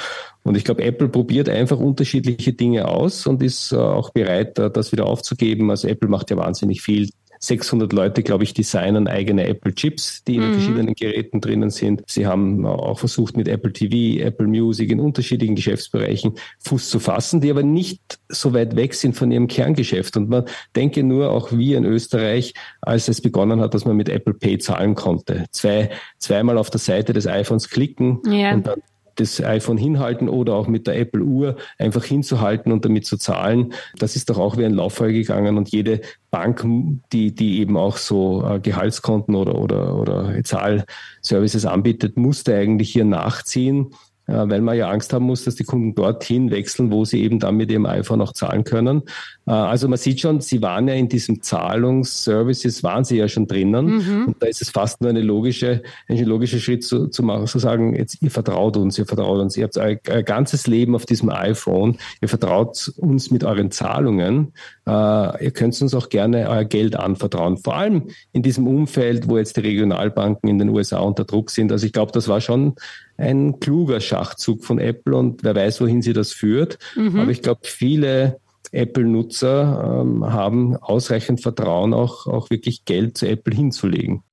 Und 0.43 0.57
ich 0.57 0.63
glaube, 0.63 0.83
Apple 0.83 1.09
probiert 1.09 1.47
einfach 1.47 1.77
unterschiedliche 1.77 2.53
Dinge 2.53 2.87
aus 2.87 3.27
und 3.27 3.43
ist 3.43 3.71
äh, 3.71 3.77
auch 3.77 4.09
bereit, 4.09 4.57
äh, 4.59 4.71
das 4.71 4.91
wieder 4.91 5.05
aufzugeben. 5.05 5.69
Also 5.69 5.87
Apple 5.87 6.09
macht 6.09 6.31
ja 6.31 6.37
wahnsinnig 6.37 6.81
viel 6.81 7.09
600 7.39 7.91
Leute, 7.93 8.21
glaube 8.21 8.43
ich, 8.43 8.53
designen 8.53 9.07
eigene 9.07 9.47
Apple 9.47 9.73
Chips, 9.73 10.23
die 10.23 10.35
in 10.35 10.47
mhm. 10.47 10.53
verschiedenen 10.53 10.93
Geräten 10.93 11.41
drinnen 11.41 11.69
sind. 11.69 12.03
Sie 12.07 12.27
haben 12.27 12.65
auch 12.65 12.99
versucht, 12.99 13.37
mit 13.37 13.47
Apple 13.47 13.71
TV, 13.71 14.23
Apple 14.23 14.47
Music 14.47 14.91
in 14.91 14.99
unterschiedlichen 14.99 15.55
Geschäftsbereichen 15.55 16.33
Fuß 16.59 16.89
zu 16.89 16.99
fassen, 16.99 17.41
die 17.41 17.49
aber 17.49 17.63
nicht 17.63 18.19
so 18.27 18.53
weit 18.53 18.75
weg 18.75 18.93
sind 18.93 19.15
von 19.15 19.31
ihrem 19.31 19.47
Kerngeschäft. 19.47 20.17
Und 20.17 20.29
man 20.29 20.45
denke 20.75 21.03
nur, 21.03 21.31
auch 21.31 21.51
wir 21.51 21.77
in 21.77 21.85
Österreich, 21.85 22.53
als 22.81 23.07
es 23.07 23.21
begonnen 23.21 23.61
hat, 23.61 23.73
dass 23.73 23.85
man 23.85 23.95
mit 23.95 24.09
Apple 24.09 24.33
Pay 24.33 24.57
zahlen 24.57 24.95
konnte. 24.95 25.45
Zwei, 25.51 25.89
zweimal 26.17 26.57
auf 26.57 26.69
der 26.69 26.79
Seite 26.79 27.13
des 27.13 27.25
iPhones 27.25 27.69
klicken 27.69 28.19
ja. 28.25 28.53
und 28.53 28.67
dann 28.67 28.81
das 29.19 29.41
iPhone 29.43 29.77
hinhalten 29.77 30.29
oder 30.29 30.55
auch 30.55 30.67
mit 30.67 30.87
der 30.87 30.97
Apple 30.99 31.23
Uhr 31.23 31.55
einfach 31.77 32.03
hinzuhalten 32.03 32.71
und 32.71 32.85
damit 32.85 33.05
zu 33.05 33.17
zahlen. 33.17 33.73
Das 33.97 34.15
ist 34.15 34.29
doch 34.29 34.37
auch 34.37 34.57
wie 34.57 34.65
ein 34.65 34.73
Lauffeuer 34.73 35.11
gegangen 35.11 35.57
und 35.57 35.69
jede 35.69 36.01
Bank, 36.31 36.63
die, 37.11 37.33
die 37.33 37.59
eben 37.59 37.77
auch 37.77 37.97
so 37.97 38.45
äh, 38.45 38.59
Gehaltskonten 38.59 39.35
oder, 39.35 39.55
oder, 39.55 39.95
oder 39.95 40.43
Zahlservices 40.43 41.65
anbietet, 41.65 42.17
musste 42.17 42.55
eigentlich 42.55 42.91
hier 42.91 43.05
nachziehen 43.05 43.87
weil 44.33 44.61
man 44.61 44.77
ja 44.77 44.89
Angst 44.89 45.13
haben 45.13 45.25
muss, 45.25 45.43
dass 45.43 45.55
die 45.55 45.63
Kunden 45.63 45.95
dorthin 45.95 46.51
wechseln, 46.51 46.91
wo 46.91 47.05
sie 47.05 47.21
eben 47.21 47.39
dann 47.39 47.55
mit 47.55 47.71
ihrem 47.71 47.85
iPhone 47.85 48.21
auch 48.21 48.33
zahlen 48.33 48.63
können. 48.63 49.03
Äh, 49.47 49.51
also 49.51 49.87
man 49.87 49.97
sieht 49.97 50.21
schon, 50.21 50.41
sie 50.41 50.61
waren 50.61 50.87
ja 50.87 50.93
in 50.93 51.09
diesem 51.09 51.41
Zahlungsservices, 51.41 52.83
waren 52.83 53.03
sie 53.03 53.17
ja 53.17 53.27
schon 53.27 53.47
drinnen. 53.47 53.97
Mhm. 53.97 54.25
Und 54.27 54.35
da 54.41 54.47
ist 54.47 54.61
es 54.61 54.69
fast 54.69 55.01
nur 55.01 55.09
eine 55.09 55.21
logische, 55.21 55.81
ein 56.07 56.23
logischer 56.23 56.59
Schritt 56.59 56.83
zu, 56.83 57.07
zu 57.07 57.23
machen, 57.23 57.47
zu 57.47 57.59
sagen, 57.59 57.95
jetzt 57.95 58.21
ihr 58.21 58.31
vertraut 58.31 58.77
uns, 58.77 58.97
ihr 58.97 59.05
vertraut 59.05 59.39
uns, 59.39 59.57
ihr 59.57 59.63
habt 59.63 59.77
euer, 59.77 59.95
ganzes 60.23 60.67
Leben 60.67 60.95
auf 60.95 61.05
diesem 61.05 61.29
iPhone, 61.29 61.97
ihr 62.21 62.29
vertraut 62.29 62.91
uns 62.97 63.31
mit 63.31 63.43
euren 63.43 63.71
Zahlungen, 63.71 64.53
äh, 64.87 65.43
ihr 65.45 65.51
könnt 65.51 65.79
uns 65.81 65.93
auch 65.93 66.09
gerne 66.09 66.49
euer 66.49 66.65
Geld 66.65 66.95
anvertrauen. 66.95 67.57
Vor 67.57 67.75
allem 67.75 68.09
in 68.31 68.43
diesem 68.43 68.67
Umfeld, 68.67 69.27
wo 69.27 69.37
jetzt 69.37 69.57
die 69.57 69.61
Regionalbanken 69.61 70.49
in 70.49 70.59
den 70.59 70.69
USA 70.69 70.99
unter 70.99 71.25
Druck 71.25 71.49
sind. 71.49 71.71
Also 71.71 71.85
ich 71.85 71.93
glaube, 71.93 72.11
das 72.11 72.27
war 72.27 72.41
schon 72.41 72.75
ein 73.19 73.59
kluger 73.59 73.99
Schachzug 73.99 74.63
von 74.63 74.79
Apple 74.79 75.15
und 75.15 75.43
wer 75.43 75.55
weiß, 75.55 75.81
wohin 75.81 76.01
sie 76.01 76.13
das 76.13 76.31
führt. 76.31 76.79
Mhm. 76.95 77.19
Aber 77.19 77.31
ich 77.31 77.41
glaube, 77.41 77.61
viele 77.63 78.39
Apple-Nutzer 78.71 80.01
ähm, 80.01 80.25
haben 80.31 80.77
ausreichend 80.77 81.41
Vertrauen, 81.41 81.93
auch, 81.93 82.27
auch 82.27 82.49
wirklich 82.49 82.85
Geld 82.85 83.17
zu 83.17 83.27
Apple 83.27 83.55
hinzulegen. 83.55 84.23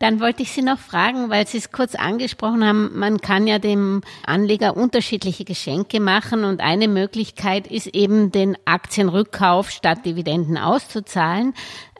Dann 0.00 0.18
wollte 0.18 0.42
ich 0.42 0.52
Sie 0.52 0.62
noch 0.62 0.78
fragen, 0.78 1.28
weil 1.28 1.46
Sie 1.46 1.58
es 1.58 1.72
kurz 1.72 1.94
angesprochen 1.94 2.64
haben, 2.64 2.98
man 2.98 3.20
kann 3.20 3.46
ja 3.46 3.58
dem 3.58 4.00
Anleger 4.24 4.74
unterschiedliche 4.74 5.44
Geschenke 5.44 6.00
machen 6.00 6.44
und 6.44 6.62
eine 6.62 6.88
Möglichkeit 6.88 7.66
ist 7.66 7.86
eben 7.88 8.32
den 8.32 8.56
Aktienrückkauf 8.64 9.70
statt 9.70 10.06
Dividenden 10.06 10.56
auszuzahlen. 10.56 11.52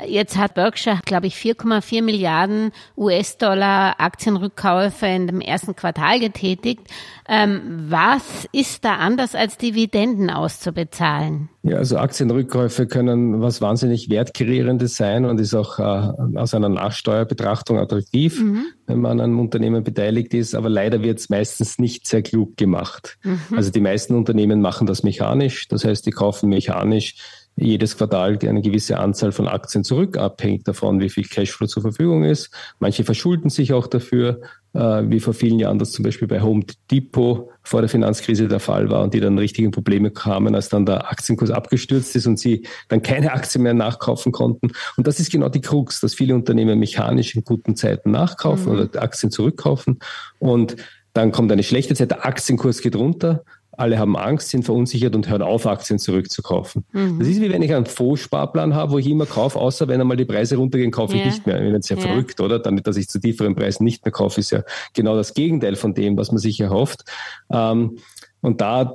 Jetzt 0.07 0.39
hat 0.39 0.55
Berkshire, 0.55 1.01
glaube 1.05 1.27
ich, 1.27 1.35
4,4 1.35 2.01
Milliarden 2.03 2.73
US-Dollar 2.97 4.01
Aktienrückkäufe 4.01 5.05
in 5.05 5.27
dem 5.27 5.43
ersten 5.43 5.77
Quartal 5.77 6.21
getätigt. 6.21 6.89
Ähm, 7.33 7.87
was 7.89 8.49
ist 8.51 8.85
da 8.85 8.97
anders 8.97 9.37
als 9.37 9.57
Dividenden 9.57 10.31
auszubezahlen? 10.31 11.49
Ja, 11.63 11.77
also 11.77 11.97
Aktienrückkäufe 11.97 12.89
können 12.89 13.41
was 13.41 13.61
wahnsinnig 13.61 14.11
Wertkreierendes 14.11 14.97
sein 14.97 15.25
und 15.25 15.39
ist 15.39 15.55
auch 15.55 15.79
äh, 15.79 16.37
aus 16.37 16.55
einer 16.55 16.69
Nachsteuerbetrachtung 16.69 17.79
attraktiv, 17.79 18.43
mhm. 18.43 18.65
wenn 18.89 19.01
man 19.01 19.21
an 19.21 19.31
einem 19.31 19.39
Unternehmen 19.39 19.85
beteiligt 19.85 20.35
ist. 20.35 20.57
Aber 20.57 20.69
leider 20.69 21.05
wird 21.05 21.21
es 21.21 21.31
meistens 21.31 21.79
nicht 21.79 22.09
sehr 22.09 22.23
klug 22.23 22.57
gemacht. 22.57 23.17
Mhm. 23.23 23.39
Also 23.55 23.71
die 23.71 23.81
meisten 23.81 24.17
Unternehmen 24.17 24.61
machen 24.61 24.89
das 24.89 25.05
mechanisch. 25.05 25.69
Das 25.69 25.85
heißt, 25.85 26.05
die 26.07 26.11
kaufen 26.11 26.49
mechanisch 26.49 27.15
jedes 27.55 27.97
Quartal 27.97 28.39
eine 28.43 28.63
gewisse 28.63 28.99
Anzahl 28.99 29.33
von 29.33 29.47
Aktien 29.47 29.85
zurück, 29.85 30.17
abhängig 30.17 30.65
davon, 30.65 31.01
wie 31.01 31.11
viel 31.11 31.25
Cashflow 31.25 31.67
zur 31.67 31.83
Verfügung 31.83 32.25
ist. 32.25 32.51
Manche 32.79 33.05
verschulden 33.05 33.51
sich 33.51 33.73
auch 33.73 33.87
dafür, 33.87 34.41
wie 34.73 35.19
vor 35.19 35.35
vielen 35.35 35.59
Jahren 35.59 35.79
das 35.81 35.91
zum 35.91 36.05
Beispiel 36.05 36.29
bei 36.29 36.41
Home 36.41 36.65
Depot 36.91 37.49
vor 37.63 37.81
der 37.81 37.89
Finanzkrise 37.89 38.47
der 38.47 38.61
Fall 38.61 38.89
war 38.89 39.03
und 39.03 39.15
die 39.15 39.21
dann 39.21 39.37
richtige 39.37 39.69
Probleme 39.71 40.11
kamen, 40.11 40.55
als 40.55 40.69
dann 40.69 40.87
der 40.87 41.11
Aktienkurs 41.11 41.51
abgestürzt 41.51 42.15
ist 42.15 42.27
und 42.27 42.39
sie 42.39 42.67
dann 42.89 43.03
keine 43.03 43.33
Aktien 43.33 43.63
mehr 43.63 43.75
nachkaufen 43.75 44.31
konnten. 44.31 44.71
Und 44.97 45.07
das 45.07 45.19
ist 45.19 45.33
genau 45.33 45.49
die 45.49 45.61
Krux, 45.61 46.01
dass 46.01 46.15
viele 46.15 46.37
Unternehmen 46.37 46.79
mechanisch 46.79 47.35
in 47.35 47.43
guten 47.43 47.75
Zeiten 47.75 48.13
nachkaufen 48.13 48.73
mhm. 48.73 48.81
oder 48.81 49.03
Aktien 49.03 49.33
zurückkaufen 49.33 49.99
und 50.39 50.77
dann 51.13 51.33
kommt 51.33 51.51
eine 51.51 51.65
schlechte 51.65 51.95
Zeit, 51.95 52.13
der 52.13 52.25
Aktienkurs 52.25 52.83
geht 52.83 52.95
runter 52.95 53.43
alle 53.81 53.99
haben 53.99 54.17
Angst, 54.17 54.51
sind 54.51 54.65
verunsichert 54.65 55.17
und 55.17 55.29
hören 55.29 55.43
auf, 55.43 55.67
Aktien 55.67 55.99
zurückzukaufen. 55.99 56.85
Mhm. 56.93 57.19
Das 57.19 57.29
ist 57.29 57.41
wie 57.41 57.51
wenn 57.51 57.63
ich 57.63 57.75
einen 57.75 57.87
Fondssparplan 57.87 58.75
habe, 58.75 58.93
wo 58.93 58.99
ich 58.99 59.09
immer 59.09 59.27
kaufe, 59.27 59.59
außer 59.59 59.89
wenn 59.89 60.01
einmal 60.01 60.17
die 60.17 60.25
Preise 60.25 60.57
runtergehen, 60.57 60.91
kaufe 60.91 61.17
ja. 61.17 61.21
ich 61.21 61.27
nicht 61.27 61.47
mehr. 61.47 61.57
Ich 61.57 61.65
bin 61.65 61.75
jetzt 61.75 61.89
sehr 61.89 61.97
ja 61.97 62.07
verrückt, 62.07 62.41
oder? 62.41 62.59
Damit, 62.59 62.87
dass 62.87 62.97
ich 62.97 63.09
zu 63.09 63.19
tieferen 63.19 63.55
Preisen 63.55 63.85
nicht 63.85 64.05
mehr 64.05 64.13
kaufe, 64.13 64.41
ist 64.41 64.51
ja 64.51 64.63
genau 64.95 65.17
das 65.17 65.35
Gegenteil 65.35 65.77
von 65.77 65.95
dem, 65.95 66.17
was 66.17 66.31
man 66.31 66.39
sich 66.39 66.61
erhofft. 66.61 67.05
Ähm, 67.51 67.99
und 68.43 68.61
da 68.61 68.95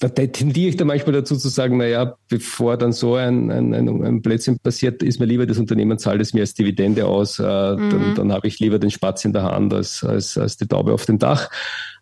da 0.00 0.08
tendiere 0.08 0.70
ich 0.70 0.76
da 0.76 0.86
manchmal 0.86 1.12
dazu 1.12 1.36
zu 1.36 1.48
sagen, 1.50 1.76
na 1.76 1.86
ja, 1.86 2.14
bevor 2.28 2.78
dann 2.78 2.92
so 2.92 3.16
ein, 3.16 3.50
ein, 3.50 3.74
ein, 3.74 4.02
ein 4.02 4.22
Blödsinn 4.22 4.58
passiert, 4.58 5.02
ist 5.02 5.20
mir 5.20 5.26
lieber 5.26 5.44
das 5.44 5.58
Unternehmen 5.58 5.98
zahlt 5.98 6.22
es 6.22 6.32
mir 6.32 6.40
als 6.40 6.54
Dividende 6.54 7.04
aus, 7.04 7.38
äh, 7.38 7.42
mhm. 7.42 7.90
dann, 7.90 8.14
dann 8.14 8.32
habe 8.32 8.48
ich 8.48 8.58
lieber 8.60 8.78
den 8.78 8.90
Spatz 8.90 9.26
in 9.26 9.34
der 9.34 9.42
Hand 9.42 9.74
als, 9.74 10.02
als, 10.02 10.38
als 10.38 10.56
die 10.56 10.66
Taube 10.66 10.94
auf 10.94 11.04
dem 11.04 11.18
Dach. 11.18 11.50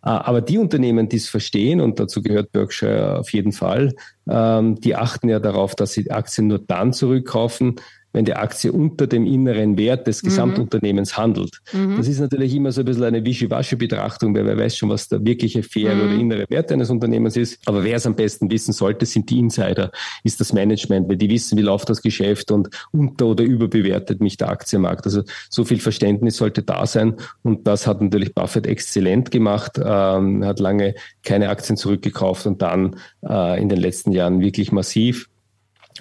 Äh, 0.02 0.10
aber 0.10 0.40
die 0.40 0.58
Unternehmen, 0.58 1.08
die 1.08 1.16
es 1.16 1.28
verstehen, 1.28 1.80
und 1.80 1.98
dazu 1.98 2.22
gehört 2.22 2.52
Berkshire 2.52 3.18
auf 3.18 3.32
jeden 3.32 3.52
Fall, 3.52 3.94
ähm, 4.28 4.80
die 4.80 4.96
achten 4.96 5.28
ja 5.28 5.40
darauf, 5.40 5.74
dass 5.74 5.92
sie 5.92 6.10
Aktien 6.10 6.48
nur 6.48 6.58
dann 6.58 6.92
zurückkaufen, 6.92 7.76
wenn 8.12 8.24
die 8.24 8.34
Aktie 8.34 8.72
unter 8.72 9.06
dem 9.06 9.26
inneren 9.26 9.76
Wert 9.76 10.06
des 10.06 10.22
mhm. 10.22 10.28
Gesamtunternehmens 10.28 11.12
mhm. 11.12 11.16
handelt. 11.16 11.58
Mhm. 11.72 11.96
Das 11.96 12.08
ist 12.08 12.20
natürlich 12.20 12.54
immer 12.54 12.72
so 12.72 12.80
ein 12.80 12.84
bisschen 12.84 13.04
eine 13.04 13.24
Wischiwaschi-Betrachtung, 13.24 14.34
weil 14.34 14.46
wer 14.46 14.56
weiß 14.56 14.76
schon, 14.76 14.88
was 14.88 15.08
der 15.08 15.24
wirkliche 15.24 15.62
faire 15.62 15.94
mhm. 15.94 16.00
oder 16.00 16.12
innere 16.12 16.44
Wert 16.48 16.72
eines 16.72 16.90
Unternehmens 16.90 17.36
ist. 17.36 17.60
Aber 17.66 17.84
wer 17.84 17.96
es 17.96 18.06
am 18.06 18.16
besten 18.16 18.50
wissen 18.50 18.72
sollte, 18.72 19.06
sind 19.06 19.28
die 19.30 19.38
Insider, 19.38 19.90
ist 20.24 20.40
das 20.40 20.52
Management, 20.52 21.08
weil 21.08 21.16
die 21.16 21.28
wissen, 21.28 21.58
wie 21.58 21.62
läuft 21.62 21.90
das 21.90 22.02
Geschäft 22.02 22.50
und 22.50 22.68
unter- 22.92 23.26
oder 23.26 23.44
überbewertet 23.44 24.20
mich 24.20 24.36
der 24.36 24.48
Aktienmarkt. 24.48 25.04
Also 25.04 25.22
so 25.50 25.64
viel 25.64 25.80
Verständnis 25.80 26.36
sollte 26.36 26.62
da 26.62 26.86
sein 26.86 27.14
und 27.42 27.66
das 27.66 27.86
hat 27.86 28.00
natürlich 28.00 28.34
Buffett 28.34 28.66
exzellent 28.66 29.30
gemacht, 29.30 29.78
ähm, 29.82 30.44
hat 30.44 30.60
lange 30.60 30.94
keine 31.22 31.50
Aktien 31.50 31.76
zurückgekauft 31.76 32.46
und 32.46 32.62
dann 32.62 32.96
äh, 33.28 33.60
in 33.60 33.68
den 33.68 33.78
letzten 33.78 34.12
Jahren 34.12 34.40
wirklich 34.40 34.72
massiv. 34.72 35.28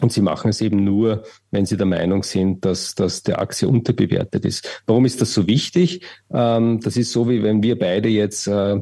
Und 0.02 0.12
sie 0.12 0.22
machen 0.22 0.50
es 0.50 0.62
eben 0.62 0.84
nur, 0.84 1.24
wenn 1.52 1.66
sie 1.66 1.78
der 1.78 1.86
Meinung 1.86 2.24
sind, 2.24 2.66
dass, 2.66 2.96
dass 2.96 3.24
der 3.24 3.40
Aktie 3.40 3.68
unterbewertet 3.68 4.46
ist. 4.46 4.84
Warum 4.86 5.06
ist 5.06 5.22
das 5.22 5.34
so 5.34 5.48
wichtig? 5.48 6.02
Ähm, 6.32 6.80
das 6.82 6.98
ist 6.98 7.12
so, 7.12 7.30
wie 7.30 7.44
wenn 7.44 7.64
wir 7.64 7.78
beide 7.80 8.10
jetzt 8.10 8.48
äh, 8.48 8.82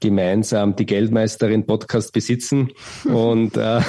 gemeinsam 0.00 0.76
die 0.76 0.86
Geldmeisterin 0.86 1.66
Podcast 1.66 2.12
besitzen 2.12 2.70
und, 3.04 3.56
äh, 3.56 3.80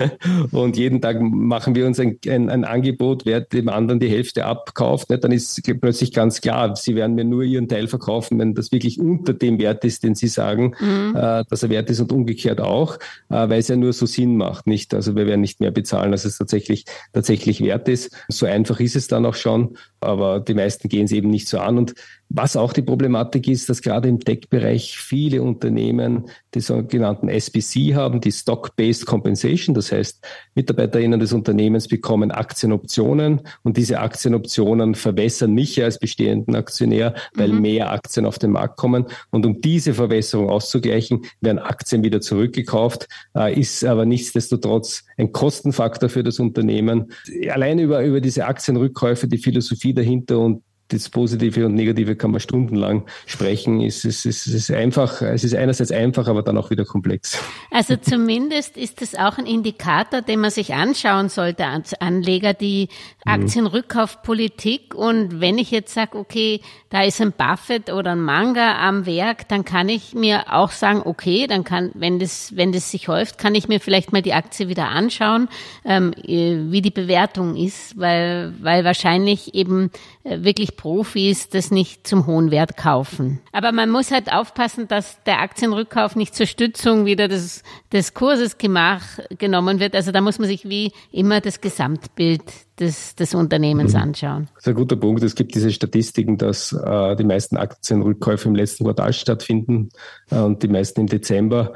und 0.52 0.76
jeden 0.76 1.00
Tag 1.00 1.20
machen 1.20 1.74
wir 1.74 1.86
uns 1.86 1.98
ein, 1.98 2.18
ein, 2.26 2.48
ein, 2.50 2.64
Angebot, 2.64 3.26
wer 3.26 3.40
dem 3.40 3.68
anderen 3.68 3.98
die 4.00 4.08
Hälfte 4.08 4.44
abkauft, 4.44 5.10
ne, 5.10 5.18
dann 5.18 5.32
ist 5.32 5.60
plötzlich 5.80 6.12
ganz 6.12 6.40
klar, 6.40 6.76
sie 6.76 6.94
werden 6.94 7.14
mir 7.14 7.24
nur 7.24 7.42
ihren 7.42 7.68
Teil 7.68 7.88
verkaufen, 7.88 8.38
wenn 8.38 8.54
das 8.54 8.70
wirklich 8.70 9.00
unter 9.00 9.32
dem 9.32 9.58
Wert 9.58 9.84
ist, 9.84 10.04
den 10.04 10.14
sie 10.14 10.28
sagen, 10.28 10.74
mhm. 10.78 11.16
äh, 11.16 11.44
dass 11.48 11.62
er 11.62 11.70
wert 11.70 11.90
ist 11.90 12.00
und 12.00 12.12
umgekehrt 12.12 12.60
auch, 12.60 12.96
äh, 13.28 13.48
weil 13.48 13.58
es 13.58 13.68
ja 13.68 13.76
nur 13.76 13.92
so 13.92 14.06
Sinn 14.06 14.36
macht, 14.36 14.66
nicht? 14.66 14.94
Also 14.94 15.16
wir 15.16 15.26
werden 15.26 15.40
nicht 15.40 15.60
mehr 15.60 15.70
bezahlen, 15.72 16.12
als 16.12 16.24
es 16.24 16.38
tatsächlich, 16.38 16.84
tatsächlich 17.12 17.62
wert 17.62 17.88
ist. 17.88 18.16
So 18.28 18.46
einfach 18.46 18.80
ist 18.80 18.96
es 18.96 19.08
dann 19.08 19.26
auch 19.26 19.34
schon, 19.34 19.76
aber 20.00 20.40
die 20.40 20.54
meisten 20.54 20.88
gehen 20.88 21.06
es 21.06 21.12
eben 21.12 21.30
nicht 21.30 21.48
so 21.48 21.58
an 21.58 21.78
und 21.78 21.94
was 22.28 22.56
auch 22.56 22.72
die 22.72 22.82
Problematik 22.82 23.48
ist, 23.48 23.68
dass 23.68 23.82
gerade 23.82 24.08
im 24.08 24.20
Tech-Bereich 24.20 24.98
viele 24.98 25.42
Unternehmen 25.42 26.24
die 26.54 26.60
sogenannten 26.60 27.28
SBC 27.28 27.94
haben, 27.94 28.20
die 28.20 28.32
Stock-Based 28.32 29.06
Compensation. 29.06 29.74
Das 29.74 29.92
heißt, 29.92 30.24
MitarbeiterInnen 30.54 31.20
des 31.20 31.32
Unternehmens 31.32 31.86
bekommen 31.86 32.30
Aktienoptionen 32.30 33.42
und 33.62 33.76
diese 33.76 34.00
Aktienoptionen 34.00 34.94
verwässern 34.94 35.52
mich 35.52 35.82
als 35.82 35.98
bestehenden 35.98 36.56
Aktionär, 36.56 37.14
weil 37.34 37.52
mhm. 37.52 37.60
mehr 37.60 37.92
Aktien 37.92 38.26
auf 38.26 38.38
den 38.38 38.50
Markt 38.50 38.76
kommen. 38.76 39.06
Und 39.30 39.46
um 39.46 39.60
diese 39.60 39.94
Verwässerung 39.94 40.50
auszugleichen, 40.50 41.26
werden 41.40 41.58
Aktien 41.58 42.02
wieder 42.02 42.20
zurückgekauft, 42.20 43.08
äh, 43.36 43.58
ist 43.58 43.84
aber 43.84 44.04
nichtsdestotrotz 44.04 45.04
ein 45.16 45.32
Kostenfaktor 45.32 46.08
für 46.08 46.24
das 46.24 46.38
Unternehmen. 46.38 47.12
Allein 47.50 47.78
über, 47.78 48.02
über 48.02 48.20
diese 48.20 48.46
Aktienrückkäufe, 48.46 49.28
die 49.28 49.38
Philosophie 49.38 49.94
dahinter 49.94 50.38
und 50.40 50.62
das 50.88 51.10
Positive 51.10 51.66
und 51.66 51.74
Negative 51.74 52.14
kann 52.14 52.30
man 52.30 52.40
stundenlang 52.40 53.06
sprechen. 53.26 53.80
Es 53.80 54.04
ist, 54.04 54.24
es 54.24 54.46
ist 54.46 54.70
einfach, 54.70 55.20
es 55.20 55.42
ist 55.42 55.54
einerseits 55.54 55.90
einfach, 55.90 56.28
aber 56.28 56.42
dann 56.42 56.56
auch 56.56 56.70
wieder 56.70 56.84
komplex. 56.84 57.42
Also 57.72 57.96
zumindest 57.96 58.76
ist 58.76 59.02
es 59.02 59.16
auch 59.16 59.38
ein 59.38 59.46
Indikator, 59.46 60.22
den 60.22 60.40
man 60.40 60.50
sich 60.50 60.74
anschauen 60.74 61.28
sollte 61.28 61.66
als 61.66 61.94
Anleger, 61.94 62.54
die 62.54 62.88
mhm. 63.24 63.32
Aktienrückkaufpolitik. 63.32 64.94
Und 64.94 65.40
wenn 65.40 65.58
ich 65.58 65.72
jetzt 65.72 65.92
sage, 65.92 66.16
okay, 66.18 66.60
da 66.90 67.02
ist 67.02 67.20
ein 67.20 67.32
Buffett 67.32 67.92
oder 67.92 68.12
ein 68.12 68.20
Manga 68.20 68.78
am 68.78 69.06
Werk, 69.06 69.48
dann 69.48 69.64
kann 69.64 69.88
ich 69.88 70.14
mir 70.14 70.52
auch 70.52 70.70
sagen, 70.70 71.02
okay, 71.04 71.48
dann 71.48 71.64
kann, 71.64 71.90
wenn 71.94 72.20
das, 72.20 72.56
wenn 72.56 72.70
das 72.70 72.92
sich 72.92 73.08
häuft, 73.08 73.38
kann 73.38 73.56
ich 73.56 73.66
mir 73.66 73.80
vielleicht 73.80 74.12
mal 74.12 74.22
die 74.22 74.34
Aktie 74.34 74.68
wieder 74.68 74.88
anschauen, 74.88 75.48
ähm, 75.84 76.14
wie 76.24 76.80
die 76.80 76.90
Bewertung 76.92 77.56
ist, 77.56 77.98
weil, 77.98 78.54
weil 78.60 78.84
wahrscheinlich 78.84 79.54
eben 79.54 79.86
äh, 79.86 80.15
wirklich 80.28 80.76
Profis 80.76 81.48
das 81.48 81.70
nicht 81.70 82.06
zum 82.06 82.26
hohen 82.26 82.50
Wert 82.50 82.76
kaufen. 82.76 83.40
Aber 83.52 83.72
man 83.72 83.90
muss 83.90 84.10
halt 84.10 84.32
aufpassen, 84.32 84.88
dass 84.88 85.22
der 85.24 85.40
Aktienrückkauf 85.40 86.16
nicht 86.16 86.34
zur 86.34 86.46
Stützung 86.46 87.06
wieder 87.06 87.28
des, 87.28 87.62
des 87.92 88.14
Kurses 88.14 88.58
gemach, 88.58 89.02
genommen 89.38 89.80
wird. 89.80 89.94
Also 89.94 90.12
da 90.12 90.20
muss 90.20 90.38
man 90.38 90.48
sich 90.48 90.68
wie 90.68 90.92
immer 91.12 91.40
das 91.40 91.60
Gesamtbild 91.60 92.42
des, 92.78 93.14
des 93.14 93.34
Unternehmens 93.34 93.94
mhm. 93.94 94.00
anschauen. 94.00 94.48
Das 94.54 94.64
ist 94.64 94.68
ein 94.68 94.74
guter 94.74 94.96
Punkt. 94.96 95.22
Es 95.22 95.34
gibt 95.34 95.54
diese 95.54 95.70
Statistiken, 95.70 96.36
dass 96.36 96.72
äh, 96.72 97.16
die 97.16 97.24
meisten 97.24 97.56
Aktienrückkäufe 97.56 98.48
im 98.48 98.54
letzten 98.54 98.84
Quartal 98.84 99.12
stattfinden 99.12 99.90
äh, 100.30 100.38
und 100.38 100.62
die 100.62 100.68
meisten 100.68 101.00
im 101.00 101.06
Dezember. 101.06 101.72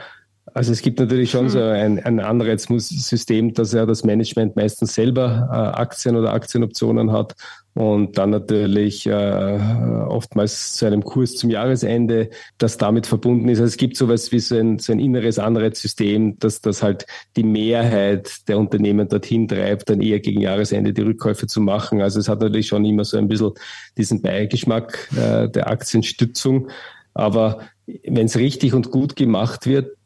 Also 0.54 0.72
es 0.72 0.82
gibt 0.82 0.98
natürlich 0.98 1.30
schon 1.30 1.44
hm. 1.44 1.48
so 1.48 1.60
ein, 1.62 1.98
ein 2.04 2.20
Anreizsystem, 2.20 3.54
dass 3.54 3.72
ja 3.72 3.86
das 3.86 4.04
Management 4.04 4.56
meistens 4.56 4.94
selber 4.94 5.48
äh, 5.50 5.80
Aktien 5.80 6.16
oder 6.16 6.32
Aktienoptionen 6.32 7.12
hat 7.12 7.34
und 7.74 8.18
dann 8.18 8.30
natürlich 8.30 9.06
äh, 9.06 9.58
oftmals 10.08 10.74
zu 10.74 10.86
einem 10.86 11.04
Kurs 11.04 11.36
zum 11.36 11.50
Jahresende, 11.50 12.30
das 12.58 12.78
damit 12.78 13.06
verbunden 13.06 13.48
ist. 13.48 13.58
Also 13.60 13.68
es 13.68 13.76
gibt 13.76 13.96
sowas 13.96 14.32
wie 14.32 14.40
so 14.40 14.56
ein, 14.56 14.78
so 14.78 14.92
ein 14.92 14.98
inneres 14.98 15.38
Anreizsystem, 15.38 16.38
dass 16.40 16.60
das 16.60 16.82
halt 16.82 17.06
die 17.36 17.44
Mehrheit 17.44 18.48
der 18.48 18.58
Unternehmen 18.58 19.08
dorthin 19.08 19.46
treibt, 19.46 19.88
dann 19.88 20.00
eher 20.00 20.18
gegen 20.18 20.40
Jahresende 20.40 20.92
die 20.92 21.02
Rückkäufe 21.02 21.46
zu 21.46 21.60
machen. 21.60 22.00
Also 22.00 22.18
es 22.18 22.28
hat 22.28 22.40
natürlich 22.40 22.66
schon 22.66 22.84
immer 22.84 23.04
so 23.04 23.18
ein 23.18 23.28
bisschen 23.28 23.52
diesen 23.96 24.20
Beigeschmack 24.20 25.08
äh, 25.16 25.48
der 25.48 25.70
Aktienstützung. 25.70 26.68
Aber 27.14 27.60
wenn 28.04 28.26
es 28.26 28.36
richtig 28.36 28.74
und 28.74 28.90
gut 28.90 29.14
gemacht 29.14 29.66
wird, 29.66 29.96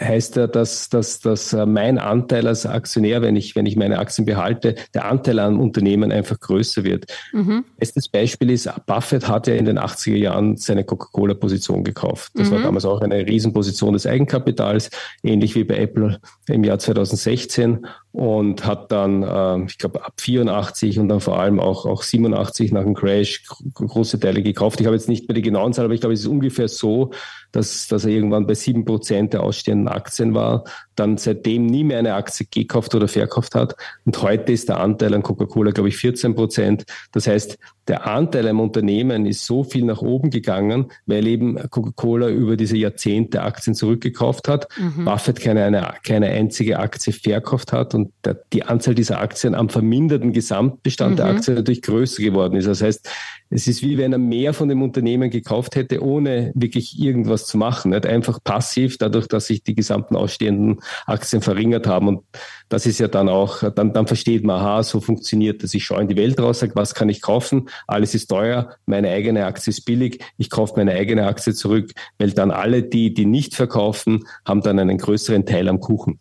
heißt 0.00 0.36
ja, 0.36 0.46
dass, 0.46 0.88
dass, 0.88 1.20
dass 1.20 1.52
äh, 1.52 1.66
mein 1.66 1.98
Anteil 1.98 2.46
als 2.46 2.66
Aktionär, 2.66 3.22
wenn 3.22 3.36
ich, 3.36 3.54
wenn 3.54 3.66
ich 3.66 3.76
meine 3.76 3.98
Aktien 3.98 4.24
behalte, 4.24 4.74
der 4.94 5.04
Anteil 5.04 5.38
an 5.38 5.58
Unternehmen 5.58 6.10
einfach 6.10 6.40
größer 6.40 6.84
wird. 6.84 7.06
Mhm. 7.32 7.64
Bestes 7.78 8.08
Beispiel 8.08 8.50
ist, 8.50 8.70
Buffett 8.86 9.28
hat 9.28 9.46
ja 9.46 9.54
in 9.54 9.66
den 9.66 9.78
80er 9.78 10.16
Jahren 10.16 10.56
seine 10.56 10.84
Coca-Cola-Position 10.84 11.84
gekauft. 11.84 12.32
Das 12.34 12.48
mhm. 12.48 12.54
war 12.54 12.62
damals 12.62 12.84
auch 12.84 13.00
eine 13.00 13.26
Riesenposition 13.26 13.92
des 13.92 14.06
Eigenkapitals, 14.06 14.90
ähnlich 15.22 15.54
wie 15.54 15.64
bei 15.64 15.78
Apple 15.78 16.18
im 16.46 16.64
Jahr 16.64 16.78
2016 16.78 17.86
und 18.12 18.66
hat 18.66 18.90
dann, 18.90 19.22
äh, 19.22 19.64
ich 19.66 19.78
glaube, 19.78 20.04
ab 20.04 20.14
84 20.18 20.98
und 20.98 21.08
dann 21.08 21.20
vor 21.20 21.38
allem 21.38 21.60
auch, 21.60 21.86
auch 21.86 22.02
87 22.02 22.72
nach 22.72 22.82
dem 22.82 22.94
Crash 22.94 23.44
große 23.74 24.18
Teile 24.18 24.42
gekauft. 24.42 24.80
Ich 24.80 24.86
habe 24.86 24.96
jetzt 24.96 25.08
nicht 25.08 25.28
mehr 25.28 25.34
die 25.34 25.42
genauen 25.42 25.72
Zahlen, 25.72 25.86
aber 25.86 25.94
ich 25.94 26.00
glaube, 26.00 26.14
es 26.14 26.20
ist 26.20 26.26
ungefähr 26.26 26.68
so, 26.68 27.12
dass, 27.52 27.88
dass 27.88 28.04
er 28.04 28.10
irgendwann 28.10 28.46
bei 28.46 28.54
sieben 28.54 28.84
Prozent 28.84 29.32
der 29.32 29.42
ausstehenden 29.42 29.88
Aktien 29.88 30.34
war, 30.34 30.64
dann 31.00 31.16
seitdem 31.16 31.66
nie 31.66 31.82
mehr 31.82 31.98
eine 31.98 32.14
Aktie 32.14 32.46
gekauft 32.48 32.94
oder 32.94 33.08
verkauft 33.08 33.54
hat. 33.54 33.74
Und 34.04 34.20
heute 34.22 34.52
ist 34.52 34.68
der 34.68 34.80
Anteil 34.80 35.14
an 35.14 35.22
Coca-Cola, 35.22 35.72
glaube 35.72 35.88
ich, 35.88 35.96
14 35.96 36.34
Prozent. 36.34 36.84
Das 37.12 37.26
heißt, 37.26 37.58
der 37.88 38.06
Anteil 38.06 38.46
am 38.46 38.60
Unternehmen 38.60 39.26
ist 39.26 39.44
so 39.46 39.64
viel 39.64 39.84
nach 39.84 40.02
oben 40.02 40.30
gegangen, 40.30 40.92
weil 41.06 41.26
eben 41.26 41.56
Coca-Cola 41.70 42.28
über 42.28 42.56
diese 42.56 42.76
Jahrzehnte 42.76 43.42
Aktien 43.42 43.74
zurückgekauft 43.74 44.46
hat, 44.46 44.68
mhm. 44.78 45.06
Buffett 45.06 45.40
keine, 45.40 45.64
eine, 45.64 45.94
keine 46.04 46.28
einzige 46.28 46.78
Aktie 46.78 47.12
verkauft 47.12 47.72
hat 47.72 47.94
und 47.94 48.12
der, 48.24 48.38
die 48.52 48.62
Anzahl 48.62 48.94
dieser 48.94 49.20
Aktien 49.20 49.54
am 49.54 49.70
verminderten 49.70 50.32
Gesamtbestand 50.32 51.12
mhm. 51.12 51.16
der 51.16 51.26
Aktien 51.26 51.56
natürlich 51.56 51.82
größer 51.82 52.22
geworden 52.22 52.54
ist. 52.54 52.68
Das 52.68 52.82
heißt, 52.82 53.08
es 53.52 53.66
ist 53.66 53.82
wie 53.82 53.98
wenn 53.98 54.12
er 54.12 54.18
mehr 54.18 54.54
von 54.54 54.68
dem 54.68 54.82
Unternehmen 54.82 55.28
gekauft 55.28 55.74
hätte, 55.74 56.04
ohne 56.04 56.52
wirklich 56.54 57.00
irgendwas 57.00 57.46
zu 57.46 57.58
machen. 57.58 57.90
Nicht? 57.90 58.06
Einfach 58.06 58.38
passiv, 58.42 58.98
dadurch, 58.98 59.26
dass 59.26 59.46
sich 59.46 59.64
die 59.64 59.74
gesamten 59.74 60.14
ausstehenden 60.14 60.80
Aktien 61.06 61.42
verringert 61.42 61.86
haben. 61.86 62.08
Und 62.08 62.24
das 62.68 62.86
ist 62.86 62.98
ja 62.98 63.08
dann 63.08 63.28
auch, 63.28 63.62
dann, 63.72 63.92
dann 63.92 64.06
versteht 64.06 64.44
man, 64.44 64.60
aha, 64.60 64.82
so 64.82 65.00
funktioniert 65.00 65.62
das. 65.62 65.74
Ich 65.74 65.84
schaue 65.84 66.02
in 66.02 66.08
die 66.08 66.16
Welt 66.16 66.40
raus, 66.40 66.60
sage, 66.60 66.72
was 66.74 66.94
kann 66.94 67.08
ich 67.08 67.20
kaufen? 67.20 67.68
Alles 67.86 68.14
ist 68.14 68.28
teuer, 68.28 68.76
meine 68.86 69.10
eigene 69.10 69.46
Aktie 69.46 69.70
ist 69.70 69.84
billig, 69.84 70.22
ich 70.38 70.50
kaufe 70.50 70.74
meine 70.76 70.92
eigene 70.92 71.26
Aktie 71.26 71.54
zurück, 71.54 71.90
weil 72.18 72.32
dann 72.32 72.50
alle 72.50 72.82
die, 72.82 73.12
die 73.12 73.26
nicht 73.26 73.54
verkaufen, 73.54 74.24
haben 74.44 74.62
dann 74.62 74.78
einen 74.78 74.98
größeren 74.98 75.46
Teil 75.46 75.68
am 75.68 75.80
Kuchen. 75.80 76.20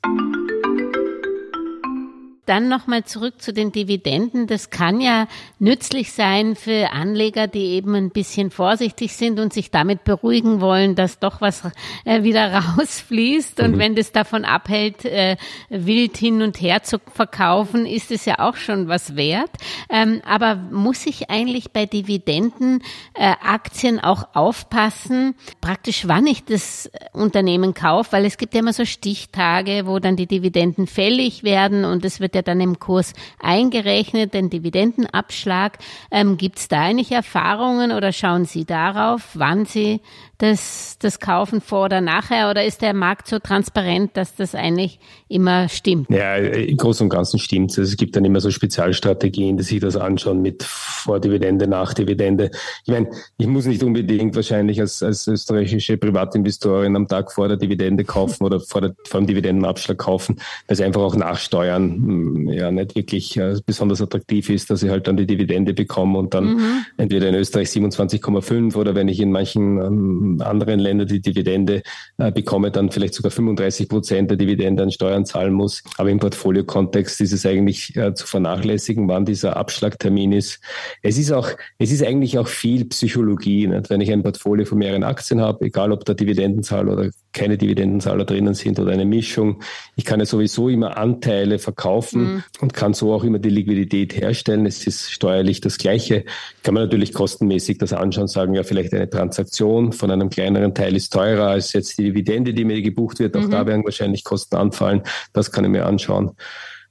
Dann 2.49 2.67
nochmal 2.67 3.03
zurück 3.03 3.43
zu 3.43 3.53
den 3.53 3.71
Dividenden. 3.71 4.47
Das 4.47 4.71
kann 4.71 5.01
ja 5.01 5.27
nützlich 5.59 6.13
sein 6.13 6.55
für 6.55 6.91
Anleger, 6.91 7.45
die 7.45 7.75
eben 7.75 7.93
ein 7.93 8.09
bisschen 8.09 8.49
vorsichtig 8.49 9.15
sind 9.15 9.39
und 9.39 9.53
sich 9.53 9.69
damit 9.69 10.03
beruhigen 10.03 10.59
wollen, 10.59 10.95
dass 10.95 11.19
doch 11.19 11.41
was 11.41 11.61
äh, 12.05 12.23
wieder 12.23 12.51
rausfließt. 12.77 13.59
Und 13.59 13.75
mhm. 13.75 13.77
wenn 13.77 13.95
das 13.95 14.13
davon 14.13 14.45
abhält, 14.45 15.05
äh, 15.05 15.37
wild 15.69 16.17
hin 16.17 16.41
und 16.41 16.59
her 16.59 16.81
zu 16.81 16.97
verkaufen, 17.13 17.85
ist 17.85 18.09
es 18.09 18.25
ja 18.25 18.39
auch 18.39 18.55
schon 18.55 18.87
was 18.87 19.15
wert. 19.15 19.51
Ähm, 19.87 20.23
aber 20.25 20.55
muss 20.55 21.05
ich 21.05 21.29
eigentlich 21.29 21.71
bei 21.71 21.85
Dividenden 21.85 22.81
äh, 23.13 23.33
Aktien 23.43 23.99
auch 23.99 24.29
aufpassen, 24.33 25.35
praktisch 25.61 26.07
wann 26.07 26.25
ich 26.25 26.45
das 26.45 26.89
Unternehmen 27.13 27.75
kaufe, 27.75 28.13
weil 28.13 28.25
es 28.25 28.37
gibt 28.37 28.55
ja 28.55 28.61
immer 28.61 28.73
so 28.73 28.85
Stichtage, 28.85 29.83
wo 29.85 29.99
dann 29.99 30.15
die 30.15 30.25
Dividenden 30.25 30.87
fällig 30.87 31.43
werden 31.43 31.85
und 31.85 32.03
es 32.03 32.19
wird 32.19 32.33
ja 32.33 32.38
dann 32.47 32.61
im 32.61 32.79
Kurs 32.79 33.13
eingerechnet, 33.39 34.33
den 34.33 34.49
Dividendenabschlag. 34.49 35.77
Ähm, 36.11 36.37
Gibt 36.37 36.59
es 36.59 36.67
da 36.67 36.81
eigentlich 36.81 37.11
Erfahrungen 37.11 37.91
oder 37.91 38.11
schauen 38.11 38.45
Sie 38.45 38.65
darauf, 38.65 39.29
wann 39.33 39.65
Sie 39.65 40.01
das, 40.37 40.97
das 40.99 41.19
kaufen 41.19 41.61
vor 41.61 41.85
oder 41.85 42.01
nachher? 42.01 42.49
Oder 42.49 42.65
ist 42.65 42.81
der 42.81 42.93
Markt 42.93 43.27
so 43.27 43.39
transparent, 43.39 44.15
dass 44.17 44.35
das 44.35 44.55
eigentlich 44.55 44.99
immer 45.29 45.69
stimmt? 45.69 46.09
Ja, 46.09 46.35
im 46.35 46.75
Großen 46.75 47.05
und 47.05 47.09
Ganzen 47.09 47.39
stimmt 47.39 47.71
es. 47.71 47.77
Es 47.77 47.97
gibt 47.97 48.15
dann 48.15 48.25
immer 48.25 48.41
so 48.41 48.51
Spezialstrategien, 48.51 49.57
die 49.57 49.63
sich 49.63 49.79
das 49.79 49.95
anschauen 49.95 50.41
mit 50.41 50.63
Vordividende, 50.63 51.67
Nachdividende. 51.67 52.51
Ich 52.85 52.91
meine, 52.91 53.09
ich 53.37 53.47
muss 53.47 53.65
nicht 53.65 53.83
unbedingt 53.83 54.35
wahrscheinlich 54.35 54.81
als, 54.81 55.03
als 55.03 55.27
österreichische 55.27 55.97
Privatinvestorin 55.97 56.95
am 56.95 57.07
Tag 57.07 57.31
vor 57.31 57.47
der 57.47 57.57
Dividende 57.57 58.03
kaufen 58.03 58.43
oder 58.43 58.59
vor, 58.59 58.81
der, 58.81 58.95
vor 59.05 59.21
dem 59.21 59.27
Dividendenabschlag 59.27 59.97
kaufen, 59.97 60.35
weil 60.67 60.73
es 60.73 60.81
einfach 60.81 61.01
auch 61.01 61.15
nachsteuern 61.15 61.91
hm, 61.91 62.49
ja 62.49 62.71
nicht 62.71 62.95
wirklich 62.95 63.37
äh, 63.37 63.55
besonders 63.65 64.01
attraktiv 64.01 64.49
ist, 64.49 64.69
dass 64.69 64.83
ich 64.83 64.89
halt 64.89 65.07
dann 65.07 65.17
die 65.17 65.27
Dividende 65.27 65.73
bekomme 65.73 66.17
und 66.17 66.33
dann 66.33 66.55
mhm. 66.55 66.85
entweder 66.97 67.29
in 67.29 67.35
Österreich 67.35 67.69
27,5 67.69 68.75
oder 68.75 68.95
wenn 68.95 69.07
ich 69.07 69.19
in 69.19 69.31
manchen 69.31 69.79
ähm, 69.79 70.41
anderen 70.43 70.79
Ländern 70.79 71.07
die 71.07 71.21
Dividende 71.21 71.83
äh, 72.17 72.31
bekomme, 72.31 72.71
dann 72.71 72.91
vielleicht 72.91 73.13
sogar 73.13 73.31
35 73.31 73.87
Prozent 73.87 74.29
der 74.31 74.37
Dividende 74.37 74.83
an 74.83 74.91
Steuern 74.91 75.18
zahlen 75.25 75.53
muss. 75.53 75.83
Aber 75.97 76.09
im 76.09 76.19
Portfolio-Kontext 76.19 77.21
ist 77.21 77.33
es 77.33 77.45
eigentlich 77.45 77.95
äh, 77.95 78.13
zu 78.13 78.27
vernachlässigen, 78.27 79.07
wann 79.07 79.25
dieser 79.25 79.57
Abschlagtermin 79.57 80.31
ist. 80.31 80.59
Es 81.01 81.17
ist 81.17 81.31
auch, 81.31 81.49
es 81.77 81.91
ist 81.91 82.03
eigentlich 82.03 82.37
auch 82.37 82.47
viel 82.47 82.85
Psychologie. 82.85 83.67
Nicht? 83.67 83.89
Wenn 83.89 84.01
ich 84.01 84.11
ein 84.11 84.23
Portfolio 84.23 84.65
von 84.65 84.77
mehreren 84.77 85.03
Aktien 85.03 85.41
habe, 85.41 85.65
egal 85.65 85.91
ob 85.91 86.05
da 86.05 86.13
Dividendenzahl 86.13 86.89
oder 86.89 87.09
keine 87.31 87.57
Dividendenzahler 87.57 88.25
drinnen 88.25 88.55
sind 88.55 88.79
oder 88.79 88.91
eine 88.91 89.05
Mischung. 89.05 89.61
Ich 89.95 90.03
kann 90.03 90.19
ja 90.19 90.25
sowieso 90.25 90.67
immer 90.67 90.97
Anteile 90.97 91.59
verkaufen 91.59 92.21
mhm. 92.21 92.43
und 92.59 92.73
kann 92.73 92.93
so 92.93 93.13
auch 93.13 93.23
immer 93.23 93.37
die 93.37 93.49
Liquidität 93.49 94.19
herstellen. 94.19 94.65
Es 94.65 94.87
ist 94.87 95.11
steuerlich 95.11 95.61
das 95.61 95.77
Gleiche. 95.77 96.25
Kann 96.63 96.73
man 96.73 96.83
natürlich 96.83 97.13
kostenmäßig 97.13 97.77
das 97.77 97.93
anschauen, 97.93 98.27
sagen, 98.27 98.55
ja, 98.55 98.63
vielleicht 98.63 98.93
eine 98.93 99.09
Transaktion 99.09 99.93
von 99.93 100.09
einem 100.09 100.29
kleineren 100.29 100.73
Teil 100.73 100.95
ist 100.95 101.13
teurer 101.13 101.49
als 101.49 101.73
jetzt 101.73 101.97
die 101.99 102.03
Dividende, 102.03 102.53
die 102.53 102.65
mir 102.65 102.81
gebucht 102.81 103.19
wird. 103.19 103.37
Auch 103.37 103.41
mhm. 103.41 103.51
da 103.51 103.67
werden 103.67 103.85
wahrscheinlich 103.85 104.23
Kosten 104.23 104.55
anfallen. 104.55 105.03
Das 105.33 105.51
kann 105.51 105.63
ich 105.63 105.71
mir 105.71 105.85
anschauen. 105.85 106.31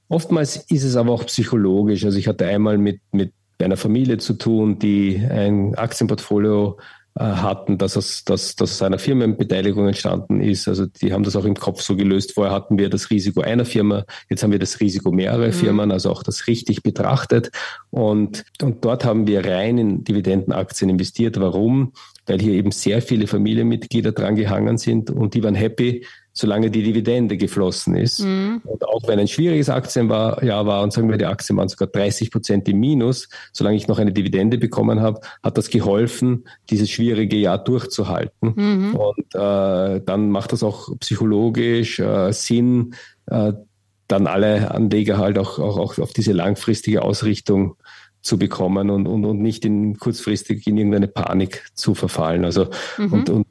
Oftmals 0.07 0.57
ist 0.69 0.83
es 0.83 0.95
aber 0.95 1.11
auch 1.11 1.25
psychologisch. 1.25 2.03
Also 2.05 2.17
ich 2.17 2.27
hatte 2.27 2.47
einmal 2.47 2.77
mit, 2.77 2.99
mit 3.11 3.33
einer 3.61 3.77
Familie 3.77 4.17
zu 4.17 4.33
tun, 4.33 4.79
die 4.79 5.17
ein 5.29 5.75
Aktienportfolio 5.75 6.77
äh, 7.15 7.23
hatten, 7.23 7.77
dass 7.77 7.97
aus, 7.97 8.23
dass, 8.23 8.55
dass 8.55 8.71
aus 8.71 8.81
einer 8.81 8.97
Firmenbeteiligung 8.97 9.87
entstanden 9.87 10.39
ist. 10.39 10.67
Also 10.67 10.85
die 10.85 11.11
haben 11.11 11.23
das 11.23 11.35
auch 11.35 11.43
im 11.43 11.55
Kopf 11.55 11.81
so 11.81 11.95
gelöst. 11.95 12.33
Vorher 12.33 12.53
hatten 12.53 12.77
wir 12.77 12.89
das 12.89 13.09
Risiko 13.09 13.41
einer 13.41 13.65
Firma, 13.65 14.05
jetzt 14.29 14.41
haben 14.41 14.51
wir 14.51 14.59
das 14.59 14.79
Risiko 14.79 15.11
mehrerer 15.11 15.47
mhm. 15.47 15.53
Firmen, 15.53 15.91
also 15.91 16.11
auch 16.11 16.23
das 16.23 16.47
richtig 16.47 16.81
betrachtet. 16.81 17.51
Und, 17.89 18.45
und 18.61 18.85
dort 18.85 19.03
haben 19.03 19.27
wir 19.27 19.45
rein 19.45 19.77
in 19.77 20.03
Dividendenaktien 20.03 20.89
investiert. 20.89 21.39
Warum? 21.39 21.91
Weil 22.25 22.39
hier 22.39 22.53
eben 22.53 22.71
sehr 22.71 23.01
viele 23.01 23.27
Familienmitglieder 23.27 24.13
dran 24.13 24.35
gehangen 24.35 24.77
sind 24.77 25.11
und 25.11 25.33
die 25.33 25.43
waren 25.43 25.55
happy, 25.55 26.05
solange 26.33 26.69
die 26.69 26.83
Dividende 26.83 27.37
geflossen 27.37 27.95
ist. 27.95 28.19
Mhm. 28.21 28.61
Und 28.63 28.87
auch 28.87 29.07
wenn 29.07 29.19
ein 29.19 29.27
schwieriges 29.27 29.69
Aktienjahr 29.69 30.65
war 30.65 30.83
und 30.83 30.93
sagen 30.93 31.09
wir, 31.09 31.17
die 31.17 31.25
Aktien 31.25 31.57
waren 31.57 31.69
sogar 31.69 31.87
30 31.87 32.31
Prozent 32.31 32.67
im 32.69 32.79
Minus, 32.79 33.29
solange 33.51 33.77
ich 33.77 33.87
noch 33.87 33.99
eine 33.99 34.13
Dividende 34.13 34.57
bekommen 34.57 35.01
habe, 35.01 35.21
hat 35.43 35.57
das 35.57 35.69
geholfen, 35.69 36.45
dieses 36.69 36.89
schwierige 36.89 37.37
Jahr 37.37 37.57
durchzuhalten. 37.63 38.53
Mhm. 38.55 38.95
Und 38.95 39.35
äh, 39.35 40.01
dann 40.01 40.29
macht 40.29 40.53
das 40.53 40.63
auch 40.63 40.89
psychologisch 40.99 41.99
äh, 41.99 42.31
Sinn, 42.31 42.95
äh, 43.27 43.53
dann 44.07 44.27
alle 44.27 44.71
Anleger 44.71 45.17
halt 45.17 45.37
auch, 45.37 45.59
auch, 45.59 45.77
auch 45.77 45.99
auf 45.99 46.13
diese 46.13 46.33
langfristige 46.33 47.03
Ausrichtung 47.03 47.75
zu 48.21 48.37
bekommen 48.37 48.89
und, 48.89 49.07
und, 49.07 49.25
und 49.25 49.41
nicht 49.41 49.65
in 49.65 49.97
kurzfristig 49.97 50.67
in 50.67 50.77
irgendeine 50.77 51.07
Panik 51.07 51.65
zu 51.73 51.95
verfallen. 51.95 52.43
Also 52.43 52.67
mhm. 52.97 53.13
und, 53.13 53.29
und 53.29 53.47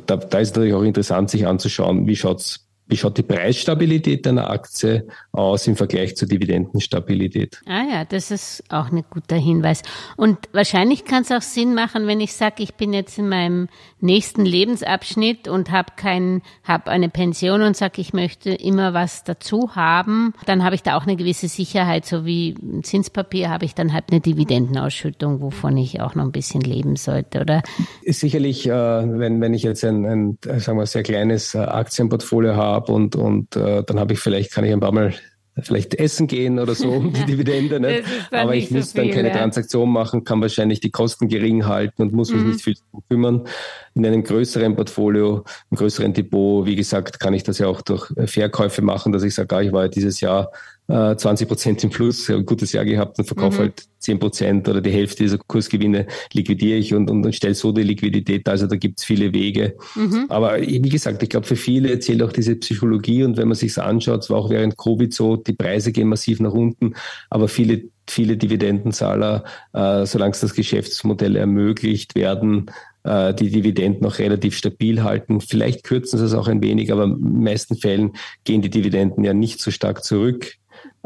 da, 0.00 0.16
da 0.16 0.38
ist 0.38 0.54
natürlich 0.56 0.74
auch 0.74 0.82
interessant, 0.82 1.30
sich 1.30 1.46
anzuschauen, 1.46 2.06
wie 2.06 2.16
schaut's 2.16 2.68
wie 2.92 2.96
schaut 2.98 3.16
die 3.16 3.22
Preisstabilität 3.22 4.26
einer 4.26 4.50
Aktie 4.50 5.06
aus 5.32 5.66
im 5.66 5.76
Vergleich 5.76 6.14
zur 6.14 6.28
Dividendenstabilität. 6.28 7.62
Ah 7.64 7.84
ja, 7.90 8.04
das 8.04 8.30
ist 8.30 8.62
auch 8.68 8.92
ein 8.92 9.02
guter 9.08 9.36
Hinweis. 9.36 9.80
Und 10.16 10.38
wahrscheinlich 10.52 11.06
kann 11.06 11.22
es 11.22 11.32
auch 11.32 11.40
Sinn 11.40 11.72
machen, 11.74 12.06
wenn 12.06 12.20
ich 12.20 12.34
sage, 12.34 12.62
ich 12.62 12.74
bin 12.74 12.92
jetzt 12.92 13.18
in 13.18 13.30
meinem 13.30 13.68
nächsten 14.00 14.44
Lebensabschnitt 14.44 15.48
und 15.48 15.70
habe 15.70 15.92
kein, 15.96 16.42
habe 16.64 16.90
eine 16.90 17.08
Pension 17.08 17.62
und 17.62 17.78
sage, 17.78 18.02
ich 18.02 18.12
möchte 18.12 18.50
immer 18.50 18.92
was 18.92 19.24
dazu 19.24 19.74
haben, 19.74 20.34
dann 20.44 20.62
habe 20.62 20.74
ich 20.74 20.82
da 20.82 20.98
auch 20.98 21.04
eine 21.04 21.16
gewisse 21.16 21.48
Sicherheit, 21.48 22.04
so 22.04 22.26
wie 22.26 22.54
ein 22.60 22.84
Zinspapier 22.84 23.48
habe 23.48 23.64
ich 23.64 23.74
dann 23.74 23.94
halt 23.94 24.04
eine 24.10 24.20
Dividendenausschüttung, 24.20 25.40
wovon 25.40 25.78
ich 25.78 26.02
auch 26.02 26.14
noch 26.14 26.24
ein 26.24 26.32
bisschen 26.32 26.60
leben 26.60 26.96
sollte, 26.96 27.40
oder? 27.40 27.62
Sicherlich, 28.04 28.68
äh, 28.68 28.70
wenn, 28.70 29.40
wenn 29.40 29.54
ich 29.54 29.62
jetzt 29.62 29.82
ein, 29.82 30.04
ein 30.04 30.38
sagen 30.58 30.76
wir, 30.76 30.84
sehr 30.84 31.02
kleines 31.02 31.54
äh, 31.54 31.60
Aktienportfolio 31.60 32.54
habe 32.54 32.81
und, 32.88 33.16
und 33.16 33.56
äh, 33.56 33.82
dann 33.84 33.98
habe 33.98 34.14
ich 34.14 34.20
vielleicht, 34.20 34.52
kann 34.52 34.64
ich 34.64 34.72
ein 34.72 34.80
paar 34.80 34.92
Mal 34.92 35.14
vielleicht 35.60 35.94
essen 35.96 36.26
gehen 36.26 36.58
oder 36.58 36.74
so 36.74 36.90
um 36.90 37.12
die 37.12 37.24
Dividende. 37.26 37.78
Nicht? 37.78 38.04
Aber 38.30 38.54
ich 38.54 38.70
muss 38.70 38.92
so 38.92 38.98
dann 38.98 39.10
keine 39.10 39.28
ja. 39.28 39.36
Transaktion 39.36 39.90
machen, 39.90 40.24
kann 40.24 40.40
wahrscheinlich 40.40 40.80
die 40.80 40.90
Kosten 40.90 41.28
gering 41.28 41.66
halten 41.66 42.02
und 42.02 42.12
muss 42.12 42.32
mich 42.32 42.42
mhm. 42.42 42.48
nicht 42.50 42.62
viel 42.62 42.74
kümmern. 43.10 43.46
In 43.94 44.06
einem 44.06 44.24
größeren 44.24 44.74
Portfolio, 44.74 45.44
einem 45.70 45.76
größeren 45.76 46.14
Depot, 46.14 46.64
wie 46.64 46.76
gesagt, 46.76 47.20
kann 47.20 47.34
ich 47.34 47.42
das 47.42 47.58
ja 47.58 47.66
auch 47.66 47.82
durch 47.82 48.10
Verkäufe 48.26 48.82
machen, 48.82 49.12
dass 49.12 49.22
ich 49.22 49.34
sage, 49.34 49.56
ah, 49.56 49.60
ich 49.60 49.72
war 49.72 49.88
dieses 49.88 50.20
Jahr 50.20 50.50
20 50.92 51.44
äh, 51.44 51.48
Prozent 51.48 51.84
im 51.84 51.90
Plus, 51.90 52.28
ein 52.28 52.44
gutes 52.44 52.72
Jahr 52.72 52.84
gehabt 52.84 53.18
und 53.18 53.24
verkaufe 53.24 53.56
mhm. 53.56 53.60
halt 53.60 53.84
10 54.00 54.18
Prozent 54.18 54.68
oder 54.68 54.80
die 54.80 54.90
Hälfte 54.90 55.22
dieser 55.22 55.38
Kursgewinne 55.38 56.06
liquidiere 56.32 56.78
ich 56.78 56.92
und, 56.92 57.10
und, 57.10 57.24
und 57.24 57.34
stelle 57.34 57.54
so 57.54 57.72
die 57.72 57.82
Liquidität. 57.82 58.46
Also 58.48 58.66
da 58.66 58.76
gibt 58.76 58.98
es 58.98 59.04
viele 59.04 59.32
Wege. 59.32 59.76
Mhm. 59.94 60.26
Aber 60.28 60.60
wie 60.60 60.80
gesagt, 60.80 61.22
ich 61.22 61.30
glaube, 61.30 61.46
für 61.46 61.56
viele 61.56 61.98
zählt 62.00 62.22
auch 62.22 62.32
diese 62.32 62.56
Psychologie 62.56 63.24
und 63.24 63.38
wenn 63.38 63.48
man 63.48 63.54
sich 63.54 63.78
anschaut, 63.78 64.24
es 64.24 64.30
war 64.30 64.38
auch 64.38 64.50
während 64.50 64.76
Covid 64.76 65.12
so, 65.14 65.36
die 65.36 65.54
Preise 65.54 65.92
gehen 65.92 66.08
massiv 66.08 66.40
nach 66.40 66.52
unten, 66.52 66.94
aber 67.30 67.48
viele 67.48 67.84
viele 68.08 68.36
Dividendenzahler, 68.36 69.44
äh, 69.72 70.04
solange 70.06 70.32
es 70.32 70.40
das 70.40 70.54
Geschäftsmodell 70.54 71.36
ermöglicht, 71.36 72.16
werden 72.16 72.68
äh, 73.04 73.32
die 73.32 73.48
Dividenden 73.48 74.02
noch 74.02 74.18
relativ 74.18 74.56
stabil 74.56 75.04
halten. 75.04 75.40
Vielleicht 75.40 75.84
kürzen 75.84 76.18
sie 76.18 76.24
es 76.24 76.34
auch 76.34 76.48
ein 76.48 76.62
wenig, 76.62 76.92
aber 76.92 77.04
in 77.04 77.22
den 77.22 77.42
meisten 77.44 77.76
Fällen 77.76 78.12
gehen 78.42 78.60
die 78.60 78.70
Dividenden 78.70 79.22
ja 79.22 79.34
nicht 79.34 79.60
so 79.60 79.70
stark 79.70 80.02
zurück 80.04 80.56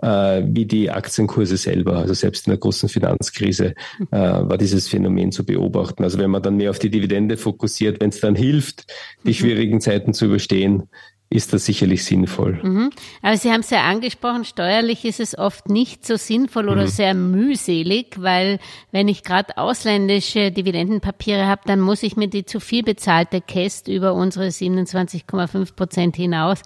äh, 0.03 0.43
wie 0.47 0.67
die 0.67 0.91
Aktienkurse 0.91 1.57
selber. 1.57 1.97
Also 1.97 2.15
selbst 2.15 2.47
in 2.47 2.51
der 2.51 2.59
großen 2.59 2.89
Finanzkrise 2.89 3.75
äh, 4.11 4.17
war 4.17 4.59
dieses 4.59 4.89
Phänomen 4.89 5.33
zu 5.33 5.45
beobachten. 5.45 6.05
Also 6.05 6.19
wenn 6.19 6.31
man 6.31 6.43
dann 6.43 6.57
mehr 6.57 6.71
auf 6.71 6.79
die 6.79 6.91
Dividende 6.91 7.37
fokussiert, 7.37 8.01
wenn 8.01 8.11
es 8.11 8.21
dann 8.21 8.35
hilft, 8.35 8.93
die 9.25 9.29
mhm. 9.29 9.35
schwierigen 9.35 9.81
Zeiten 9.81 10.15
zu 10.15 10.27
überstehen, 10.27 10.85
ist 11.29 11.53
das 11.53 11.65
sicherlich 11.65 12.05
sinnvoll. 12.05 12.61
Mhm. 12.63 12.91
Aber 13.21 13.37
Sie 13.37 13.51
haben 13.51 13.61
es 13.61 13.71
ja 13.71 13.83
angesprochen, 13.83 14.45
steuerlich 14.45 15.05
ist 15.05 15.19
es 15.19 15.37
oft 15.37 15.69
nicht 15.69 16.07
so 16.07 16.17
sinnvoll 16.17 16.69
oder 16.69 16.83
mhm. 16.83 16.89
sehr 16.89 17.15
mühselig, 17.15 18.15
weil 18.19 18.61
wenn 18.93 19.09
ich 19.09 19.25
gerade 19.25 19.59
ausländische 19.59 20.53
Dividendenpapiere 20.53 21.47
habe, 21.47 21.63
dann 21.67 21.81
muss 21.81 22.05
ich 22.05 22.17
mir 22.17 22.29
die 22.29 22.45
zu 22.45 22.61
viel 22.61 22.85
bezahlte 22.85 23.41
Käst 23.41 23.89
über 23.89 24.15
unsere 24.15 24.47
27,5 24.47 25.75
Prozent 25.75 26.15
hinaus 26.15 26.63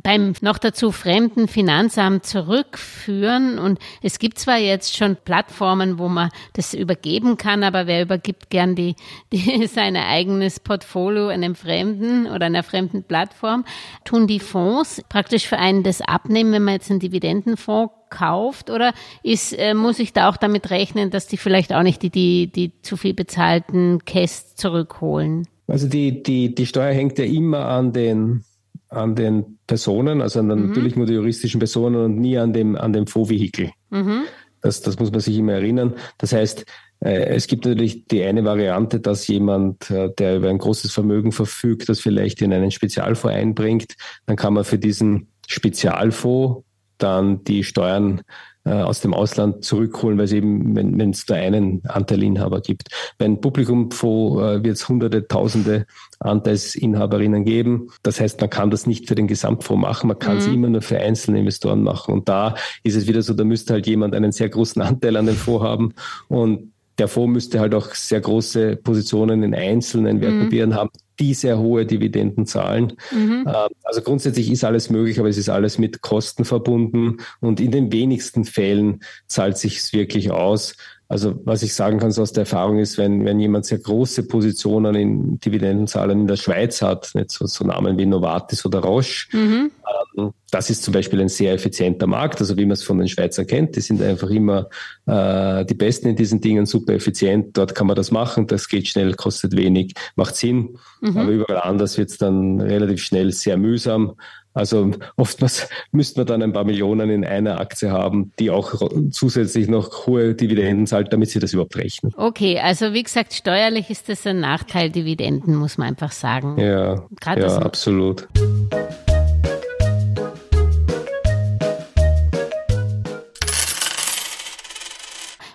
beim 0.00 0.34
noch 0.40 0.58
dazu 0.58 0.92
fremden 0.92 1.48
Finanzamt 1.48 2.24
zurückführen. 2.24 3.58
Und 3.58 3.80
es 4.00 4.20
gibt 4.20 4.38
zwar 4.38 4.58
jetzt 4.58 4.96
schon 4.96 5.16
Plattformen, 5.16 5.98
wo 5.98 6.08
man 6.08 6.30
das 6.52 6.72
übergeben 6.72 7.36
kann, 7.36 7.64
aber 7.64 7.88
wer 7.88 8.02
übergibt 8.02 8.48
gern 8.50 8.76
die, 8.76 8.94
die 9.32 9.66
sein 9.72 9.96
eigenes 9.96 10.60
Portfolio 10.60 11.28
einem 11.28 11.56
Fremden 11.56 12.26
oder 12.26 12.46
einer 12.46 12.62
fremden 12.62 13.02
Plattform? 13.02 13.64
Tun 14.04 14.26
die 14.26 14.40
Fonds 14.40 15.02
praktisch 15.08 15.46
für 15.48 15.58
einen 15.58 15.82
das 15.82 16.00
abnehmen, 16.00 16.52
wenn 16.52 16.64
man 16.64 16.74
jetzt 16.74 16.90
einen 16.90 17.00
Dividendenfonds 17.00 17.92
kauft? 18.10 18.70
Oder 18.70 18.92
ist, 19.22 19.52
äh, 19.58 19.74
muss 19.74 19.98
ich 19.98 20.12
da 20.12 20.28
auch 20.28 20.36
damit 20.36 20.70
rechnen, 20.70 21.10
dass 21.10 21.26
die 21.26 21.36
vielleicht 21.36 21.72
auch 21.72 21.82
nicht 21.82 22.02
die, 22.02 22.10
die, 22.10 22.50
die 22.50 22.72
zu 22.82 22.96
viel 22.96 23.14
bezahlten 23.14 24.04
Käst 24.04 24.58
zurückholen? 24.58 25.48
Also 25.66 25.88
die, 25.88 26.22
die, 26.22 26.54
die 26.54 26.66
Steuer 26.66 26.92
hängt 26.92 27.18
ja 27.18 27.24
immer 27.24 27.66
an 27.66 27.92
den, 27.92 28.44
an 28.88 29.14
den 29.14 29.58
Personen, 29.66 30.20
also 30.20 30.40
an 30.40 30.48
den, 30.48 30.60
mhm. 30.60 30.68
natürlich 30.68 30.96
nur 30.96 31.06
die 31.06 31.14
juristischen 31.14 31.58
Personen 31.58 31.96
und 31.96 32.16
nie 32.18 32.38
an 32.38 32.52
dem, 32.52 32.76
an 32.76 32.92
dem 32.92 33.06
Fondsvehikel. 33.06 33.70
Mhm. 33.90 34.22
Das, 34.64 34.80
das 34.80 34.98
muss 34.98 35.10
man 35.10 35.20
sich 35.20 35.36
immer 35.36 35.52
erinnern. 35.52 35.94
Das 36.16 36.32
heißt, 36.32 36.64
äh, 37.00 37.26
es 37.26 37.48
gibt 37.48 37.66
natürlich 37.66 38.06
die 38.06 38.24
eine 38.24 38.46
Variante, 38.46 38.98
dass 38.98 39.26
jemand, 39.26 39.90
äh, 39.90 40.08
der 40.18 40.38
über 40.38 40.48
ein 40.48 40.56
großes 40.56 40.90
Vermögen 40.90 41.32
verfügt, 41.32 41.90
das 41.90 42.00
vielleicht 42.00 42.40
in 42.40 42.50
einen 42.50 42.70
Spezialfonds 42.70 43.36
einbringt, 43.36 43.94
dann 44.24 44.36
kann 44.36 44.54
man 44.54 44.64
für 44.64 44.78
diesen 44.78 45.28
Spezialfonds 45.46 46.64
dann 46.96 47.44
die 47.44 47.62
Steuern 47.62 48.22
aus 48.64 49.00
dem 49.00 49.12
Ausland 49.12 49.64
zurückholen, 49.64 50.16
weil 50.18 50.24
es 50.24 50.32
eben, 50.32 50.74
wenn 50.74 51.10
es 51.10 51.26
da 51.26 51.34
einen 51.34 51.82
Anteilinhaber 51.86 52.60
gibt. 52.60 52.88
Bei 53.18 53.26
einem 53.26 53.40
Publikumfonds 53.40 54.64
wird 54.64 54.76
es 54.76 54.88
hunderte, 54.88 55.28
tausende 55.28 55.86
Anteilsinhaberinnen 56.20 57.44
geben. 57.44 57.88
Das 58.02 58.20
heißt, 58.20 58.40
man 58.40 58.50
kann 58.50 58.70
das 58.70 58.86
nicht 58.86 59.08
für 59.08 59.14
den 59.14 59.26
Gesamtfonds 59.26 59.82
machen, 59.82 60.08
man 60.08 60.18
kann 60.18 60.38
es 60.38 60.48
mhm. 60.48 60.54
immer 60.54 60.68
nur 60.68 60.82
für 60.82 60.98
einzelne 60.98 61.40
Investoren 61.40 61.82
machen. 61.82 62.14
Und 62.14 62.28
da 62.28 62.54
ist 62.82 62.96
es 62.96 63.06
wieder 63.06 63.22
so, 63.22 63.34
da 63.34 63.44
müsste 63.44 63.74
halt 63.74 63.86
jemand 63.86 64.14
einen 64.14 64.32
sehr 64.32 64.48
großen 64.48 64.80
Anteil 64.82 65.16
an 65.16 65.26
dem 65.26 65.36
Fonds 65.36 65.64
haben 65.64 65.94
und 66.28 66.73
der 66.98 67.08
Fonds 67.08 67.32
müsste 67.32 67.60
halt 67.60 67.74
auch 67.74 67.94
sehr 67.94 68.20
große 68.20 68.76
Positionen 68.76 69.42
in 69.42 69.54
einzelnen 69.54 70.20
Wertpapieren 70.20 70.70
mhm. 70.70 70.74
haben, 70.74 70.90
die 71.18 71.34
sehr 71.34 71.58
hohe 71.58 71.86
Dividenden 71.86 72.46
zahlen. 72.46 72.94
Mhm. 73.12 73.44
Ähm, 73.46 73.68
also 73.82 74.00
grundsätzlich 74.02 74.50
ist 74.50 74.64
alles 74.64 74.90
möglich, 74.90 75.18
aber 75.18 75.28
es 75.28 75.38
ist 75.38 75.48
alles 75.48 75.78
mit 75.78 76.02
Kosten 76.02 76.44
verbunden 76.44 77.18
und 77.40 77.60
in 77.60 77.70
den 77.70 77.92
wenigsten 77.92 78.44
Fällen 78.44 79.00
zahlt 79.26 79.58
sich 79.58 79.78
es 79.78 79.92
wirklich 79.92 80.30
aus. 80.30 80.76
Also 81.08 81.40
was 81.44 81.62
ich 81.62 81.74
sagen 81.74 81.98
kann 81.98 82.12
so 82.12 82.22
aus 82.22 82.32
der 82.32 82.42
Erfahrung 82.42 82.78
ist, 82.78 82.96
wenn, 82.96 83.24
wenn 83.24 83.38
jemand 83.38 83.66
sehr 83.66 83.78
große 83.78 84.26
Positionen 84.26 84.94
in 84.94 85.38
Dividendenzahlern 85.38 86.20
in 86.20 86.26
der 86.26 86.36
Schweiz 86.36 86.80
hat, 86.80 87.10
nicht 87.14 87.30
so, 87.30 87.46
so 87.46 87.64
Namen 87.64 87.98
wie 87.98 88.06
Novartis 88.06 88.64
oder 88.64 88.80
Roche, 88.80 89.26
mhm. 89.36 89.70
ähm, 90.16 90.32
das 90.50 90.70
ist 90.70 90.82
zum 90.82 90.94
Beispiel 90.94 91.20
ein 91.20 91.28
sehr 91.28 91.52
effizienter 91.52 92.06
Markt, 92.06 92.40
also 92.40 92.56
wie 92.56 92.64
man 92.64 92.72
es 92.72 92.82
von 92.82 92.98
den 92.98 93.08
Schweizern 93.08 93.46
kennt, 93.46 93.76
die 93.76 93.80
sind 93.80 94.00
einfach 94.00 94.30
immer 94.30 94.68
äh, 95.06 95.64
die 95.66 95.74
Besten 95.74 96.08
in 96.08 96.16
diesen 96.16 96.40
Dingen, 96.40 96.64
super 96.64 96.94
effizient, 96.94 97.56
dort 97.56 97.74
kann 97.74 97.86
man 97.86 97.96
das 97.96 98.10
machen, 98.10 98.46
das 98.46 98.68
geht 98.68 98.88
schnell, 98.88 99.14
kostet 99.14 99.56
wenig, 99.56 99.92
macht 100.16 100.36
Sinn, 100.36 100.78
mhm. 101.02 101.16
aber 101.16 101.30
überall 101.30 101.60
anders 101.60 101.98
wird 101.98 102.10
es 102.10 102.18
dann 102.18 102.60
relativ 102.60 103.02
schnell 103.02 103.30
sehr 103.32 103.58
mühsam 103.58 104.14
also 104.54 104.92
oftmals 105.16 105.68
müsste 105.92 106.20
man 106.20 106.26
dann 106.26 106.42
ein 106.42 106.52
paar 106.52 106.64
Millionen 106.64 107.10
in 107.10 107.24
einer 107.24 107.60
Aktie 107.60 107.90
haben, 107.90 108.32
die 108.38 108.50
auch 108.50 108.88
zusätzlich 109.10 109.68
noch 109.68 110.06
hohe 110.06 110.34
Dividenden 110.34 110.86
zahlt, 110.86 111.12
damit 111.12 111.30
sie 111.30 111.40
das 111.40 111.52
überhaupt 111.52 111.76
rechnen. 111.76 112.12
Okay, 112.16 112.60
also 112.60 112.92
wie 112.92 113.02
gesagt, 113.02 113.34
steuerlich 113.34 113.90
ist 113.90 114.08
das 114.08 114.26
ein 114.26 114.40
Nachteil 114.40 114.90
Dividenden, 114.90 115.56
muss 115.56 115.76
man 115.76 115.88
einfach 115.88 116.12
sagen. 116.12 116.58
Ja, 116.58 117.04
Gerade 117.20 117.42
ja 117.42 117.58
absolut. 117.58 118.28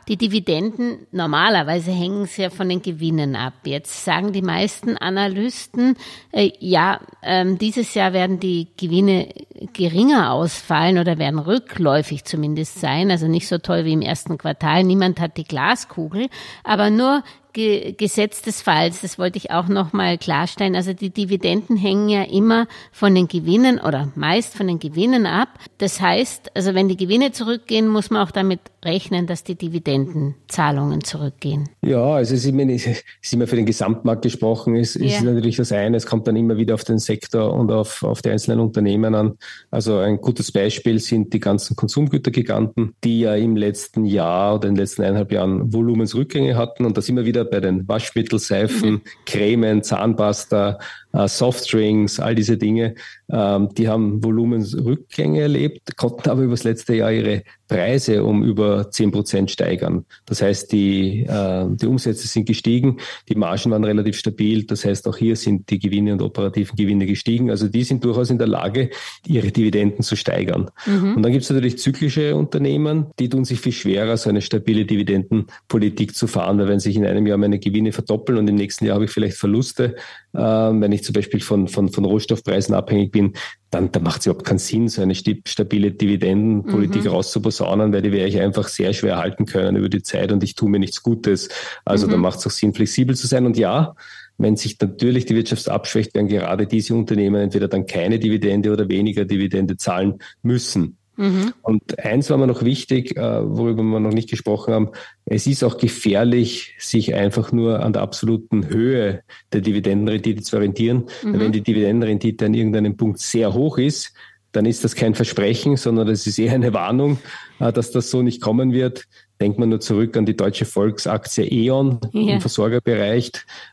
Die 0.10 0.17
Dividenden, 0.17 1.06
normalerweise 1.12 1.91
hängen 1.91 2.26
sie 2.26 2.41
ja 2.41 2.50
von 2.50 2.67
den 2.67 2.82
Gewinnen 2.82 3.36
ab. 3.36 3.54
Jetzt 3.63 4.04
sagen 4.04 4.34
die 4.34 4.41
meisten 4.41 4.98
Analysten, 4.98 5.95
äh, 6.32 6.52
ja, 6.60 7.00
äh, 7.22 7.45
dieses 7.56 7.93
Jahr 7.93 8.12
werden 8.12 8.39
die 8.39 8.69
Gewinne 8.76 9.30
geringer 9.74 10.34
ausfallen 10.34 10.98
oder 10.98 11.19
werden 11.19 11.38
rückläufig 11.38 12.26
zumindest 12.26 12.80
sein, 12.80 13.12
also 13.12 13.28
nicht 13.28 13.48
so 13.48 13.60
toll 13.60 13.86
wie 13.86 13.93
im 13.93 14.02
ersten 14.02 14.39
Quartal. 14.39 14.84
Niemand 14.84 15.19
hat 15.19 15.38
die 15.38 15.43
Glaskugel, 15.43 16.28
aber 16.63 16.89
nur 16.89 17.24
Ge 17.54 17.94
Gesetz 17.94 18.42
des 18.42 18.62
Falls, 18.62 19.02
das 19.02 19.18
wollte 19.18 19.38
ich 19.38 19.52
auch 19.52 19.68
noch 19.68 19.94
mal 19.94 20.18
klarstellen. 20.18 20.76
Also 20.76 20.94
die 20.94 21.10
Dividenden 21.10 21.78
hängen 21.78 22.10
ja 22.10 22.24
immer 22.24 22.68
von 22.92 23.16
den 23.16 23.28
Gewinnen 23.28 23.80
oder 23.80 24.12
meist 24.16 24.56
von 24.56 24.68
den 24.68 24.80
Gewinnen 24.80 25.26
ab. 25.26 25.50
Das 25.78 26.00
heißt, 26.00 26.56
also 26.56 26.76
wenn 26.76 26.88
die 26.88 26.98
Gewinne 26.98 27.32
zurückgehen, 27.32 27.88
muss 27.88 28.10
man 28.10 28.26
auch 28.26 28.32
damit 28.32 28.60
rechnen, 28.84 29.28
dass 29.28 29.44
die 29.44 29.56
Dividendenzahlungen 29.56 31.04
zurückgehen. 31.04 31.70
Ja, 31.82 32.04
also 32.04 32.34
es 32.34 32.46
ist 32.46 32.50
immer, 32.50 32.64
ist 32.64 33.04
immer 33.32 33.48
für 33.48 33.56
den 33.56 33.66
Gesamtmarkt 33.66 34.22
gesprochen, 34.22 34.76
ist, 34.76 34.96
ja. 34.96 35.08
ist 35.08 35.24
natürlich 35.24 35.58
das 35.58 35.72
eine. 35.72 35.98
Es 35.98 36.06
kommt 36.06 36.28
dann 36.28 36.36
immer 36.36 36.58
wieder 36.58 36.76
auf 36.76 36.84
den 36.84 37.00
Sektor 37.00 37.54
und 37.54 37.72
auf, 37.72 38.04
auf 38.04 38.22
die 38.22 38.30
einzelnen 38.30 38.60
Unternehmen 38.60 39.16
an. 39.16 39.38
Also 39.72 39.98
ein 39.98 40.22
gutes 40.22 40.52
Beispiel 40.52 41.00
sind 41.00 41.34
die 41.34 41.40
ganzen 41.40 41.76
Konsumgütergiganten, 41.76 42.96
die 43.04 43.22
ja 43.22 43.36
im 43.36 43.56
letzten 43.56 44.06
Jahr 44.06 44.56
oder 44.56 44.68
in 44.68 44.76
den 44.76 44.82
letzten 44.82 45.04
eineinhalb 45.04 45.32
Jahren 45.32 45.74
Volumensrückgänge 45.74 46.56
hatten 46.56 46.86
und 46.86 46.98
das 46.98 47.10
immer 47.10 47.26
wieder 47.26 47.46
bei 47.50 47.60
den 47.60 47.88
Waschmittelseifen, 47.88 48.92
mhm. 48.92 49.02
Cremen, 49.26 49.84
Zahnpasta, 49.84 50.80
äh, 51.14 51.28
Softdrinks, 51.28 52.20
all 52.20 52.36
diese 52.36 52.58
Dinge. 52.58 52.96
Ähm, 53.32 53.70
die 53.78 53.88
haben 53.88 54.24
Volumensrückgänge 54.24 55.42
erlebt, 55.42 55.96
konnten 55.98 56.30
aber 56.30 56.42
über 56.42 56.54
das 56.54 56.63
letzte 56.63 56.96
Jahr 56.96 57.12
ihre 57.12 57.44
Preise 57.68 58.24
um 58.24 58.44
über 58.44 58.89
zehn 58.89 59.12
Prozent 59.12 59.52
steigern. 59.52 60.06
Das 60.26 60.42
heißt, 60.42 60.72
die, 60.72 61.22
äh, 61.22 61.65
die 61.70 61.86
Umsätze 61.86 62.28
sind 62.28 62.46
gestiegen, 62.46 62.98
die 63.30 63.36
Margen 63.36 63.70
waren 63.72 63.84
relativ 63.84 64.18
stabil. 64.18 64.63
Das 64.63 64.84
heißt, 64.84 65.08
auch 65.08 65.15
hier 65.15 65.36
sind 65.36 65.70
die 65.70 65.78
Gewinne 65.78 66.13
und 66.13 66.22
operativen 66.22 66.76
Gewinne 66.76 67.06
gestiegen. 67.06 67.52
Also 67.52 67.68
die 67.68 67.84
sind 67.84 68.04
durchaus 68.04 68.32
in 68.32 68.39
der 68.39 68.48
Lage, 68.48 68.89
ihre 69.28 69.52
Dividenden 69.52 70.02
zu 70.02 70.15
steigern. 70.15 70.72
Mhm. 70.88 71.15
Und 71.15 71.24
dann 71.24 71.32
gibt 71.32 71.44
es 71.44 71.50
natürlich 71.50 71.78
zyklische 71.78 72.36
Unternehmen, 72.36 73.08
die 73.20 73.30
tun 73.30 73.46
sich 73.46 73.60
viel 73.60 73.72
schwerer, 73.72 74.18
so 74.18 74.30
eine 74.30 74.42
stabile 74.42 74.86
Dividendenpolitik 74.86 76.15
zu 76.15 76.26
fahren, 76.26 76.58
weil 76.58 76.68
wenn 76.68 76.80
sich 76.80 76.96
in 76.96 77.06
einem 77.06 77.28
Jahr 77.28 77.38
meine 77.38 77.60
Gewinne 77.60 77.92
verdoppeln 77.92 78.39
und 78.39 78.48
im 78.48 78.56
nächsten 78.56 78.86
Jahr 78.86 78.96
habe 78.96 79.06
ich 79.06 79.12
vielleicht 79.12 79.38
Verluste, 79.38 79.96
äh, 80.34 80.39
wenn 80.39 80.92
ich 80.92 81.04
zum 81.04 81.13
Beispiel 81.13 81.39
von, 81.39 81.68
von, 81.68 81.89
von 81.89 82.06
Rohstoffpreisen 82.06 82.76
abhängig 82.76 83.12
bin, 83.12 83.34
dann, 83.72 83.92
dann 83.92 84.04
macht 84.04 84.22
es 84.22 84.28
überhaupt 84.28 84.46
keinen 84.46 84.60
Sinn, 84.60 84.88
so 84.88 85.02
eine 85.02 85.15
stabile 85.15 85.92
Dividendenpolitik 85.92 87.04
mhm. 87.04 87.10
rauszuposaunen, 87.10 87.94
weil 87.94 88.02
die 88.02 88.12
werde 88.12 88.30
ich 88.30 88.39
einfach 88.39 88.68
sehr 88.68 88.94
schwer 88.94 89.18
halten 89.18 89.46
können 89.46 89.76
über 89.76 89.89
die 89.89 90.04
Zeit 90.04 90.32
und 90.32 90.44
ich 90.44 90.56
tue 90.56 90.70
mir 90.70 90.80
nichts 90.80 91.04
Gutes. 91.04 91.50
Also 91.86 92.08
mhm. 92.08 92.12
da 92.12 92.18
macht 92.18 92.39
es 92.39 92.48
auch 92.48 92.52
Sinn, 92.52 92.74
flexibel 92.74 93.15
zu 93.15 93.28
sein. 93.28 93.46
Und 93.46 93.58
ja, 93.58 93.96
wenn 94.38 94.56
sich 94.56 94.80
natürlich 94.80 95.26
die 95.26 95.36
Wirtschaft 95.36 95.68
abschwächt, 95.68 96.15
werden 96.15 96.28
gerade 96.28 96.65
diese 96.65 96.96
Unternehmen 96.96 97.42
entweder 97.42 97.68
dann 97.68 97.86
keine 97.86 98.20
Dividende 98.20 98.72
oder 98.72 98.88
weniger 98.88 99.26
Dividende 99.26 99.78
zahlen 99.78 100.20
müssen. 100.42 100.99
Mhm. 101.20 101.54
Und 101.64 102.00
eins 102.00 102.30
war 102.30 102.38
mir 102.38 102.48
noch 102.48 102.64
wichtig, 102.64 103.18
äh, 103.18 103.22
worüber 103.22 103.84
wir 103.84 104.00
noch 104.00 104.14
nicht 104.14 104.30
gesprochen 104.30 104.74
haben. 104.74 104.90
Es 105.26 105.48
ist 105.48 105.66
auch 105.66 105.78
gefährlich, 105.78 106.76
sich 106.80 107.14
einfach 107.14 107.52
nur 107.52 107.82
an 107.82 107.92
der 107.92 108.04
absoluten 108.04 108.70
Höhe 108.70 109.22
der 109.52 109.60
Dividendenrendite 109.60 110.42
zu 110.42 110.56
orientieren. 110.56 111.08
Mhm. 111.22 111.40
Wenn 111.40 111.52
die 111.52 111.62
Dividendenrendite 111.62 112.46
an 112.46 112.54
irgendeinem 112.54 112.96
Punkt 112.96 113.20
sehr 113.20 113.54
hoch 113.54 113.78
ist, 113.78 114.14
dann 114.54 114.66
ist 114.66 114.86
das 114.86 114.96
kein 114.96 115.14
Versprechen, 115.14 115.76
sondern 115.76 116.08
das 116.08 116.26
ist 116.26 116.40
eher 116.40 116.54
eine 116.54 116.74
Warnung, 116.74 117.20
äh, 117.60 117.74
dass 117.74 117.92
das 117.92 118.10
so 118.10 118.22
nicht 118.22 118.42
kommen 118.42 118.72
wird. 118.72 119.04
Denkt 119.42 119.60
man 119.60 119.70
nur 119.70 119.82
zurück 119.82 120.16
an 120.16 120.26
die 120.26 120.38
deutsche 120.38 120.66
Volksaktie 120.66 121.68
E.ON 121.68 122.00
ja. 122.14 122.36
im 122.36 122.42
Versorgerbereich. 122.42 123.32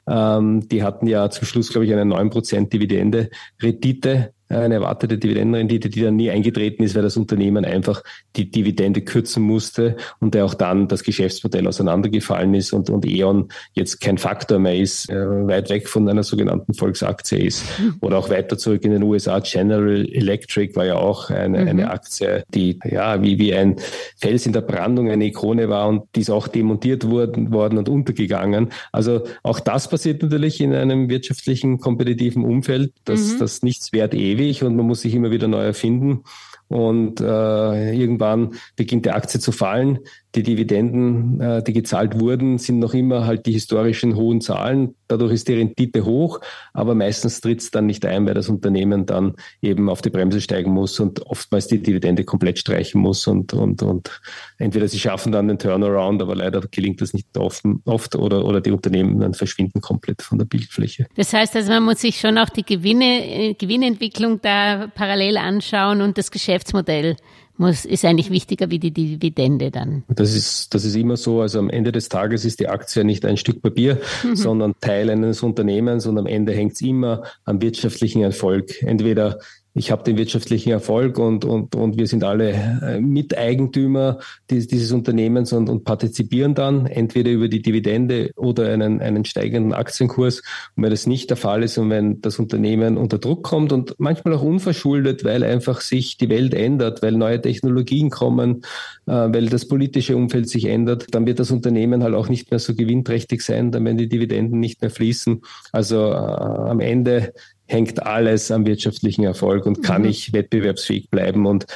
Ähm, 0.09 0.69
die 0.69 0.83
hatten 0.83 1.07
ja 1.07 1.31
zum 1.31 1.47
Schluss, 1.47 1.71
glaube 1.71 1.87
ich, 1.87 1.93
eine 1.93 2.13
9% 2.13 2.71
Dividende-Rendite 2.71 4.33
eine 4.49 4.77
erwartete 4.77 5.19
Dividendenrendite, 5.19 5.91
die 5.91 6.03
dann 6.03 6.17
nie 6.17 6.31
eingetreten 6.31 6.83
ist, 6.85 6.95
weil 6.95 7.03
das 7.03 7.17
Unternehmen 7.17 7.65
einfach 7.65 8.03
die 8.37 8.51
Dividende 8.51 9.03
kürzen 9.03 9.43
musste 9.43 9.97
und 10.21 10.35
der 10.35 10.45
auch 10.45 10.55
dann 10.55 10.89
das 10.89 11.03
Geschäftsmodell 11.03 11.67
auseinandergefallen 11.67 12.55
ist 12.55 12.73
und, 12.73 12.91
und 12.91 13.07
E.ON 13.07 13.49
jetzt 13.73 14.01
kein 14.01 14.19
Faktor 14.19 14.59
mehr 14.59 14.77
ist, 14.77 15.11
äh, 15.11 15.47
weit 15.49 15.69
weg 15.69 15.89
von 15.89 16.09
einer 16.09 16.23
sogenannten 16.23 16.75
Volksaktie 16.75 17.39
ist. 17.39 17.65
Mhm. 17.79 17.97
Oder 18.01 18.19
auch 18.19 18.31
weiter 18.31 18.57
zurück 18.57 18.85
in 18.85 18.93
den 18.93 19.03
USA, 19.03 19.41
General 19.41 20.07
Electric 20.13 20.77
war 20.77 20.87
ja 20.87 20.97
auch 20.97 21.31
eine, 21.31 21.63
mhm. 21.63 21.69
eine 21.69 21.91
Aktie, 21.91 22.45
die 22.55 22.79
ja 22.85 23.21
wie, 23.23 23.39
wie 23.39 23.53
ein 23.55 23.77
Fels 24.17 24.47
in 24.47 24.53
der 24.53 24.61
Brandung, 24.61 25.11
eine 25.11 25.27
Ikone 25.27 25.69
war 25.69 25.89
und 25.89 26.05
die 26.15 26.21
ist 26.21 26.31
auch 26.31 26.47
demontiert 26.47 27.11
worden, 27.11 27.53
worden 27.53 27.79
und 27.79 27.89
untergegangen. 27.89 28.71
Also 28.93 29.25
auch 29.43 29.59
das 29.59 29.89
passiert 29.89 30.23
natürlich 30.23 30.61
in 30.61 30.73
einem 30.73 31.09
wirtschaftlichen, 31.09 31.79
kompetitiven 31.81 32.45
Umfeld, 32.45 32.93
dass 33.05 33.35
mhm. 33.35 33.39
das 33.41 33.63
nichts 33.63 33.93
wert 33.93 34.15
ewig 34.15 34.36
ewig 34.37 34.63
und 34.63 34.77
man 34.77 34.87
muss 34.87 35.03
sich 35.03 35.15
immer 35.15 35.31
wieder 35.31 35.49
neu 35.49 35.65
erfinden. 35.65 36.25
Und 36.69 37.21
äh, 37.21 37.93
irgendwann 37.95 38.55
beginnt 38.75 39.07
die 39.07 39.13
Aktie 39.13 39.39
zu 39.39 39.53
fallen 39.53 40.01
die 40.35 40.43
Dividenden, 40.43 41.41
äh, 41.41 41.63
die 41.63 41.73
gezahlt 41.73 42.21
wurden, 42.21 42.59
sind 42.59 42.79
noch 42.79 42.95
immer 42.95 43.27
halt 43.27 43.47
die 43.47 43.53
historischen 43.53 44.17
hohen 44.17 44.41
Zahlen. 44.41 44.95
Dadurch 45.09 45.33
ist 45.33 45.49
die 45.49 45.55
Rendite 45.55 46.05
hoch, 46.05 46.41
aber 46.75 46.95
meistens 46.95 47.41
tritt 47.41 47.61
es 47.61 47.71
dann 47.71 47.87
nicht 47.87 48.05
ein, 48.05 48.27
weil 48.27 48.35
das 48.35 48.49
Unternehmen 48.49 49.07
dann 49.07 49.35
eben 49.63 49.89
auf 49.89 50.03
die 50.03 50.11
Bremse 50.11 50.41
steigen 50.41 50.73
muss 50.73 51.01
und 51.01 51.25
oftmals 51.27 51.69
die 51.69 51.83
Dividende 51.83 52.25
komplett 52.25 52.59
streichen 52.59 53.01
muss 53.01 53.27
und, 53.27 53.55
und, 53.55 53.83
und 53.83 54.21
entweder 54.59 54.89
sie 54.89 54.99
schaffen 54.99 55.33
dann 55.33 55.49
den 55.49 55.59
Turnaround, 55.59 56.21
aber 56.21 56.35
leider 56.35 56.61
gelingt 56.71 57.01
das 57.01 57.15
nicht 57.15 57.37
oft, 57.39 57.65
oft 57.85 58.17
oder, 58.17 58.45
oder 58.45 58.61
die 58.61 58.73
Unternehmen 58.73 59.21
dann 59.21 59.35
verschwinden 59.35 59.81
komplett 59.81 60.23
von 60.23 60.39
der 60.39 60.45
Bildfläche. 60.45 61.07
Das 61.15 61.33
heißt 61.33 61.57
also, 61.57 61.71
man 61.71 61.85
muss 61.85 62.01
sich 62.01 62.19
schon 62.19 62.37
auch 62.37 62.51
die 62.51 62.65
Gewinne, 62.65 63.51
äh, 63.51 63.55
Gewinnentwicklung 63.55 64.41
da 64.43 64.89
parallel 64.95 65.39
anschauen 65.39 66.03
und 66.03 66.19
das 66.19 66.31
Geschäftsmodell 66.31 67.17
muss, 67.59 67.85
ist 67.85 68.05
eigentlich 68.05 68.31
wichtiger 68.31 68.71
wie 68.71 68.79
die 68.79 68.93
Dividende 68.93 69.71
dann. 69.71 70.05
Das 70.09 70.35
ist, 70.35 70.75
das 70.75 70.85
ist 70.85 70.97
immer 70.97 71.17
so. 71.17 71.41
Also 71.41 71.59
am 71.59 71.71
Ende 71.71 71.93
des 71.93 72.09
Tages 72.09 72.45
ist 72.45 72.61
die 72.61 72.69
Aktie 72.69 73.05
nicht 73.05 73.25
ein 73.25 73.37
Stück 73.37 73.63
Papier, 73.63 74.01
mhm. 74.23 74.37
sondern 74.37 74.75
Teil 74.81 75.11
eines 75.11 75.43
Unternehmens 75.43 76.07
und 76.07 76.19
am 76.19 76.27
Ende 76.27 76.53
hängt 76.53 76.75
es 76.75 76.81
immer 76.81 77.23
am 77.45 77.61
wirtschaftlichen 77.61 78.23
Erfolg. 78.23 78.83
Entweder 78.83 79.39
ich 79.77 79.91
habe 79.91 80.03
den 80.05 80.17
wirtschaftlichen 80.17 80.71
Erfolg 80.71 81.19
und, 81.19 81.45
und, 81.45 81.75
und 81.77 81.99
wir 81.99 82.07
sind 82.07 82.25
alle 82.25 82.53
äh, 82.83 82.99
Miteigentümer 82.99 84.21
dieses, 84.49 84.69
dieses 84.69 84.91
Unternehmens 84.91 85.53
und, 85.53 85.69
und 85.69 85.85
partizipieren 85.85 86.55
dann 86.55 86.87
entweder 86.87 87.31
über 87.31 87.49
die 87.49 87.61
Dividende 87.61 88.31
oder 88.37 88.73
einen, 88.73 89.03
einen 89.03 89.27
steigenden 89.27 89.75
Aktienkurs. 89.75 90.41
Und 90.77 90.83
wenn 90.83 90.91
das 90.91 91.07
nicht 91.07 91.29
der 91.29 91.37
Fall 91.37 91.63
ist 91.63 91.77
und 91.77 91.91
wenn 91.91 92.23
das 92.23 92.39
Unternehmen 92.39 92.97
unter 92.97 93.19
Druck 93.19 93.45
kommt 93.45 93.71
und 93.71 93.95
manchmal 93.99 94.33
auch 94.33 94.43
unverschuldet, 94.43 95.25
weil 95.25 95.45
einfach 95.45 95.83
sich 95.83 96.17
die 96.17 96.31
Welt 96.31 96.55
ändert, 96.55 97.03
weil 97.03 97.13
neue 97.13 97.43
Technologien 97.43 98.09
kommen, 98.09 98.63
äh, 99.05 99.13
weil 99.13 99.51
das 99.51 99.69
politische 99.69 100.17
Umfeld 100.17 100.49
sich 100.49 100.65
ändert, 100.65 101.15
dann 101.15 101.27
wird 101.27 101.39
das 101.39 101.51
Unternehmen 101.51 102.03
halt 102.03 102.15
auch 102.15 102.31
nicht 102.31 102.51
mehr 102.51 102.61
so 102.61 102.75
gewinnträchtig 102.75 103.43
sein, 103.43 103.73
dann 103.73 103.85
werden 103.85 103.99
die 103.99 104.09
Dividenden 104.09 104.59
nicht 104.59 104.81
mehr 104.81 104.91
fließen. 104.91 105.43
Also 105.71 105.97
äh, 105.97 106.17
am 106.17 106.81
Ende 106.81 107.35
hängt 107.67 108.05
alles 108.05 108.51
am 108.51 108.67
wirtschaftlichen 108.67 109.25
Erfolg 109.25 109.67
und 109.67 109.83
kann 109.83 110.03
mhm. 110.03 110.09
ich 110.09 110.33
wettbewerbsfähig 110.33 111.11
bleiben. 111.11 111.47
Und 111.47 111.67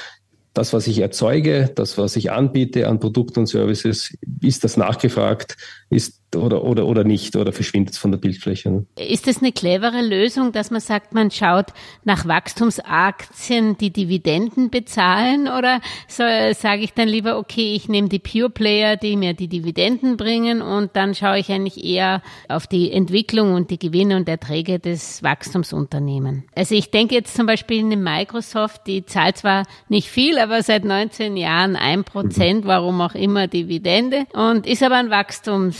das, 0.54 0.72
was 0.72 0.86
ich 0.86 0.98
erzeuge, 0.98 1.70
das, 1.74 1.98
was 1.98 2.16
ich 2.16 2.32
anbiete 2.32 2.88
an 2.88 3.00
Produkten 3.00 3.40
und 3.40 3.46
Services, 3.46 4.16
ist 4.42 4.64
das 4.64 4.76
nachgefragt, 4.76 5.56
ist 5.90 6.20
oder, 6.36 6.62
oder, 6.62 6.86
oder 6.86 7.02
nicht 7.02 7.34
oder 7.34 7.52
verschwindet 7.52 7.94
es 7.94 7.98
von 7.98 8.12
der 8.12 8.18
Bildfläche. 8.18 8.70
Ne? 8.70 8.86
Ist 8.96 9.26
das 9.26 9.38
eine 9.38 9.50
clevere 9.50 10.00
Lösung, 10.02 10.52
dass 10.52 10.70
man 10.70 10.80
sagt, 10.80 11.12
man 11.12 11.30
schaut 11.32 11.66
nach 12.04 12.26
Wachstumsaktien, 12.26 13.76
die 13.76 13.90
Dividenden 13.90 14.70
bezahlen 14.70 15.48
oder 15.48 15.80
so, 16.06 16.22
sage 16.54 16.82
ich 16.82 16.94
dann 16.94 17.08
lieber, 17.08 17.38
okay, 17.38 17.74
ich 17.74 17.88
nehme 17.88 18.08
die 18.08 18.20
Pure 18.20 18.50
Player, 18.50 18.96
die 18.96 19.16
mir 19.16 19.34
die 19.34 19.48
Dividenden 19.48 20.16
bringen 20.16 20.62
und 20.62 20.94
dann 20.94 21.16
schaue 21.16 21.38
ich 21.40 21.50
eigentlich 21.50 21.84
eher 21.84 22.22
auf 22.48 22.68
die 22.68 22.92
Entwicklung 22.92 23.54
und 23.54 23.70
die 23.70 23.78
Gewinne 23.78 24.16
und 24.16 24.28
Erträge 24.28 24.78
des 24.78 25.24
Wachstumsunternehmens. 25.24 26.44
Also 26.54 26.76
ich 26.76 26.92
denke 26.92 27.16
jetzt 27.16 27.34
zum 27.34 27.46
Beispiel 27.46 27.80
in 27.80 28.02
Microsoft, 28.02 28.86
die 28.86 29.04
zahlt 29.04 29.38
zwar 29.38 29.64
nicht 29.88 30.08
viel, 30.08 30.38
aber 30.38 30.62
seit 30.62 30.84
19 30.84 31.36
Jahren 31.36 31.74
ein 31.74 32.04
Prozent, 32.04 32.64
mhm. 32.64 32.68
warum 32.68 33.00
auch 33.00 33.16
immer 33.16 33.48
Dividende 33.48 34.26
und 34.32 34.68
ist 34.68 34.84
aber 34.84 34.96
ein 34.96 35.10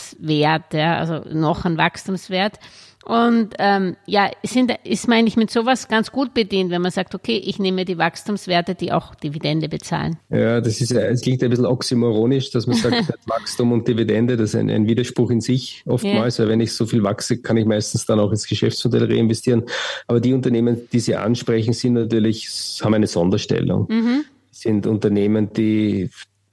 Wachstumswert. 0.00 0.40
Wert, 0.40 0.74
ja, 0.74 0.98
also 0.98 1.22
noch 1.32 1.64
ein 1.64 1.76
Wachstumswert. 1.76 2.58
Und 3.02 3.54
ähm, 3.58 3.96
ja, 4.06 4.30
sind, 4.42 4.72
ist 4.84 5.08
man 5.08 5.18
eigentlich 5.18 5.38
mit 5.38 5.50
sowas 5.50 5.88
ganz 5.88 6.12
gut 6.12 6.34
bedient, 6.34 6.70
wenn 6.70 6.82
man 6.82 6.90
sagt, 6.90 7.14
okay, 7.14 7.38
ich 7.38 7.58
nehme 7.58 7.86
die 7.86 7.96
Wachstumswerte, 7.96 8.74
die 8.74 8.92
auch 8.92 9.14
Dividende 9.14 9.70
bezahlen. 9.70 10.18
Ja, 10.28 10.60
das 10.60 10.82
ist, 10.82 10.92
es 10.92 11.22
klingt 11.22 11.42
ein 11.42 11.48
bisschen 11.48 11.64
oxymoronisch, 11.64 12.50
dass 12.50 12.66
man 12.66 12.76
sagt, 12.76 13.10
Wachstum 13.26 13.72
und 13.72 13.88
Dividende, 13.88 14.36
das 14.36 14.50
ist 14.50 14.56
ein, 14.56 14.68
ein 14.68 14.86
Widerspruch 14.86 15.30
in 15.30 15.40
sich 15.40 15.82
oftmals, 15.86 16.36
ja. 16.36 16.44
weil 16.44 16.50
wenn 16.50 16.60
ich 16.60 16.74
so 16.74 16.84
viel 16.84 17.02
wachse, 17.02 17.38
kann 17.38 17.56
ich 17.56 17.64
meistens 17.64 18.04
dann 18.04 18.20
auch 18.20 18.30
ins 18.32 18.46
Geschäftsmodell 18.46 19.04
reinvestieren. 19.04 19.64
Aber 20.06 20.20
die 20.20 20.34
Unternehmen, 20.34 20.82
die 20.92 21.00
Sie 21.00 21.16
ansprechen, 21.16 21.72
sind 21.72 21.94
natürlich, 21.94 22.48
haben 22.82 22.94
eine 22.94 23.06
Sonderstellung. 23.06 23.86
Mhm. 23.88 24.24
Sind 24.50 24.86
Unternehmen, 24.86 25.50
die 25.54 26.10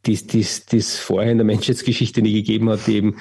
die 0.08 0.40
es 0.40 0.98
vorher 0.98 1.32
in 1.32 1.38
der 1.38 1.46
Menschheitsgeschichte 1.46 2.22
nie 2.22 2.34
gegeben 2.34 2.70
hat, 2.70 2.88
die 2.88 2.96
eben 2.96 3.18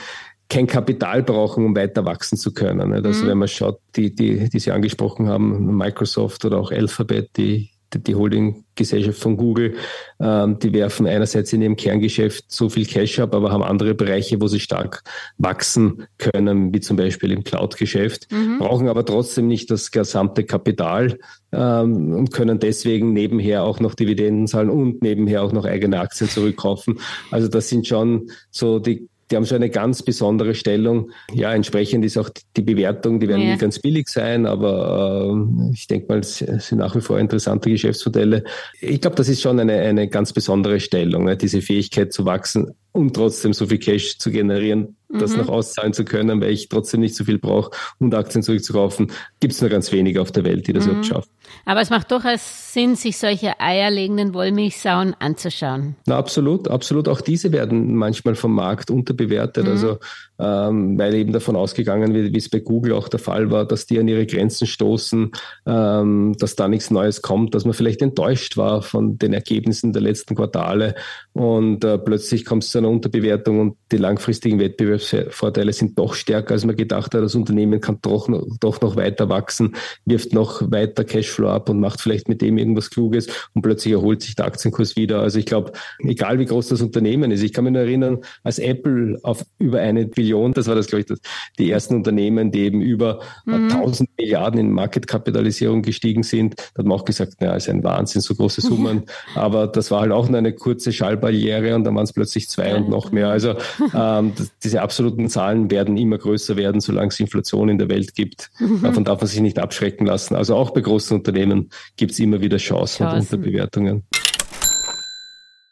kein 0.49 0.67
Kapital 0.67 1.23
brauchen, 1.23 1.65
um 1.65 1.77
weiter 1.77 2.05
wachsen 2.05 2.39
zu 2.39 2.55
können. 2.55 2.93
Also 2.93 3.25
mhm. 3.25 3.29
wenn 3.29 3.39
man 3.39 3.49
schaut, 3.49 3.81
die, 3.97 4.15
die, 4.15 4.49
die 4.49 4.59
Sie 4.59 4.71
angesprochen 4.71 5.29
haben, 5.29 5.77
Microsoft 5.77 6.45
oder 6.45 6.59
auch 6.59 6.71
Alphabet, 6.71 7.31
die, 7.37 7.71
die 7.95 8.15
Holding-Gesellschaft 8.15 9.19
von 9.19 9.37
Google, 9.37 9.75
ähm, 10.21 10.59
die 10.59 10.73
werfen 10.73 11.07
einerseits 11.07 11.53
in 11.53 11.63
ihrem 11.63 11.77
Kerngeschäft 11.77 12.45
so 12.49 12.69
viel 12.69 12.87
Cash 12.87 13.19
ab, 13.19 13.35
aber 13.35 13.53
haben 13.53 13.63
andere 13.63 13.95
Bereiche, 13.95 14.41
wo 14.41 14.49
sie 14.49 14.61
stark 14.61 15.03
wachsen 15.39 16.07
können, 16.19 16.75
wie 16.75 16.81
zum 16.81 16.97
Beispiel 16.97 17.33
im 17.33 17.45
Cloud-Geschäft, 17.45 18.31
mhm. 18.31 18.59
brauchen 18.59 18.89
aber 18.89 19.05
trotzdem 19.05 19.47
nicht 19.47 19.71
das 19.71 19.91
gesamte 19.91 20.45
Kapital 20.45 21.19
ähm, 21.53 22.13
und 22.13 22.33
können 22.33 22.59
deswegen 22.59 23.13
nebenher 23.13 23.63
auch 23.63 23.81
noch 23.81 23.95
Dividenden 23.95 24.47
zahlen 24.47 24.71
und 24.71 25.03
nebenher 25.03 25.43
auch 25.43 25.53
noch 25.53 25.65
eigene 25.65 26.01
Aktien 26.01 26.29
zurückkaufen. 26.29 27.01
Also 27.31 27.49
das 27.49 27.69
sind 27.69 27.87
schon 27.87 28.31
so 28.51 28.79
die 28.79 29.09
die 29.31 29.37
haben 29.37 29.47
schon 29.47 29.57
eine 29.57 29.71
ganz 29.71 30.03
besondere 30.03 30.55
Stellung. 30.55 31.11
Ja, 31.33 31.53
entsprechend 31.53 32.05
ist 32.05 32.17
auch 32.17 32.31
die 32.57 32.63
Bewertung, 32.63 33.19
die 33.19 33.29
werden 33.29 33.43
ja. 33.43 33.51
nicht 33.51 33.61
ganz 33.61 33.79
billig 33.81 34.09
sein, 34.09 34.47
aber 34.47 35.35
äh, 35.35 35.73
ich 35.73 35.87
denke 35.89 36.07
mal, 36.09 36.19
es 36.21 36.39
sind 36.39 36.79
nach 36.79 36.95
wie 36.95 37.01
vor 37.01 37.19
interessante 37.19 37.71
Geschäftsmodelle. 37.71 38.45
Ich 38.81 39.01
glaube, 39.01 39.17
das 39.17 39.29
ist 39.29 39.43
schon 39.43 39.59
eine, 39.59 39.75
eine 39.75 40.09
ganz 40.09 40.33
besondere 40.33 40.79
Stellung, 40.79 41.25
ne? 41.25 41.37
diese 41.37 41.61
Fähigkeit 41.61 42.13
zu 42.13 42.25
wachsen 42.25 42.73
und 42.93 43.15
trotzdem 43.15 43.53
so 43.53 43.67
viel 43.67 43.79
Cash 43.79 44.19
zu 44.19 44.31
generieren, 44.31 44.97
mhm. 45.09 45.19
das 45.19 45.37
noch 45.37 45.49
auszahlen 45.49 45.93
zu 45.93 46.05
können, 46.05 46.41
weil 46.41 46.51
ich 46.51 46.69
trotzdem 46.69 47.01
nicht 47.01 47.17
so 47.17 47.25
viel 47.25 47.39
brauche 47.39 47.71
und 47.99 48.15
Aktien 48.15 48.43
zurückzukaufen, 48.43 49.13
gibt 49.41 49.53
es 49.55 49.61
nur 49.61 49.71
ganz 49.71 49.93
wenige 49.93 50.23
auf 50.23 50.33
der 50.33 50.45
Welt, 50.45 50.67
die 50.67 50.73
das 50.73 50.85
mhm. 50.85 50.91
überhaupt 50.91 51.07
schaffen. 51.07 51.31
Aber 51.65 51.81
es 51.81 51.91
macht 51.91 52.11
durchaus 52.11 52.73
Sinn, 52.73 52.97
sich 52.97 53.19
solche 53.19 53.59
eierlegenden 53.61 54.35
Wollmilchsauen 54.35 55.15
anzuschauen. 55.19 55.97
Na, 56.07 56.17
absolut, 56.17 56.69
absolut. 56.69 57.09
Auch 57.09 57.21
diese 57.21 57.53
werden 57.53 57.95
manchmal 57.95 58.35
vom 58.35 58.55
Markt 58.55 58.91
unterbewertet. 58.91 59.65
Mhm. 59.65 59.71
Also, 59.71 59.99
ähm, 60.39 60.99
weil 60.99 61.15
eben 61.15 61.33
davon 61.33 61.57
ausgegangen 61.57 62.13
wird, 62.13 62.33
wie 62.33 62.39
es 62.39 62.51
bei 62.51 62.61
Google 62.61 62.93
auch 62.93 63.09
der 63.09 63.21
Fall 63.21 63.51
war, 63.51 63.65
dass 63.65 63.87
die 63.87 63.99
an 63.99 64.09
ihre 64.09 64.27
Grenzen 64.27 64.67
stoßen, 64.67 65.33
ähm, 65.67 66.37
dass 66.39 66.57
da 66.57 66.69
nichts 66.69 66.91
Neues 66.91 67.23
kommt, 67.23 67.55
dass 67.55 67.65
man 67.65 67.75
vielleicht 67.75 68.03
enttäuscht 68.03 68.57
war 68.57 68.83
von 68.83 69.19
den 69.19 69.33
Ergebnissen 69.33 69.93
der 69.93 70.03
letzten 70.03 70.35
Quartale 70.35 70.95
und 71.33 71.85
äh, 71.85 71.99
plötzlich 71.99 72.45
kommt 72.45 72.65
es 72.65 72.71
zu 72.71 72.79
einer 72.79 72.89
Unterbewertung 72.89 73.61
und 73.61 73.77
die 73.93 73.97
langfristigen 73.97 74.59
Wettbewerbsvorteile 74.59 75.73
sind 75.73 75.99
doch 75.99 76.15
stärker, 76.15 76.55
als 76.55 76.65
man 76.65 76.77
gedacht 76.77 77.15
hat. 77.15 77.23
Das 77.23 77.35
Unternehmen 77.35 77.81
kann 77.81 77.99
doch 78.03 78.29
noch, 78.29 78.47
doch 78.61 78.81
noch 78.81 78.97
weiter 78.97 79.29
wachsen, 79.29 79.75
wirft 80.05 80.33
noch 80.33 80.71
weiter 80.71 81.05
Cashflow 81.37 81.49
ab 81.49 81.69
und 81.69 81.81
macht 81.81 82.01
vielleicht 82.01 82.29
mit 82.29 82.43
dem 82.43 82.59
irgendwas 82.59 82.91
Kluges 82.91 83.29
und 83.55 83.63
plötzlich 83.63 83.93
erholt 83.93 84.23
sich 84.23 84.35
der 84.35 84.47
Aktienkurs 84.47 84.97
wieder. 84.97 85.21
Also 85.21 85.39
ich 85.39 85.47
glaube, 85.47 85.73
egal 85.99 86.39
wie 86.39 86.45
groß 86.47 86.69
das 86.69 86.81
Unternehmen 86.81 87.31
ist, 87.31 87.43
ich 87.43 87.53
kann 87.53 87.65
mich 87.65 87.73
nur 87.73 87.83
erinnern, 87.83 88.19
als 88.43 88.59
Apple 88.59 89.19
auf 89.23 89.45
über 89.59 89.81
eine 89.81 90.07
Billion, 90.07 90.53
das 90.53 90.67
war 90.67 90.75
das, 90.75 90.87
glaube 90.87 91.01
ich, 91.01 91.07
das, 91.07 91.21
die 91.59 91.71
ersten 91.71 91.95
Unternehmen, 91.95 92.51
die 92.51 92.61
eben 92.61 92.81
über 92.81 93.21
mhm. 93.45 93.71
1000 93.71 94.11
Milliarden 94.19 94.61
in 94.61 94.71
Marketkapitalisierung 94.71 95.83
gestiegen 95.83 96.23
sind, 96.23 96.57
da 96.75 96.81
hat 96.81 96.87
man 96.87 96.99
auch 96.99 97.05
gesagt, 97.05 97.41
naja, 97.41 97.55
ist 97.55 97.69
ein 97.69 97.85
Wahnsinn, 97.85 98.23
so 98.23 98.35
große 98.35 98.61
Summen. 98.61 99.05
Aber 99.35 99.67
das 99.67 99.91
war 99.91 100.01
halt 100.03 100.13
auch 100.13 100.29
nur 100.29 100.39
eine 100.39 100.53
kurze 100.53 100.93
Schallbarriere 100.93 101.75
und 101.75 101.85
dann 101.85 101.95
waren 101.95 102.05
es 102.05 102.13
plötzlich 102.13 102.49
zwei 102.49 102.75
und 102.77 102.89
noch 102.89 103.13
mehr. 103.13 103.29
Also 103.29 103.55
ähm, 103.95 104.33
diese 104.63 104.83
absoluten 104.83 105.29
Zahlen 105.29 105.71
werden 105.71 105.97
immer 105.97 106.19
größer 106.19 106.57
werden, 106.57 106.81
solange 106.81 107.09
es 107.09 107.21
Inflation 107.21 107.69
in 107.69 107.79
der 107.79 107.89
Welt 107.89 108.15
gibt. 108.15 108.51
Davon 108.83 109.05
darf 109.05 109.21
man 109.21 109.29
sich 109.29 109.41
nicht 109.41 109.59
abschrecken 109.59 110.07
lassen. 110.07 110.35
Also 110.35 110.55
auch 110.55 110.71
bei 110.71 110.81
großen 110.87 111.17
Unternehmen 111.27 111.71
gibt 111.97 112.13
es 112.13 112.19
immer 112.19 112.41
wieder 112.41 112.57
Chancen, 112.59 113.07
Chancen. 113.07 113.17
und 113.17 113.43
Unterbewertungen. 113.43 114.03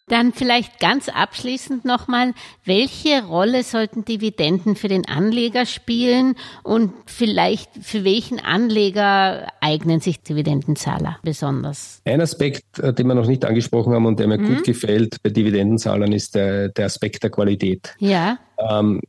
Dann 0.08 0.34
vielleicht 0.34 0.80
ganz 0.80 1.08
abschließend 1.08 1.86
nochmal, 1.86 2.34
welche 2.66 3.24
Rolle 3.24 3.62
sollten 3.62 4.04
Dividenden 4.04 4.76
für 4.76 4.88
den 4.88 5.08
Anleger 5.08 5.64
spielen 5.64 6.34
und 6.62 6.92
vielleicht 7.06 7.70
für 7.80 8.04
welchen 8.04 8.38
Anleger 8.38 9.46
eignen 9.62 10.00
sich 10.00 10.20
Dividendenzahler 10.20 11.18
besonders? 11.22 12.02
Ein 12.04 12.20
Aspekt, 12.20 12.78
äh, 12.80 12.92
den 12.92 13.06
wir 13.06 13.14
noch 13.14 13.26
nicht 13.26 13.46
angesprochen 13.46 13.94
haben 13.94 14.04
und 14.04 14.20
der 14.20 14.26
mir 14.26 14.36
mhm. 14.36 14.56
gut 14.56 14.64
gefällt 14.64 15.22
bei 15.22 15.30
Dividendenzahlern, 15.30 16.12
ist 16.12 16.34
der, 16.34 16.68
der 16.68 16.84
Aspekt 16.84 17.22
der 17.22 17.30
Qualität. 17.30 17.94
Ja. 17.98 18.38
Ähm, 18.58 19.00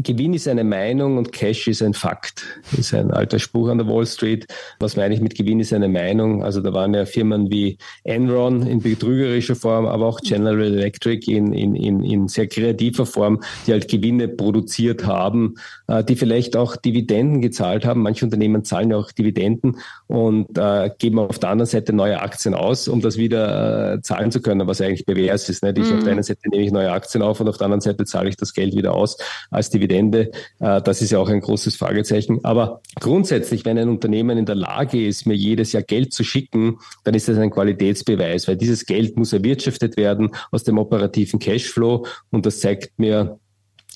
Gewinn 0.00 0.32
ist 0.32 0.46
eine 0.46 0.62
Meinung 0.62 1.18
und 1.18 1.32
Cash 1.32 1.66
ist 1.66 1.82
ein 1.82 1.92
Fakt. 1.92 2.44
Das 2.70 2.80
ist 2.80 2.94
ein 2.94 3.10
alter 3.10 3.40
Spruch 3.40 3.68
an 3.68 3.78
der 3.78 3.88
Wall 3.88 4.06
Street. 4.06 4.46
Was 4.78 4.96
meine 4.96 5.12
ich 5.12 5.20
mit 5.20 5.34
Gewinn 5.34 5.58
ist 5.58 5.72
eine 5.72 5.88
Meinung? 5.88 6.44
Also 6.44 6.60
da 6.60 6.72
waren 6.72 6.94
ja 6.94 7.04
Firmen 7.04 7.50
wie 7.50 7.78
Enron 8.04 8.64
in 8.64 8.80
betrügerischer 8.80 9.56
Form, 9.56 9.86
aber 9.86 10.06
auch 10.06 10.20
General 10.20 10.60
Electric 10.60 11.28
in, 11.30 11.52
in, 11.52 11.74
in, 11.74 12.04
in 12.04 12.28
sehr 12.28 12.46
kreativer 12.46 13.06
Form, 13.06 13.42
die 13.66 13.72
halt 13.72 13.88
Gewinne 13.88 14.28
produziert 14.28 15.04
haben, 15.04 15.56
äh, 15.88 16.04
die 16.04 16.14
vielleicht 16.14 16.56
auch 16.56 16.76
Dividenden 16.76 17.40
gezahlt 17.40 17.84
haben. 17.84 18.02
Manche 18.02 18.24
Unternehmen 18.24 18.64
zahlen 18.64 18.92
ja 18.92 18.98
auch 18.98 19.10
Dividenden 19.10 19.78
und 20.06 20.56
äh, 20.56 20.90
geben 20.96 21.18
auf 21.18 21.40
der 21.40 21.50
anderen 21.50 21.68
Seite 21.68 21.92
neue 21.92 22.20
Aktien 22.20 22.54
aus, 22.54 22.86
um 22.86 23.00
das 23.00 23.16
wieder 23.16 23.94
äh, 23.94 24.00
zahlen 24.02 24.30
zu 24.30 24.40
können, 24.40 24.68
was 24.68 24.80
eigentlich 24.80 25.06
pervers 25.06 25.48
ist. 25.48 25.64
Nicht? 25.64 25.78
Ich 25.78 25.90
mhm. 25.90 25.96
auf 25.96 26.04
der 26.04 26.12
einen 26.12 26.22
Seite 26.22 26.48
nehme 26.50 26.62
ich 26.62 26.70
neue 26.70 26.92
Aktien 26.92 27.22
auf 27.22 27.40
und 27.40 27.48
auf 27.48 27.58
der 27.58 27.64
anderen 27.64 27.80
Seite 27.80 28.04
zahle 28.04 28.28
ich 28.28 28.36
das 28.36 28.54
Geld 28.54 28.76
wieder 28.76 28.94
aus 28.94 29.16
als 29.50 29.70
Dividende. 29.70 29.87
Dividende, 29.88 30.30
äh, 30.60 30.82
das 30.82 31.02
ist 31.02 31.10
ja 31.10 31.18
auch 31.18 31.28
ein 31.28 31.40
großes 31.40 31.76
Fragezeichen. 31.76 32.44
Aber 32.44 32.82
grundsätzlich, 33.00 33.64
wenn 33.64 33.78
ein 33.78 33.88
Unternehmen 33.88 34.38
in 34.38 34.46
der 34.46 34.54
Lage 34.54 35.04
ist, 35.04 35.26
mir 35.26 35.34
jedes 35.34 35.72
Jahr 35.72 35.82
Geld 35.82 36.12
zu 36.12 36.24
schicken, 36.24 36.78
dann 37.04 37.14
ist 37.14 37.28
das 37.28 37.38
ein 37.38 37.50
Qualitätsbeweis, 37.50 38.48
weil 38.48 38.56
dieses 38.56 38.86
Geld 38.86 39.16
muss 39.16 39.32
erwirtschaftet 39.32 39.96
werden 39.96 40.30
aus 40.50 40.64
dem 40.64 40.78
operativen 40.78 41.38
Cashflow 41.38 42.06
und 42.30 42.46
das 42.46 42.60
zeigt 42.60 42.98
mir 42.98 43.38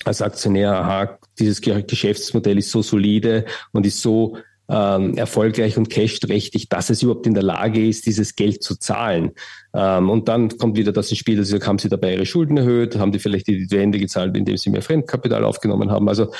als 0.05 0.21
Aktionär, 0.21 0.73
aha, 0.73 1.19
dieses 1.39 1.61
Geschäftsmodell 1.61 2.57
ist 2.57 2.71
so 2.71 2.81
solide 2.81 3.45
und 3.71 3.85
ist 3.85 4.01
so 4.01 4.37
ähm, 4.69 5.15
erfolgreich 5.15 5.77
und 5.77 5.89
cashträchtig, 5.89 6.69
dass 6.69 6.89
es 6.89 7.03
überhaupt 7.03 7.27
in 7.27 7.33
der 7.33 7.43
Lage 7.43 7.87
ist, 7.87 8.05
dieses 8.05 8.35
Geld 8.35 8.63
zu 8.63 8.75
zahlen. 8.75 9.31
Ähm, 9.73 10.09
und 10.09 10.27
dann 10.27 10.57
kommt 10.57 10.77
wieder 10.77 10.91
das 10.91 11.09
ins 11.09 11.19
Spiel, 11.19 11.39
also 11.39 11.59
haben 11.59 11.79
sie 11.79 11.89
dabei 11.89 12.13
ihre 12.13 12.25
Schulden 12.25 12.57
erhöht, 12.57 12.97
haben 12.97 13.11
die 13.11 13.19
vielleicht 13.19 13.47
die 13.47 13.57
Dividende 13.57 13.99
gezahlt, 13.99 14.37
indem 14.37 14.57
sie 14.57 14.69
mehr 14.69 14.83
Fremdkapital 14.83 15.43
aufgenommen 15.43 15.89
haben. 15.89 16.07
Also 16.07 16.31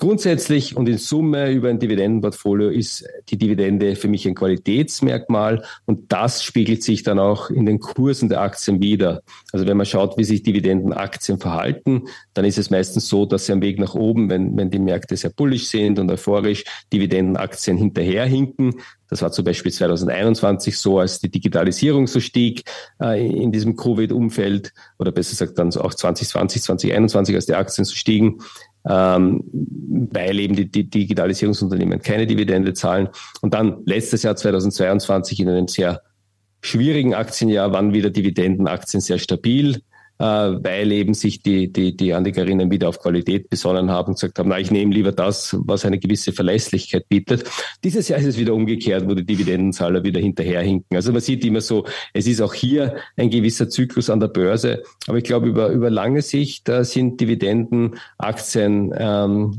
Grundsätzlich 0.00 0.76
und 0.76 0.88
in 0.88 0.96
Summe 0.96 1.50
über 1.50 1.70
ein 1.70 1.80
Dividendenportfolio 1.80 2.68
ist 2.68 3.04
die 3.30 3.36
Dividende 3.36 3.96
für 3.96 4.06
mich 4.06 4.28
ein 4.28 4.36
Qualitätsmerkmal 4.36 5.64
und 5.86 6.12
das 6.12 6.44
spiegelt 6.44 6.84
sich 6.84 7.02
dann 7.02 7.18
auch 7.18 7.50
in 7.50 7.66
den 7.66 7.80
Kursen 7.80 8.28
der 8.28 8.40
Aktien 8.40 8.80
wieder. 8.80 9.22
Also 9.52 9.66
wenn 9.66 9.76
man 9.76 9.86
schaut, 9.86 10.16
wie 10.16 10.22
sich 10.22 10.44
Dividendenaktien 10.44 11.40
verhalten, 11.40 12.04
dann 12.32 12.44
ist 12.44 12.58
es 12.58 12.70
meistens 12.70 13.08
so, 13.08 13.26
dass 13.26 13.46
sie 13.46 13.52
am 13.52 13.60
Weg 13.60 13.80
nach 13.80 13.96
oben, 13.96 14.30
wenn, 14.30 14.56
wenn 14.56 14.70
die 14.70 14.78
Märkte 14.78 15.16
sehr 15.16 15.30
bullisch 15.30 15.66
sind 15.66 15.98
und 15.98 16.08
euphorisch, 16.12 16.62
Dividendenaktien 16.92 17.76
hinterherhinken. 17.76 18.76
Das 19.08 19.22
war 19.22 19.32
zum 19.32 19.44
Beispiel 19.44 19.72
2021 19.72 20.78
so, 20.78 21.00
als 21.00 21.18
die 21.18 21.30
Digitalisierung 21.30 22.06
so 22.06 22.20
stieg 22.20 22.62
äh, 23.00 23.26
in 23.26 23.50
diesem 23.50 23.74
Covid-Umfeld 23.74 24.72
oder 24.98 25.12
besser 25.12 25.30
gesagt 25.30 25.58
dann 25.58 25.74
auch 25.76 25.94
2020, 25.94 26.62
2021, 26.62 27.34
als 27.34 27.46
die 27.46 27.54
Aktien 27.54 27.84
so 27.84 27.94
stiegen 27.94 28.38
ähm, 28.88 29.44
weil 30.10 30.38
eben 30.38 30.56
die, 30.56 30.70
die 30.70 30.88
Digitalisierungsunternehmen 30.88 32.00
keine 32.00 32.26
Dividende 32.26 32.72
zahlen. 32.72 33.08
Und 33.42 33.54
dann 33.54 33.82
letztes 33.84 34.22
Jahr 34.22 34.36
2022 34.36 35.40
in 35.40 35.48
einem 35.48 35.68
sehr 35.68 36.02
schwierigen 36.60 37.14
Aktienjahr 37.14 37.72
waren 37.72 37.92
wieder 37.92 38.10
Dividendenaktien 38.10 39.00
sehr 39.00 39.18
stabil. 39.18 39.82
Äh, 40.20 40.24
weil 40.24 40.90
eben 40.90 41.14
sich 41.14 41.42
die, 41.42 41.72
die, 41.72 41.96
die 41.96 42.12
Anlegerinnen 42.12 42.72
wieder 42.72 42.88
auf 42.88 42.98
Qualität 42.98 43.48
besonnen 43.48 43.90
haben 43.90 44.08
und 44.08 44.14
gesagt 44.14 44.38
haben, 44.40 44.48
na, 44.48 44.58
ich 44.58 44.72
nehme 44.72 44.92
lieber 44.92 45.12
das, 45.12 45.56
was 45.60 45.84
eine 45.84 45.98
gewisse 45.98 46.32
Verlässlichkeit 46.32 47.08
bietet. 47.08 47.44
Dieses 47.84 48.08
Jahr 48.08 48.18
ist 48.18 48.26
es 48.26 48.36
wieder 48.38 48.52
umgekehrt, 48.52 49.08
wo 49.08 49.14
die 49.14 49.24
Dividendenzahler 49.24 50.02
wieder 50.02 50.20
hinterherhinken. 50.20 50.96
Also 50.96 51.12
man 51.12 51.20
sieht 51.20 51.44
immer 51.44 51.60
so, 51.60 51.84
es 52.12 52.26
ist 52.26 52.40
auch 52.40 52.52
hier 52.52 52.96
ein 53.16 53.30
gewisser 53.30 53.68
Zyklus 53.68 54.10
an 54.10 54.18
der 54.18 54.28
Börse. 54.28 54.82
Aber 55.06 55.18
ich 55.18 55.24
glaube, 55.24 55.46
über, 55.46 55.68
über 55.68 55.88
lange 55.88 56.22
Sicht 56.22 56.68
äh, 56.68 56.84
sind 56.84 57.20
Dividendenaktien 57.20 58.92
ähm, 58.98 59.52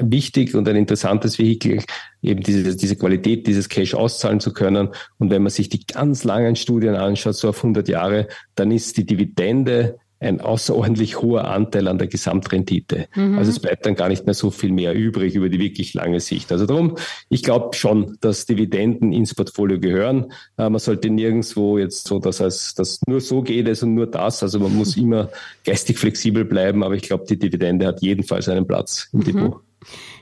wichtig 0.00 0.54
und 0.54 0.68
ein 0.68 0.76
interessantes 0.76 1.38
Vehikel, 1.38 1.82
eben 2.22 2.42
diese, 2.42 2.76
diese 2.76 2.96
Qualität 2.96 3.46
dieses 3.46 3.68
Cash 3.68 3.94
auszahlen 3.94 4.40
zu 4.40 4.52
können. 4.52 4.88
Und 5.18 5.30
wenn 5.30 5.42
man 5.42 5.50
sich 5.50 5.68
die 5.68 5.84
ganz 5.86 6.24
langen 6.24 6.56
Studien 6.56 6.94
anschaut, 6.94 7.36
so 7.36 7.48
auf 7.48 7.58
100 7.58 7.88
Jahre, 7.88 8.28
dann 8.54 8.70
ist 8.70 8.96
die 8.96 9.06
Dividende 9.06 9.98
ein 10.20 10.40
außerordentlich 10.40 11.20
hoher 11.20 11.48
Anteil 11.48 11.86
an 11.86 11.98
der 11.98 12.08
Gesamtrendite. 12.08 13.06
Mhm. 13.14 13.38
Also 13.38 13.50
es 13.50 13.60
bleibt 13.60 13.86
dann 13.86 13.94
gar 13.94 14.08
nicht 14.08 14.26
mehr 14.26 14.34
so 14.34 14.50
viel 14.50 14.72
mehr 14.72 14.94
übrig 14.94 15.34
über 15.34 15.48
die 15.48 15.60
wirklich 15.60 15.94
lange 15.94 16.18
Sicht. 16.20 16.50
Also 16.50 16.66
darum, 16.66 16.96
ich 17.28 17.42
glaube 17.42 17.76
schon, 17.76 18.16
dass 18.20 18.46
Dividenden 18.46 19.12
ins 19.12 19.34
Portfolio 19.34 19.78
gehören. 19.78 20.32
Äh, 20.56 20.70
man 20.70 20.80
sollte 20.80 21.08
nirgendwo 21.10 21.78
jetzt 21.78 22.08
so, 22.08 22.18
dass 22.18 22.40
es 22.40 22.74
dass 22.74 23.00
nur 23.06 23.20
so 23.20 23.42
geht 23.42 23.68
es 23.68 23.82
und 23.82 23.94
nur 23.94 24.08
das. 24.08 24.42
Also 24.42 24.58
man 24.58 24.74
muss 24.74 24.96
immer 24.96 25.30
geistig 25.64 25.98
flexibel 25.98 26.44
bleiben, 26.44 26.82
aber 26.82 26.94
ich 26.94 27.02
glaube, 27.02 27.24
die 27.28 27.38
Dividende 27.38 27.86
hat 27.86 28.02
jedenfalls 28.02 28.48
einen 28.48 28.66
Platz 28.66 29.08
im 29.12 29.20
mhm. 29.20 29.24
Depot. 29.24 29.60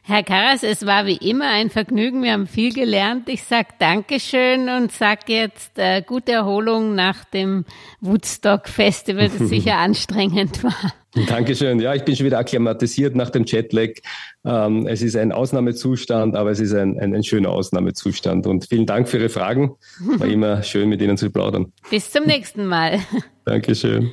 Herr 0.03 0.23
Karas, 0.23 0.63
es 0.63 0.87
war 0.87 1.07
wie 1.07 1.17
immer 1.17 1.51
ein 1.51 1.69
Vergnügen. 1.71 2.23
Wir 2.23 2.33
haben 2.33 2.47
viel 2.47 2.73
gelernt. 2.73 3.29
Ich 3.29 3.43
sag 3.43 3.79
Dankeschön 3.79 4.69
und 4.69 4.93
sag 4.93 5.29
jetzt 5.29 5.79
äh, 5.79 6.03
gute 6.03 6.33
Erholung 6.33 6.95
nach 6.95 7.25
dem 7.25 7.65
Woodstock 8.01 8.69
Festival, 8.69 9.29
das 9.29 9.49
sicher 9.49 9.77
anstrengend 9.79 10.63
war. 10.63 10.93
Dankeschön. 11.27 11.81
Ja, 11.81 11.95
ich 11.95 12.05
bin 12.05 12.15
schon 12.15 12.27
wieder 12.27 12.39
akklimatisiert 12.39 13.17
nach 13.17 13.31
dem 13.31 13.45
Jetlag. 13.47 13.91
Ähm, 14.45 14.87
es 14.87 15.03
ist 15.03 15.17
ein 15.17 15.33
Ausnahmezustand, 15.33 16.37
aber 16.37 16.51
es 16.51 16.61
ist 16.61 16.75
ein, 16.75 17.01
ein, 17.01 17.15
ein, 17.15 17.25
schöner 17.25 17.51
Ausnahmezustand. 17.51 18.47
Und 18.47 18.67
vielen 18.69 18.87
Dank 18.87 19.09
für 19.09 19.19
Ihre 19.19 19.29
Fragen. 19.29 19.77
War 20.19 20.27
immer 20.29 20.63
schön, 20.63 20.89
mit 20.89 21.01
Ihnen 21.01 21.17
zu 21.17 21.31
plaudern. 21.31 21.73
Bis 21.91 22.11
zum 22.11 22.25
nächsten 22.25 22.67
Mal. 22.67 23.01
Dankeschön. 23.45 24.13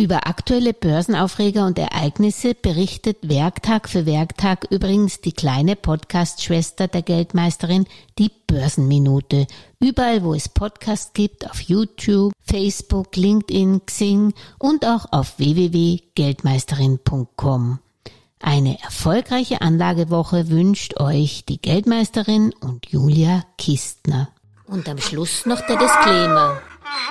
Über 0.00 0.26
aktuelle 0.26 0.72
Börsenaufreger 0.72 1.66
und 1.66 1.78
Ereignisse 1.78 2.54
berichtet 2.54 3.18
Werktag 3.20 3.86
für 3.86 4.06
Werktag 4.06 4.66
übrigens 4.70 5.20
die 5.20 5.34
kleine 5.34 5.76
Podcast-Schwester 5.76 6.88
der 6.88 7.02
Geldmeisterin, 7.02 7.84
die 8.18 8.30
Börsenminute. 8.46 9.46
Überall, 9.78 10.24
wo 10.24 10.32
es 10.32 10.48
Podcasts 10.48 11.12
gibt, 11.12 11.50
auf 11.50 11.60
YouTube, 11.60 12.32
Facebook, 12.42 13.14
LinkedIn, 13.14 13.84
Xing 13.84 14.32
und 14.58 14.86
auch 14.86 15.12
auf 15.12 15.38
www.geldmeisterin.com. 15.38 17.78
Eine 18.40 18.82
erfolgreiche 18.82 19.60
Anlagewoche 19.60 20.48
wünscht 20.48 20.98
euch 20.98 21.44
die 21.44 21.60
Geldmeisterin 21.60 22.54
und 22.58 22.86
Julia 22.86 23.44
Kistner. 23.58 24.30
Und 24.66 24.88
am 24.88 24.96
Schluss 24.96 25.44
noch 25.44 25.60
der 25.66 25.76
Disclaimer. 25.76 26.62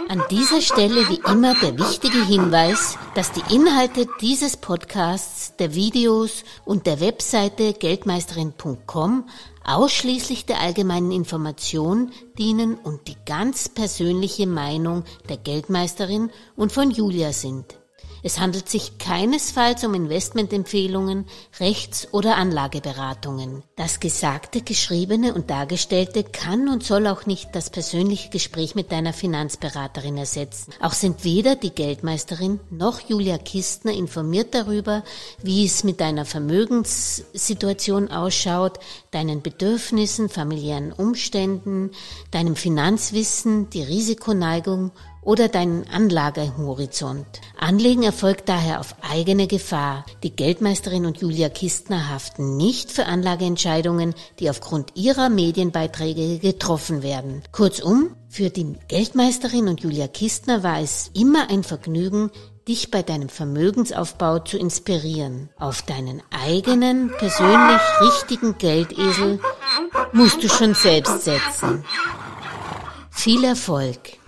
An 0.10 0.24
dieser 0.30 0.62
Stelle 0.62 1.08
wie 1.10 1.22
immer 1.32 1.56
der 1.56 1.78
wichtige 1.78 2.26
Hinweis, 2.26 2.98
dass 3.16 3.32
die 3.32 3.54
Inhalte 3.54 4.08
dieses 4.20 4.58
Podcasts, 4.58 5.56
der 5.58 5.74
Videos 5.74 6.44
und 6.66 6.86
der 6.86 7.00
Webseite 7.00 7.74
geldmeisterin.com 7.74 9.26
ausschließlich 9.64 10.46
der 10.46 10.60
allgemeinen 10.60 11.12
Information 11.12 12.12
dienen 12.38 12.76
und 12.76 13.08
die 13.08 13.16
ganz 13.26 13.70
persönliche 13.70 14.48
Meinung 14.48 15.04
der 15.30 15.38
Geldmeisterin 15.38 16.30
und 16.56 16.72
von 16.72 16.92
Julia 16.92 17.32
sind. 17.32 17.79
Es 18.22 18.40
handelt 18.40 18.68
sich 18.68 18.98
keinesfalls 18.98 19.84
um 19.84 19.94
Investmentempfehlungen, 19.94 21.26
Rechts- 21.60 22.08
oder 22.12 22.36
Anlageberatungen. 22.36 23.64
Das 23.76 24.00
Gesagte, 24.00 24.62
Geschriebene 24.62 25.34
und 25.34 25.50
Dargestellte 25.50 26.24
kann 26.24 26.68
und 26.68 26.84
soll 26.84 27.08
auch 27.08 27.26
nicht 27.26 27.56
das 27.56 27.70
persönliche 27.70 28.30
Gespräch 28.30 28.76
mit 28.76 28.92
deiner 28.92 29.14
Finanzberaterin 29.14 30.18
ersetzen. 30.18 30.74
Auch 30.82 30.94
sind 30.94 31.24
weder 31.24 31.56
die 31.56 31.70
Geldmeisterin 31.70 32.60
noch 32.70 33.00
Julia 33.00 33.38
Kistner 33.38 33.94
informiert 33.94 34.54
darüber, 34.54 35.04
wie 35.42 35.66
es 35.66 35.84
mit 35.84 36.02
deiner 36.02 36.26
Vermögenssituation 36.26 38.10
ausschaut, 38.10 38.80
deinen 39.12 39.42
Bedürfnissen, 39.42 40.30
familiären 40.30 40.92
Umständen, 40.92 41.92
deinem 42.32 42.56
Finanzwissen, 42.56 43.70
die 43.70 43.84
Risikoneigung 43.84 44.92
oder 45.22 45.48
deinen 45.48 45.88
Anlagehorizont. 45.88 47.28
Anlegen 47.58 48.04
erfolgt 48.04 48.50
daher 48.50 48.80
auf 48.80 48.96
eigene 49.02 49.48
Gefahr. 49.48 50.06
Die 50.24 50.36
Geldmeisterin 50.36 51.06
und 51.06 51.18
Julia 51.20 51.50
Kistner 51.50 52.10
haften 52.10 52.58
nicht 52.58 52.92
für 52.92 53.06
Anlageentscheidungen, 53.06 54.16
die 54.40 54.50
aufgrund 54.50 54.96
ihrer 54.96 55.30
Medienbeiträge 55.30 56.40
getroffen 56.40 57.04
werden. 57.04 57.44
Kurzum, 57.52 58.16
für 58.30 58.50
die 58.50 58.76
Geldmeisterin 58.88 59.68
und 59.68 59.82
Julia 59.82 60.08
Kistner 60.08 60.64
war 60.64 60.80
es 60.80 61.10
immer 61.14 61.50
ein 61.50 61.64
Vergnügen, 61.64 62.30
dich 62.68 62.92
bei 62.92 63.02
deinem 63.02 63.30
Vermögensaufbau 63.30 64.40
zu 64.40 64.58
inspirieren. 64.58 65.50
Auf 65.58 65.82
deinen 65.82 66.22
eigenen, 66.30 67.12
persönlich 67.18 67.82
richtigen 68.02 68.58
Geldesel 68.60 69.40
musst 70.14 70.44
du 70.44 70.48
schon 70.48 70.76
selbst 70.76 71.24
setzen. 71.24 71.84
Viel 73.10 73.44
Erfolg! 73.44 74.19